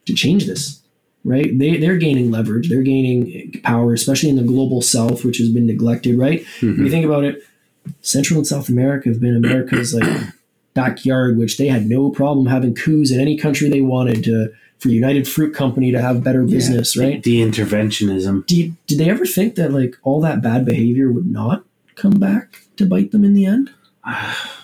[0.07, 0.81] to change this
[1.25, 5.49] right they, they're gaining leverage they're gaining power especially in the global south which has
[5.51, 6.73] been neglected right Mhm.
[6.73, 7.41] if you think about it
[8.01, 10.23] central and south america have been america's like
[10.75, 14.89] backyard which they had no problem having coups in any country they wanted to for
[14.89, 17.23] united fruit company to have better business right?
[17.23, 18.47] The interventionism.
[18.47, 21.65] did, did they ever think that like all that bad behavior would not
[21.95, 23.71] come back to bite them in the end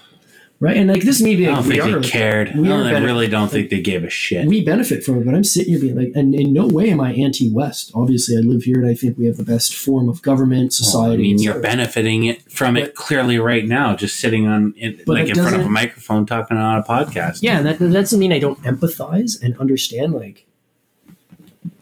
[0.61, 2.55] right and like this may be I don't think are they cared.
[2.57, 4.47] we I, I really don't think they gave a shit.
[4.47, 7.01] we benefit from it, but I'm sitting here being like, and in no way am
[7.01, 7.93] I anti-West.
[7.95, 10.71] Obviously, I live here, and I think we have the best form of government, Well,
[10.71, 11.15] society.
[11.15, 15.29] I mean, you're benefiting it from it clearly right now, just sitting on it, like
[15.29, 17.39] in front of a microphone talking on a podcast.
[17.43, 20.47] yeah, that that doesn't mean I don't empathize and understand like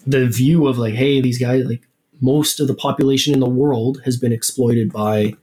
[0.07, 1.83] the view of like, hey, these guys, like
[2.21, 5.35] most of the population in the world has been exploited by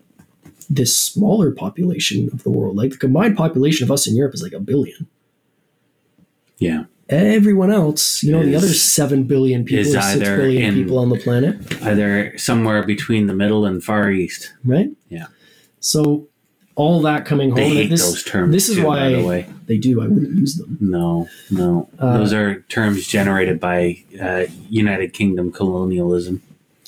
[0.69, 2.76] this smaller population of the world.
[2.76, 5.07] Like the combined population of us in Europe is like a billion.
[6.57, 6.85] Yeah.
[7.10, 10.98] Everyone else, you know, the other seven billion people, is or six either in- people
[10.98, 11.57] on the planet.
[11.84, 14.53] Either somewhere between the middle and far east.
[14.64, 14.90] right?
[15.10, 15.27] Yeah.
[15.80, 16.27] So
[16.76, 18.53] all that coming home, They hate this, those terms.
[18.53, 20.02] this is too, why the they do.
[20.02, 20.77] I wouldn't use them.
[20.80, 21.90] No, no.
[21.99, 26.41] Uh, Those are terms generated by uh, United Kingdom colonialism.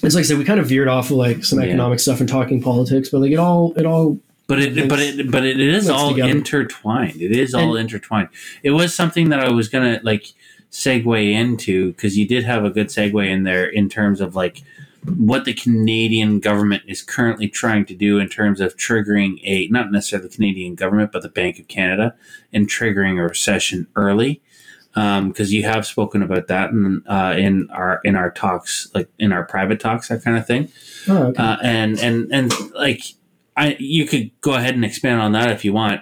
[0.03, 1.65] It's like I said, we kind of veered off of like some Yeah.
[1.67, 5.31] economic stuff and talking politics, but like it all, it all, But it, but it,
[5.31, 6.29] but it is all together.
[6.31, 7.21] intertwined.
[7.21, 8.29] It is all intertwined.
[8.61, 10.27] It was something that I was gonna like
[10.71, 14.61] segue into because you did have a good segue in there in terms of like
[15.17, 19.91] what the Canadian government is currently trying to do in terms of triggering a not
[19.91, 22.13] necessarily the Canadian government but the Bank of Canada
[22.51, 24.41] and triggering a recession early.
[24.95, 29.33] Because you have spoken about that in uh, in our in our talks, like in
[29.33, 30.71] our private talks, that kind of thing
[31.09, 31.43] oh, okay.
[31.43, 33.03] uh, and and and like
[33.57, 36.01] I you could go ahead and expand on that if you want,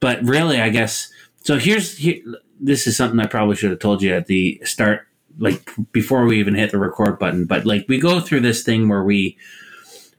[0.00, 1.08] but really I guess
[1.44, 1.56] so.
[1.56, 2.20] Here's here,
[2.60, 5.06] this is something I probably should have told you at the start,
[5.38, 7.44] like before we even hit the record button.
[7.44, 9.38] But like we go through this thing where we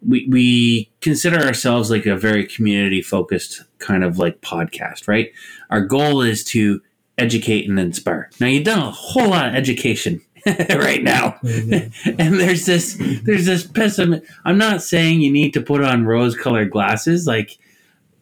[0.02, 5.32] we we consider ourselves like a very community focused kind of like podcast, right?
[5.70, 6.82] Our goal is to
[7.18, 8.30] educate and inspire.
[8.40, 11.38] Now you've done a whole lot of education right now.
[11.44, 11.92] and
[12.40, 14.24] there's this there's this pessimist.
[14.46, 17.58] I'm not saying you need to put on rose colored glasses, like,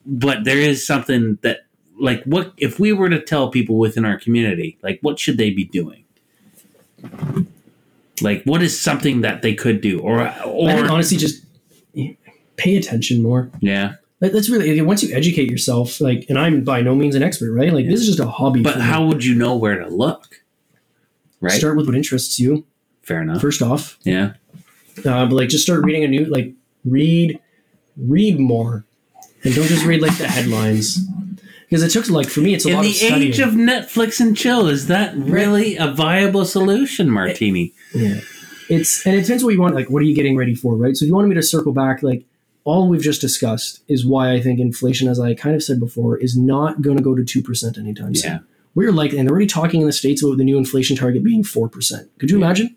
[0.06, 1.62] but there is something that
[2.00, 5.50] like what if we were to tell people within our community, like, what should they
[5.50, 6.04] be doing?
[8.22, 11.44] Like, what is something that they could do, or or honestly, just
[12.58, 13.50] pay attention more.
[13.60, 13.96] yeah?
[14.22, 16.00] That's really once you educate yourself.
[16.00, 17.74] Like, and I'm by no means an expert, right?
[17.74, 18.62] Like, this is just a hobby.
[18.62, 18.86] But for me.
[18.86, 20.42] how would you know where to look?
[21.42, 21.54] Right.
[21.54, 22.66] Start with what interests you
[23.02, 23.42] Fair enough.
[23.42, 23.98] first off.
[24.04, 24.34] yeah.
[25.00, 26.54] Uh, but like, just start reading a new like
[26.86, 27.40] read,
[27.98, 28.86] read more,
[29.44, 31.00] and don't just read like the headlines.
[31.68, 33.22] Because it took like for me, it's a In lot the of studying.
[33.34, 37.74] age of Netflix and chill, is that really a viable solution, Martini?
[37.96, 38.20] Yeah.
[38.70, 39.74] It's and it depends what you want.
[39.74, 40.96] Like, what are you getting ready for, right?
[40.96, 42.24] So, if you wanted me to circle back, like
[42.64, 46.18] all we've just discussed is why I think inflation, as I kind of said before,
[46.18, 48.32] is not going to go to two percent anytime soon.
[48.32, 48.40] Yeah.
[48.76, 51.44] We're like, and they're already talking in the states about the new inflation target being
[51.44, 52.10] four percent.
[52.20, 52.46] Could you Yeah.
[52.46, 52.76] imagine?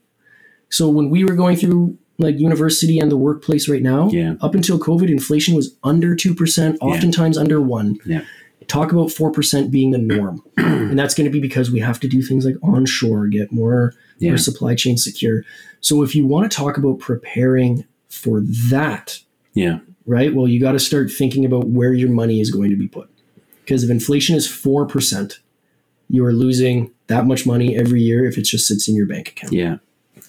[0.71, 4.35] So when we were going through like university and the workplace right now, Yeah.
[4.41, 6.89] up until COVID, inflation was under two percent, Yeah.
[6.89, 7.99] oftentimes under one.
[8.07, 8.23] Yeah.
[8.67, 12.01] Talk about four percent being the norm, and that's going to be because we have
[12.01, 13.93] to do things like onshore, get more
[14.27, 15.45] our supply chain secure.
[15.83, 18.41] So if you want to talk about preparing for
[18.71, 19.19] that,
[19.55, 19.79] Yeah.
[20.07, 20.35] right?
[20.35, 23.11] Well, you got to start thinking about where your money is going to be put.
[23.61, 25.39] Because if inflation is 4%,
[26.09, 29.29] you are losing that much money every year if it just sits in your bank
[29.29, 29.53] account.
[29.53, 29.77] Yeah.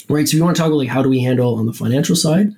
[0.08, 0.28] Right?
[0.28, 2.16] So if you want to talk about like how do we handle on the financial
[2.16, 2.52] side,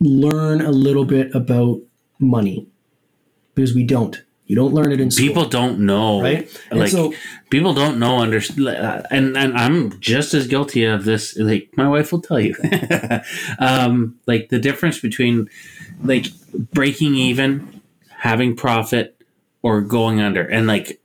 [0.00, 1.80] learn a little bit about
[2.18, 2.66] money.
[3.54, 4.22] Because we don't.
[4.50, 5.28] You don't learn it in school.
[5.28, 6.60] People don't know, right?
[6.72, 7.14] And Like so
[7.50, 11.36] people don't know under uh, and and I'm just as guilty of this.
[11.36, 12.56] Like my wife will tell you,
[13.60, 15.48] um, like the difference between
[16.02, 19.22] like breaking even, having profit,
[19.62, 21.00] or going under, and like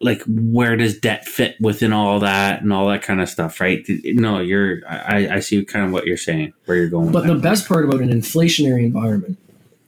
[0.00, 3.84] like where does debt fit within all that and all that kind of stuff, right?
[4.04, 7.12] No, you're I, I see kind of what you're saying, where you're going.
[7.12, 9.36] But the best part about an inflationary environment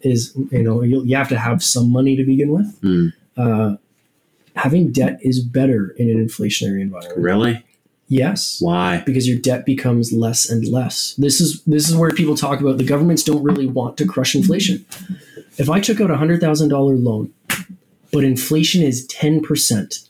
[0.01, 2.81] is, you know, you, you have to have some money to begin with.
[2.83, 3.13] Mm.
[3.37, 3.77] Uh,
[4.55, 7.19] having debt is better in an inflationary environment.
[7.19, 7.65] really
[8.09, 9.03] Yes, why?
[9.05, 11.15] because your debt becomes less and less.
[11.15, 14.35] This is this is where people talk about the governments don't really want to crush
[14.37, 14.85] inflation.
[15.59, 17.33] If I took out a hundred thousand dollar loan,
[18.13, 20.09] but inflation is ten percent,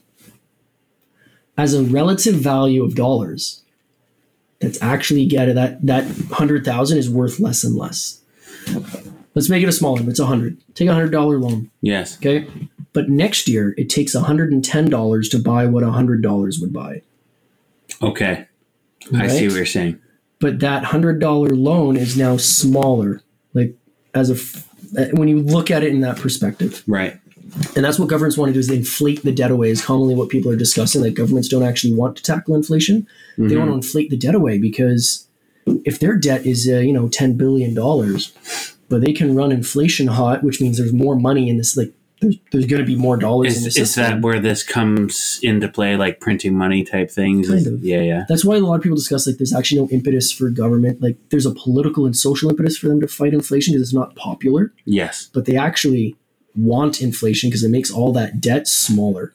[1.57, 3.63] as a relative value of dollars,
[4.61, 8.21] that's actually get that that hundred thousand is worth less and less.
[9.37, 10.11] Let's make it a small number.
[10.11, 10.57] It's a hundred.
[10.75, 12.17] Take a hundred dollar loan, Yes.
[12.17, 12.47] okay?
[12.95, 16.73] But next year it takes hundred and ten dollars to buy what hundred dollars would
[16.73, 17.03] buy.
[18.03, 18.47] Okay.
[19.15, 20.01] I see what you're saying.
[20.41, 23.21] but that hundred dollar loan is now smaller.
[23.55, 23.75] Like
[24.15, 24.35] as a
[25.01, 27.19] uh, when you look at it in that perspective, Right.
[27.77, 29.71] and that's what governments want to do is they inflate the debt away.
[29.71, 31.03] Is commonly what people are discussing.
[31.03, 33.07] That governments don't actually want to tackle inflation.
[33.37, 33.59] They Mhm.
[33.59, 35.27] want to inflate the debt away because
[35.85, 38.33] if their debt is uh, you know ten billion dollars,
[38.89, 41.77] but they can run inflation hot, which means there's more money in this.
[41.77, 45.39] Like there's, there's going to be more dollars in Is, is that where this comes
[45.43, 47.49] into play, like printing money type things?
[47.49, 47.83] Kind of.
[47.83, 48.25] Yeah, yeah.
[48.29, 51.03] That's why a lot of people discuss like there's actually no impetus for government.
[51.03, 54.15] Like there's a political and social impetus for them to fight inflation because it's not
[54.17, 54.73] popular.
[54.85, 55.29] Yes.
[55.33, 56.17] but they actually
[56.57, 59.35] want inflation because it makes all that debt smaller.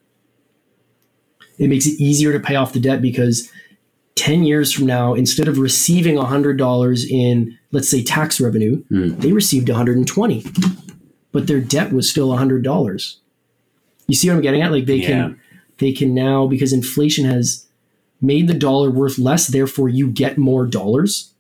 [1.58, 3.52] It makes it easier to pay off the debt because
[4.16, 9.20] 10 years from now, instead of receiving $100 in, let's say, tax revenue, Mm.
[9.22, 10.46] they received 120
[11.34, 13.16] but their debt was still $100.
[14.10, 14.70] You see what I'm getting at?
[14.74, 15.08] Like they Yeah.
[15.08, 15.40] can,
[15.78, 17.66] they can now, because inflation has
[18.22, 21.32] made the dollar worth less, therefore you get more dollars,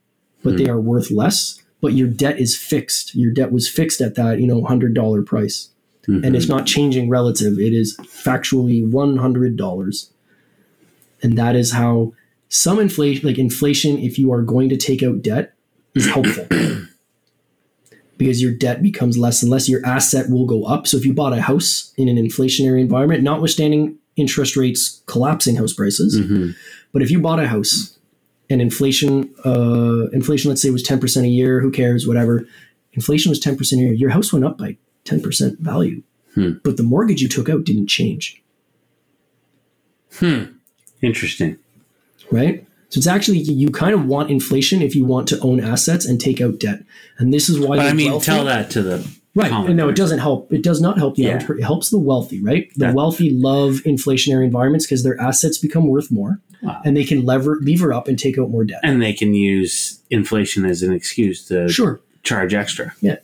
[0.43, 1.61] but they are worth less.
[1.81, 3.13] But your debt is fixed.
[3.15, 5.67] Your debt was fixed at that, you know, hundred dollar price,
[6.07, 7.59] and it's not changing relative.
[7.59, 10.09] It is factually one hundred dollars,
[11.21, 12.13] and that is how
[12.47, 15.53] some inflation, like inflation, if you are going to take out debt,
[15.95, 16.45] is helpful
[18.17, 19.67] because your debt becomes less and less.
[19.67, 20.87] Your asset will go up.
[20.87, 25.73] So if you bought a house in an inflationary environment, notwithstanding interest rates collapsing house
[25.73, 26.53] prices, Mhm.
[26.91, 27.97] but if you bought a house
[28.49, 32.45] and inflation, uh, inflation, let's say was 10% a year, who cares, whatever.
[32.93, 33.93] Inflation was 10% a year.
[33.93, 36.03] Your house went up by 10% value,
[36.35, 36.51] Hmm.
[36.63, 38.41] but the mortgage you took out didn't change,
[40.15, 40.43] Hmm.
[41.01, 41.57] Interesting.
[42.29, 42.65] right?
[42.91, 46.19] So it's actually, you kind of want inflation if you want to own assets and
[46.19, 46.83] take out debt.
[47.17, 49.49] And this is why But I mean, wealthy- tell that to the Right.
[49.49, 50.51] common no, it doesn't help.
[50.51, 51.35] It does not help the Yeah.
[51.37, 51.59] average.
[51.59, 52.67] It helps the wealthy, right?
[52.75, 56.81] The That- wealthy love inflationary environments because their assets become worth more Wow.
[56.83, 58.81] and they can lever lever up and take out more debt.
[58.83, 62.01] and they can use inflation as an excuse to Sure.
[62.23, 62.93] charge extra.
[63.01, 63.17] Yeah.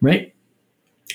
[0.00, 0.31] Right.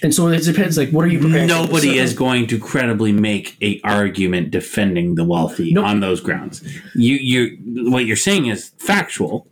[0.03, 0.77] And so it depends.
[0.77, 1.27] Like, what are you for?
[1.27, 5.85] Nobody is going to credibly make a argument defending the wealthy Nope.
[5.85, 6.63] on those grounds.
[6.95, 9.47] You you what you're saying is factual,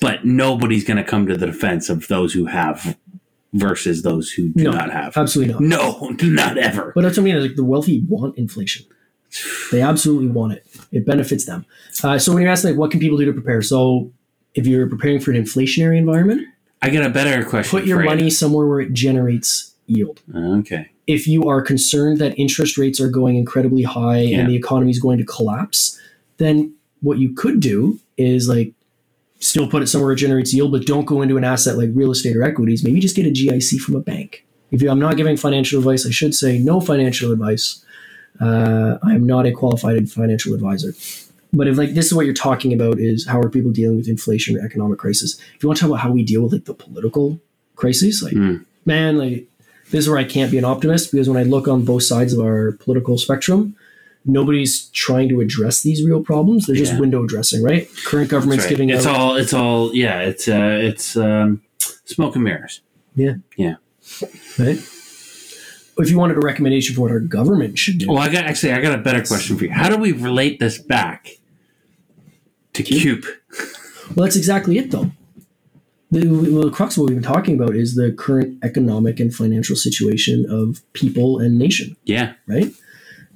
[0.00, 2.96] but nobody's going to come to the defense of those who have
[3.54, 5.16] versus those who do No, not have.
[5.16, 5.62] Absolutely not.
[5.62, 6.92] No, not ever.
[6.94, 7.40] But that's what I mean.
[7.42, 8.86] Like the wealthy want inflation.
[9.72, 10.66] They absolutely want it.
[10.90, 11.66] It benefits them.
[12.02, 13.60] Uh, so when you ask like, what can people do to prepare?
[13.60, 14.10] So
[14.54, 16.46] if you're preparing for an inflationary environment,
[16.82, 17.70] I got a better question.
[17.78, 18.08] put your for you.
[18.08, 20.20] money somewhere where it generates yield.
[20.34, 20.90] Okay.
[21.06, 24.38] If you are concerned that interest rates are going incredibly high Yeah.
[24.40, 25.98] and the economy is going to collapse,
[26.36, 28.72] then what you could do is like
[29.40, 32.10] still put it somewhere it generates yield, but don't go into an asset like real
[32.10, 32.84] estate or equities.
[32.84, 34.44] Maybe just get a GIC from a bank.
[34.70, 37.82] If you, I'm not giving financial advice, I should say no financial advice.
[38.40, 40.92] Uh, I am not a qualified financial advisor.
[41.52, 44.08] But if like this is what you're talking about is how are people dealing with
[44.08, 45.38] inflation or economic crisis?
[45.56, 47.40] If you want to talk about how we deal with like the political
[47.76, 48.64] crises, like Mm.
[48.84, 49.46] man, like
[49.90, 52.32] this is where I can't be an optimist because when I look on both sides
[52.34, 53.74] of our political spectrum,
[54.26, 56.66] nobody's trying to address these real problems.
[56.66, 57.00] They're just Yeah.
[57.00, 57.88] window dressing, right?
[58.04, 58.70] Current government's right.
[58.70, 61.62] giving it's out all it's all yeah it's uh it's um
[62.04, 62.82] smoke and mirrors
[63.16, 63.34] Yeah.
[63.56, 63.76] Yeah.
[64.58, 64.78] right?
[65.98, 68.72] If you wanted a recommendation for what our government should do, well i got actually
[68.72, 71.30] i got a better question for you how do we relate this back
[72.74, 73.24] to CUPE?
[74.14, 75.10] well, that's exactly it, though.
[76.10, 79.34] The, well, the crux of what we've been talking about is the current economic and
[79.34, 82.72] financial situation of people and nation, yeah right?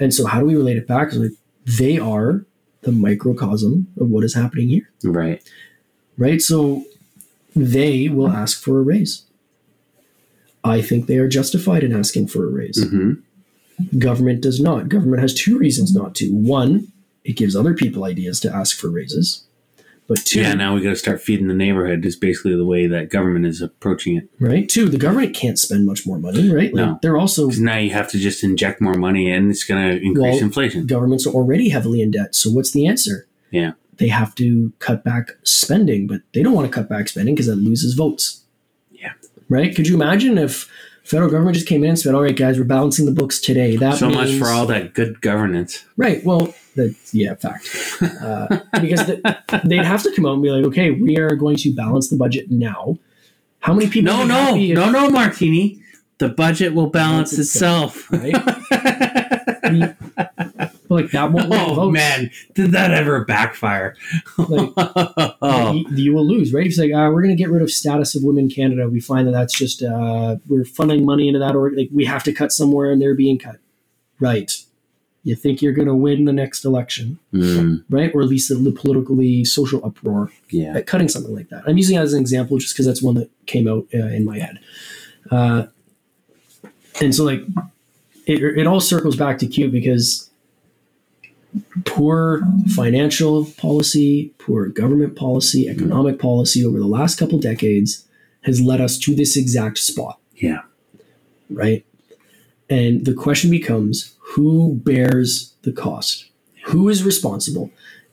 [0.01, 1.13] And so, how do we relate it back?
[1.13, 1.33] like
[1.67, 2.47] they are
[2.83, 4.89] the microcosm of what is happening here.
[5.05, 5.43] right
[6.17, 6.41] right?
[6.41, 6.85] So
[7.55, 9.25] they will ask for a raise.
[10.65, 12.83] I think they are justified in asking for a raise.
[12.89, 13.15] hmm
[13.99, 14.89] Government does not.
[14.89, 16.29] Government has two reasons not to.
[16.31, 16.93] One,
[17.25, 19.45] it gives other people ideas to ask for raises.
[20.09, 22.87] But two, yeah now we got to start feeding the neighborhood is basically the way
[22.87, 24.69] that government is approaching it right?
[24.69, 26.75] Two, the government can't spend much more money, right?
[26.75, 26.99] Like No.
[27.03, 30.35] they're also now you have to just inject more money and it's going to increase
[30.35, 32.35] Well, inflation governments are already heavily in debt.
[32.35, 33.27] So what's the answer?
[33.53, 33.73] Yeah.
[33.97, 37.47] They have to cut back spending, but they don't want to cut back spending because
[37.47, 38.42] that loses votes.
[39.49, 39.75] Right?
[39.75, 40.69] Could you imagine if
[41.05, 43.77] federal government just came in and said, "All right, guys, we're balancing the books today."
[43.77, 46.25] That so much for all that good governance Right.
[46.25, 47.69] Well, that's yeah, fact.
[48.03, 48.47] Uh,
[48.81, 51.75] because the, they'd have to come out and be like, "Okay, we are going to
[51.75, 52.99] balance the budget now."
[53.61, 54.13] How many people?
[54.13, 55.79] no no if- no no martini
[56.19, 58.35] the budget will balance Balance itself Right?
[60.95, 61.93] Like that won't win oh votes.
[61.93, 63.97] man did that ever backfire
[64.39, 65.73] Like, oh.
[65.73, 66.67] you, you will lose, right?
[66.67, 68.89] If it's like, uh, we're going to get rid of status of women in Canada,
[68.89, 72.23] we find that that's just uh, we're funneling money into that, or like we have
[72.25, 73.57] to cut somewhere, and they're being cut,
[74.21, 74.53] right?
[75.25, 78.13] You think you're going to win the next election, Mm, right?
[78.15, 81.63] Or at least the politically social uproar yeah at cutting something like that.
[81.67, 84.25] I'm using it as an example just because that's one that came out uh, in
[84.25, 84.59] my head,
[85.31, 85.67] uh,
[87.01, 87.43] and so like
[88.27, 90.29] it, it all circles back to CUPE because
[91.85, 92.43] poor
[92.75, 98.07] financial policy, poor government policy, economic policy over the last couple decades
[98.43, 100.63] has led us to this exact spot, yeah
[101.55, 101.85] right?
[102.69, 106.31] And the question becomes who bears the cost?
[106.67, 107.71] Who is responsible?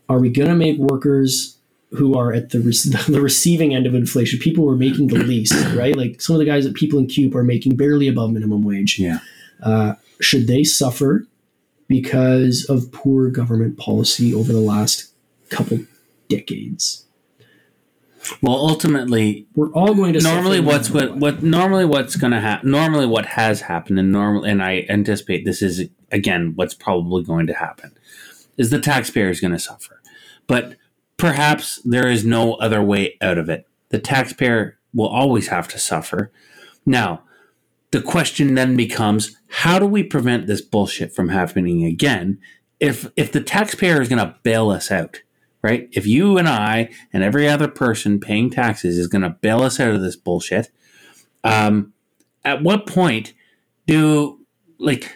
[0.07, 1.57] Are we going to make workers
[1.91, 2.71] who are at the, re-
[3.07, 5.95] the receiving end of inflation, people who are making the least, right?
[5.95, 8.99] Like some of the guys at People in CUPE are making barely above minimum wage.
[8.99, 9.19] Yeah.
[9.63, 11.25] Uh, should they suffer
[11.89, 15.13] because of poor government policy over the last
[15.49, 15.79] couple
[16.29, 17.05] decades?
[18.41, 21.41] well ultimately We're all going to normally what's what, what.
[21.41, 25.61] normally what's going to happen normally what has happened and normal and i anticipate this
[25.61, 27.97] is again what's probably going to happen
[28.59, 30.01] is the taxpayer is going to suffer.
[30.45, 30.75] But
[31.17, 33.65] perhaps there is no other way out of it.
[33.87, 36.31] The taxpayer will always have to suffer.
[36.85, 37.23] Now
[37.91, 42.39] the question then becomes how do we prevent this bullshit from happening again
[42.79, 45.21] if if the taxpayer is going to bail us out
[45.61, 45.89] right?
[45.91, 49.79] If you and I and every other person paying taxes is going to bail us
[49.79, 50.69] out of this bullshit,
[51.43, 51.93] um,
[52.45, 53.33] at what point
[53.85, 54.39] do
[54.77, 55.15] like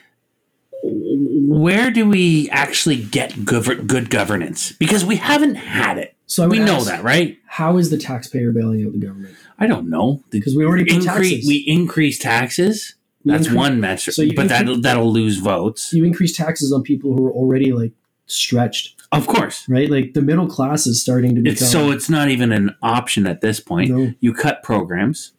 [1.48, 4.72] where do we actually get gov- good governance?
[4.74, 6.16] Because we haven't had it.
[6.26, 7.38] So We know that, right?
[7.46, 9.36] How is the taxpayer bailing out the government?
[9.60, 11.48] I don't know Because we already increase taxes.
[11.48, 12.96] we increase taxes.
[13.24, 15.94] We That's increase- one metric, so but that that'll lose votes.
[15.94, 17.92] you increase taxes on people who are already like
[18.26, 19.90] stretched, Of course, right?
[19.90, 21.54] Like the middle class is starting to become.
[21.54, 23.92] it's so it's not even an option at this point.
[23.92, 24.14] No.
[24.20, 25.34] You cut programs.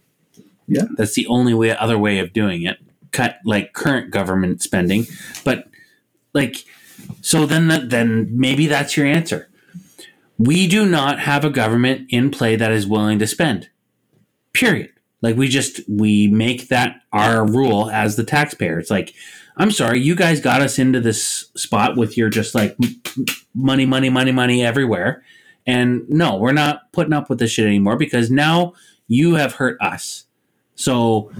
[0.68, 0.84] Yeah.
[0.96, 2.78] That's the only way other way of doing it.
[3.12, 5.06] Cut like current government spending,
[5.44, 5.68] but
[6.34, 6.64] like
[7.20, 9.48] so then that then maybe that's your answer.
[10.36, 13.70] We do not have a government in play that is willing to spend.
[14.52, 14.90] Period.
[15.22, 18.78] Like we just we make that our rule as the taxpayer.
[18.78, 19.14] It's like,
[19.56, 22.76] I'm sorry, you guys got us into this spot with your just like
[23.54, 25.24] money, money, money, money everywhere.
[25.66, 28.74] And no, we're not putting up with this shit anymore because now
[29.08, 30.26] you have hurt us.
[30.74, 31.32] So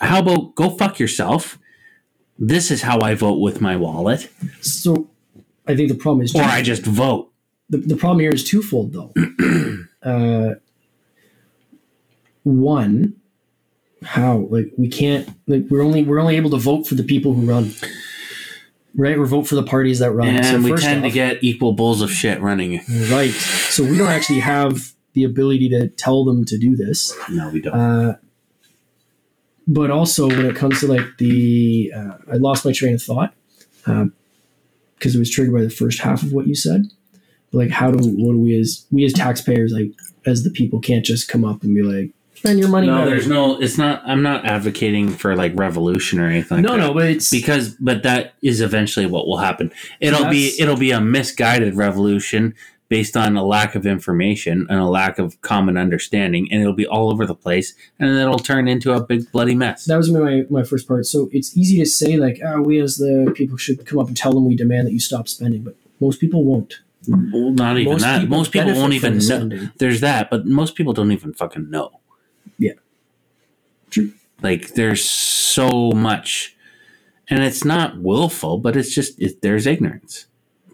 [0.00, 1.58] how about go fuck yourself?
[2.38, 4.28] This is how I vote with my wallet,
[4.60, 5.08] So
[5.66, 7.30] I think the problem is or I just vote.
[7.70, 9.12] the, the problem here is twofold though
[10.02, 10.54] uh,
[12.42, 13.14] one
[14.02, 17.32] how like we can't like we're only we're only able to vote for the people
[17.32, 17.72] who run
[18.94, 21.72] right or vote for the parties that run And so we tend to get equal
[21.72, 22.80] bowls of shit running.
[23.10, 27.48] right so we don't actually have the ability to tell them to do this No,
[27.48, 27.74] we don't.
[27.74, 28.16] uh,
[29.66, 33.34] but also when it comes to like the uh, i lost my train of thought
[33.84, 36.84] because it was triggered by the first half of what you said
[37.50, 39.90] but like how do what do we as we as taxpayers like
[40.26, 42.12] as the people can't just come up and be like
[42.44, 43.60] spend your money no, better." there's no.
[43.60, 44.02] It's not.
[44.04, 46.58] I'm not advocating for like revolution or anything.
[46.58, 46.78] Like no that.
[46.78, 49.72] no but it's because but that is eventually what will happen.
[50.00, 52.54] It'll be it'll be a misguided revolution
[52.96, 56.86] based on a lack of information and a lack of common understanding, and it'll be
[56.86, 57.68] all over the place,
[57.98, 59.84] and then it'll turn into a big bloody mess.
[59.86, 62.92] that was my, my first part so it's easy to say like oh we as
[63.04, 65.74] the people should come up and tell them we demand that you stop spending but
[66.04, 66.72] most people won't
[67.08, 68.20] Well, not even Most that.
[68.20, 69.20] people most people won't even know.
[69.30, 69.62] spending.
[69.82, 71.88] There's that, but most people don't even fucking know.
[72.66, 72.76] Yeah.
[73.90, 74.12] True.
[74.48, 75.68] Like there's so
[76.08, 76.56] much,
[77.28, 80.26] and it's not willful, but it's just it, there's ignorance.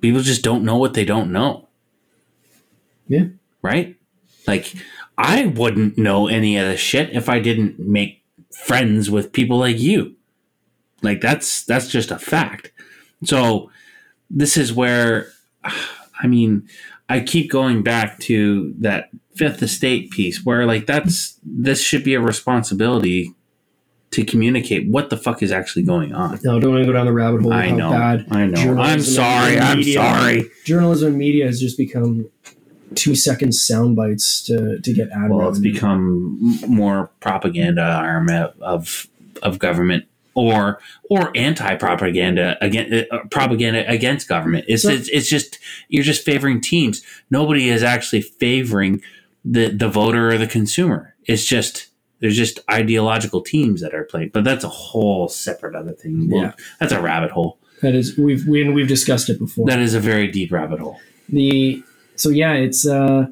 [0.05, 1.69] People just don't know what they don't know.
[3.11, 3.24] Yeah.
[3.61, 3.97] Right.
[4.47, 4.73] Like
[5.19, 8.24] I wouldn't know any of this shit if I didn't make
[8.65, 10.15] friends with people like you.
[11.03, 12.73] Like that's that's just a fact.
[13.24, 13.70] So
[14.31, 15.27] this is where
[16.23, 16.69] I mean,
[17.09, 22.15] I keep going back to that fifth estate piece where like that's this should be
[22.15, 23.35] a responsibility
[24.11, 26.39] to communicate what the fuck is actually going on.
[26.43, 27.91] no don't want to go down the rabbit hole I know.
[27.91, 28.78] Bad I know.
[28.78, 29.59] I'm sorry.
[29.59, 30.51] I'm media- sorry.
[30.65, 32.28] journalism and media has just become
[32.95, 38.29] two second sound bites to, to get ad Well, it's become more propaganda arm
[38.61, 39.07] of
[39.43, 40.05] of government
[40.35, 44.65] or or anti propaganda against uh, propaganda against government.
[44.69, 45.59] It's, So- it's it's just
[45.89, 47.03] you're just favoring teams.
[47.31, 49.03] Nobody is actually favoring
[49.45, 51.15] the the voter or the consumer.
[51.27, 51.89] It's just
[52.21, 54.31] there's just ideological teams that are playing.
[54.35, 56.29] But that's a whole separate other thing.
[56.31, 56.53] Well, Yeah.
[56.79, 57.59] that's a rabbit hole.
[57.83, 59.67] that is we've we, we've discussed it before.
[59.67, 60.99] That is a very deep rabbit hole.
[61.29, 61.83] the
[62.21, 63.27] so yeah, it's uh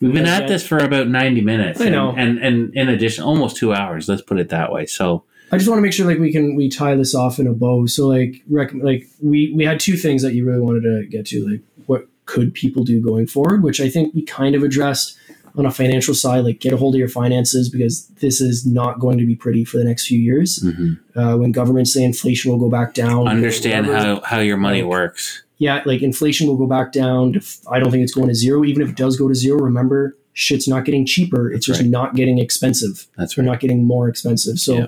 [0.00, 1.80] We've been at this for about 90 minutes.
[1.80, 2.10] I know.
[2.10, 4.86] And, and, and in addition, almost two hours, let's put it that way.
[4.86, 7.46] So, I just want to make sure like we can we tie this off in
[7.46, 7.86] a bow.
[7.86, 11.26] So like rec- like we we had two things that you really wanted to get
[11.28, 15.16] to like what could people do going forward, which I think we kind of addressed
[15.56, 19.00] on a financial side, like get a hold of your finances because this is not
[19.00, 20.62] going to be pretty for the next few years.
[21.16, 24.90] Uh, when governments say inflation will go back down, understand how, how your money Like,
[24.90, 25.42] works.
[25.58, 27.34] Yeah, like inflation will go back down.
[27.34, 27.40] To,
[27.70, 28.64] I don't think it's going to zero.
[28.64, 31.50] Even if it does go to zero, remember, shit's not getting cheaper.
[31.50, 31.90] It's That's just right.
[31.90, 33.06] not getting expensive.
[33.16, 33.44] That's right.
[33.44, 34.58] We're not getting more expensive.
[34.58, 34.86] So Yeah.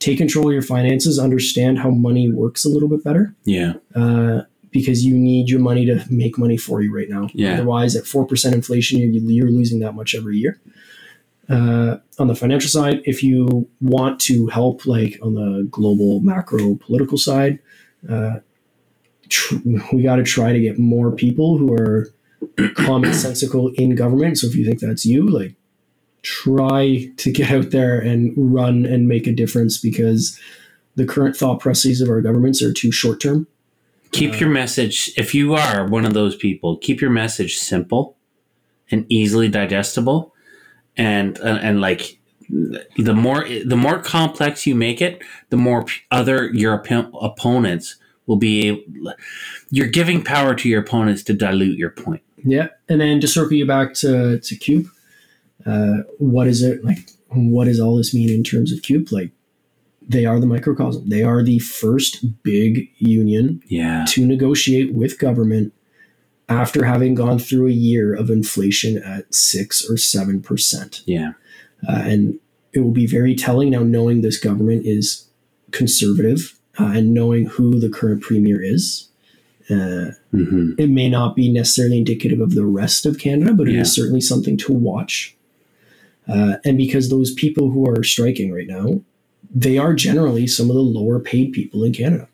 [0.00, 3.34] take control of your finances, understand how money works a little bit better.
[3.44, 3.74] Yeah.
[3.94, 7.28] Uh, because you need your money to make money for you right now.
[7.32, 7.54] Yeah.
[7.54, 10.60] Otherwise, at 4% inflation, you're, you're losing that much every year.
[11.48, 16.74] Uh, on the financial side, if you want to help, like on the global macro
[16.74, 17.58] political side,
[18.08, 18.40] uh,
[19.28, 19.56] tr-
[19.92, 22.12] we got to try to get more people who are
[22.56, 24.38] commonsensical in government.
[24.38, 25.54] So if you think that's you, like
[26.22, 30.38] try to get out there and run and make a difference because
[30.96, 33.46] the current thought processes of our governments are too short term.
[34.10, 38.16] Keep your message, if you are one of those people, keep your message simple
[38.90, 40.34] and easily digestible.
[40.96, 42.18] And, uh, and like,
[42.48, 47.96] the more the more complex you make it, the more p- other your oppo- opponents
[48.28, 48.86] will be.
[49.70, 52.22] You're giving power to your opponents to dilute your point.
[52.44, 54.86] Yeah, and then to circle you back to to CUPE,
[55.66, 57.10] uh, what is it like?
[57.30, 59.10] What does all this mean in terms of CUPE?
[59.10, 59.30] Like,
[60.08, 61.08] they are the microcosm.
[61.08, 65.72] They are the first big union Yeah, to negotiate with government
[66.48, 71.02] after having gone through a year of inflation at six or seven percent.
[71.06, 71.32] yeah,
[71.86, 72.38] Uh, and
[72.72, 75.28] it will be very telling now knowing this government is
[75.72, 79.08] conservative uh, and knowing who the current premier is.
[79.70, 83.74] Uh, hmm it may not be necessarily indicative of the rest of Canada, but it
[83.74, 84.02] is Yeah.
[84.02, 85.36] certainly something to watch.
[86.26, 89.00] Uh, and because those people who are striking right now,
[89.54, 92.28] they are generally some of the lower paid people in Canada.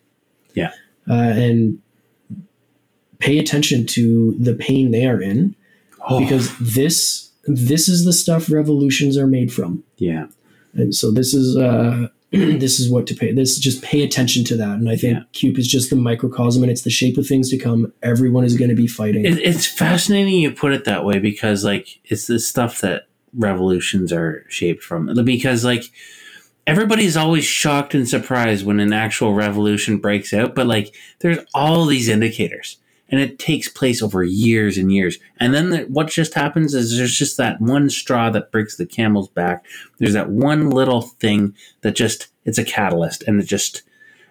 [0.53, 0.71] Yeah.
[1.09, 1.79] Uh, and
[3.19, 5.55] pay attention to the pain they are in
[6.07, 9.83] Oh, because this this is the stuff revolutions are made from.
[9.97, 10.27] Yeah.
[10.73, 13.31] And so this is uh, this is what to pay.
[13.31, 14.71] This just pay attention to that.
[14.77, 15.23] And I think Yeah.
[15.31, 17.93] CUPE is just the microcosm, and it's the shape of things to come.
[18.03, 19.25] Everyone is going to be fighting.
[19.25, 23.03] It, it's fascinating you put it that way because like it's the stuff that
[23.33, 25.13] revolutions are shaped from.
[25.23, 25.83] Because like
[26.67, 31.85] everybody's always shocked and surprised when an actual revolution breaks out, but like there's all
[31.85, 32.77] these indicators.
[33.09, 35.19] And it takes place over years and years.
[35.39, 38.85] And then the, what just happens is there's just that one straw that breaks the
[38.85, 39.63] camel's back.
[39.99, 43.81] There's that one little thing that just it's a catalyst and it just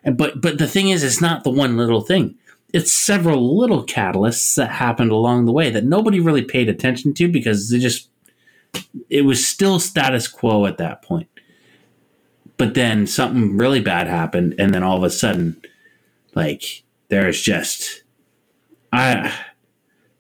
[0.03, 2.37] and but but the thing is it's not the one little thing
[2.73, 7.29] it's several little catalysts that happened along the way that nobody really paid attention to
[7.29, 8.09] because they just
[9.11, 11.29] it was still status quo at that point
[12.57, 15.61] but then something really bad happened and then all of a sudden
[16.35, 18.03] like there's just
[18.95, 19.33] i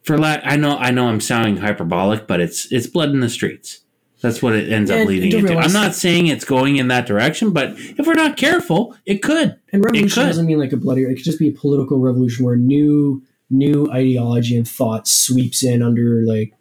[0.02, 3.30] for lack i know i know i'm sounding hyperbolic but it's it's blood in the
[3.30, 3.84] streets
[4.24, 5.54] that's what it ends up leading into.
[5.54, 9.60] I'm not saying it's going in that direction, but if we're not careful, it could.
[9.70, 10.28] and revolution could.
[10.28, 11.02] doesn't mean like a bloody.
[11.02, 15.82] It could just be a political revolution where new new ideology and thought sweeps in
[15.82, 16.54] under like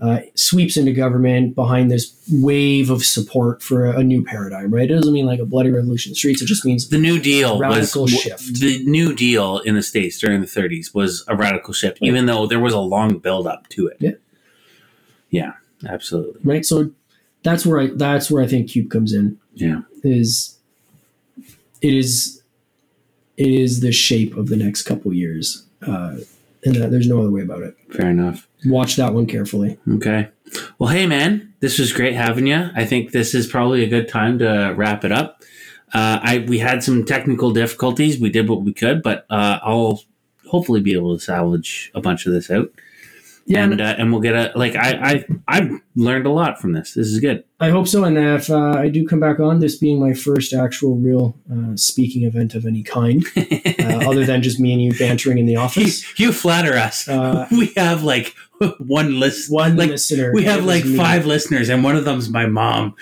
[0.00, 4.72] uh, sweeps into government behind this wave of support for a, a new paradigm.
[4.72, 4.90] Right?
[4.90, 6.40] It doesn't mean like a bloody revolution in the streets.
[6.40, 8.60] It just means The New Deal Radical was shift.
[8.60, 12.46] the New Deal in the states during the 30s was a radical shift, even though
[12.46, 13.96] there was a long build up to it.
[14.00, 14.12] Yeah.
[15.30, 15.52] Yeah,
[15.86, 16.40] absolutely.
[16.44, 16.64] right.
[16.64, 16.90] So
[17.42, 19.38] that's where I that's where I think CUPE comes in.
[19.54, 20.58] Yeah, is
[21.82, 22.42] it is
[23.36, 26.16] it is the shape of the next couple years uh,
[26.64, 28.47] and uh, there's no other way about it fair enough.
[28.66, 30.28] Watch that one carefully Okay.
[30.78, 32.70] Well, hey man, this was great having you.
[32.74, 35.42] I think this is probably a good time to wrap it up.
[35.92, 38.20] Uh, I we had some technical difficulties.
[38.20, 40.02] We did what we could, but uh, I'll
[40.46, 42.70] hopefully be able to salvage a bunch of this out.
[43.48, 46.72] Yeah and uh, and we'll get a like I I I've learned a lot from
[46.72, 46.94] this.
[46.94, 47.44] This is good.
[47.60, 50.52] i hope so and if uh, i do come back on this being my first
[50.52, 54.92] actual real uh, speaking event of any kind uh, other than just me and you
[54.96, 57.08] bantering in the office you flatter us.
[57.08, 58.34] Uh, we have like
[58.78, 59.50] one list.
[59.50, 60.96] one like listener we have like me.
[60.96, 62.94] five listeners, and one of them's my mom.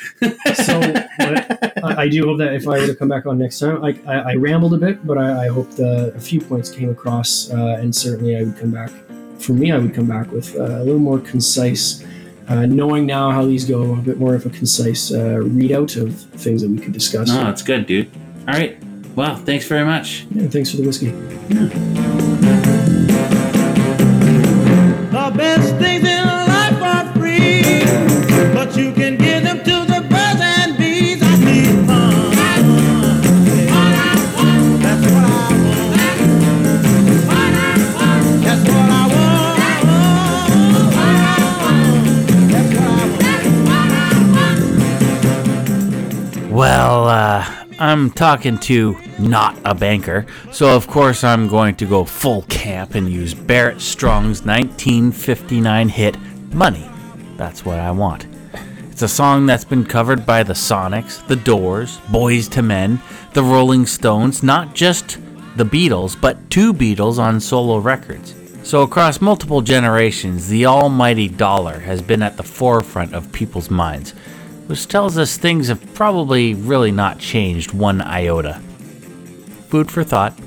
[0.54, 3.58] so what, I, I do hope that if I were to come back on next
[3.58, 6.70] time, I, I, I rambled a bit, but I, I hope the, a few points
[6.70, 8.90] came across, uh, and certainly I would come back.
[9.46, 12.02] For me, I would come back with uh, a little more concise,
[12.48, 16.20] uh, knowing now how these go, a bit more of a concise uh, readout of
[16.40, 17.28] things that we could discuss.
[17.28, 18.10] no, it's good, dude.
[18.48, 18.76] All right.
[19.14, 20.26] Well, thanks very much.
[20.32, 21.12] Yeah, thanks for the whiskey.
[25.12, 27.84] The best things in life are free,
[28.52, 29.75] but you can give them to
[47.06, 52.04] Well, uh, I'm talking to not a banker, so of course I'm going to go
[52.04, 56.16] full camp and use Barrett Strong's 1959 hit
[56.52, 56.90] Money.
[57.36, 58.26] That's what I want.
[58.90, 63.00] It's a song that's been covered by the Sonics, the Doors, Boyz II Men,
[63.34, 65.18] the Rolling Stones, not just
[65.54, 68.34] the Beatles, but two Beatles on solo records.
[68.64, 74.12] So, across multiple generations, the almighty dollar has been at the forefront of people's minds,
[74.66, 78.60] which tells us things have probably really not changed one iota.
[79.68, 80.38] Food for thought.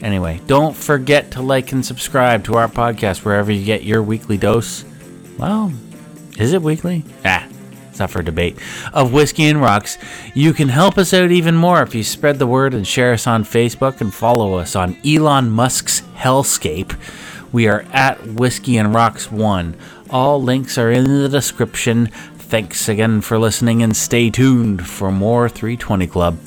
[0.00, 4.36] Anyway, don't forget to like and subscribe to our podcast wherever you get your weekly
[4.36, 4.84] dose.
[5.38, 5.72] Well,
[6.38, 7.04] is it weekly?
[7.24, 7.48] Ah,
[7.90, 8.58] it's up for debate.
[8.92, 9.98] Of Whiskey and Rocks.
[10.34, 13.26] You can help us out even more if you spread the word and share us
[13.26, 16.96] on Facebook and follow us on Elon Musk's Hellscape.
[17.50, 19.76] We are at Whiskey and Rocks 1.
[20.10, 22.10] All links are in the description.
[22.48, 26.38] Thanks again for listening and stay tuned for more 320 Club.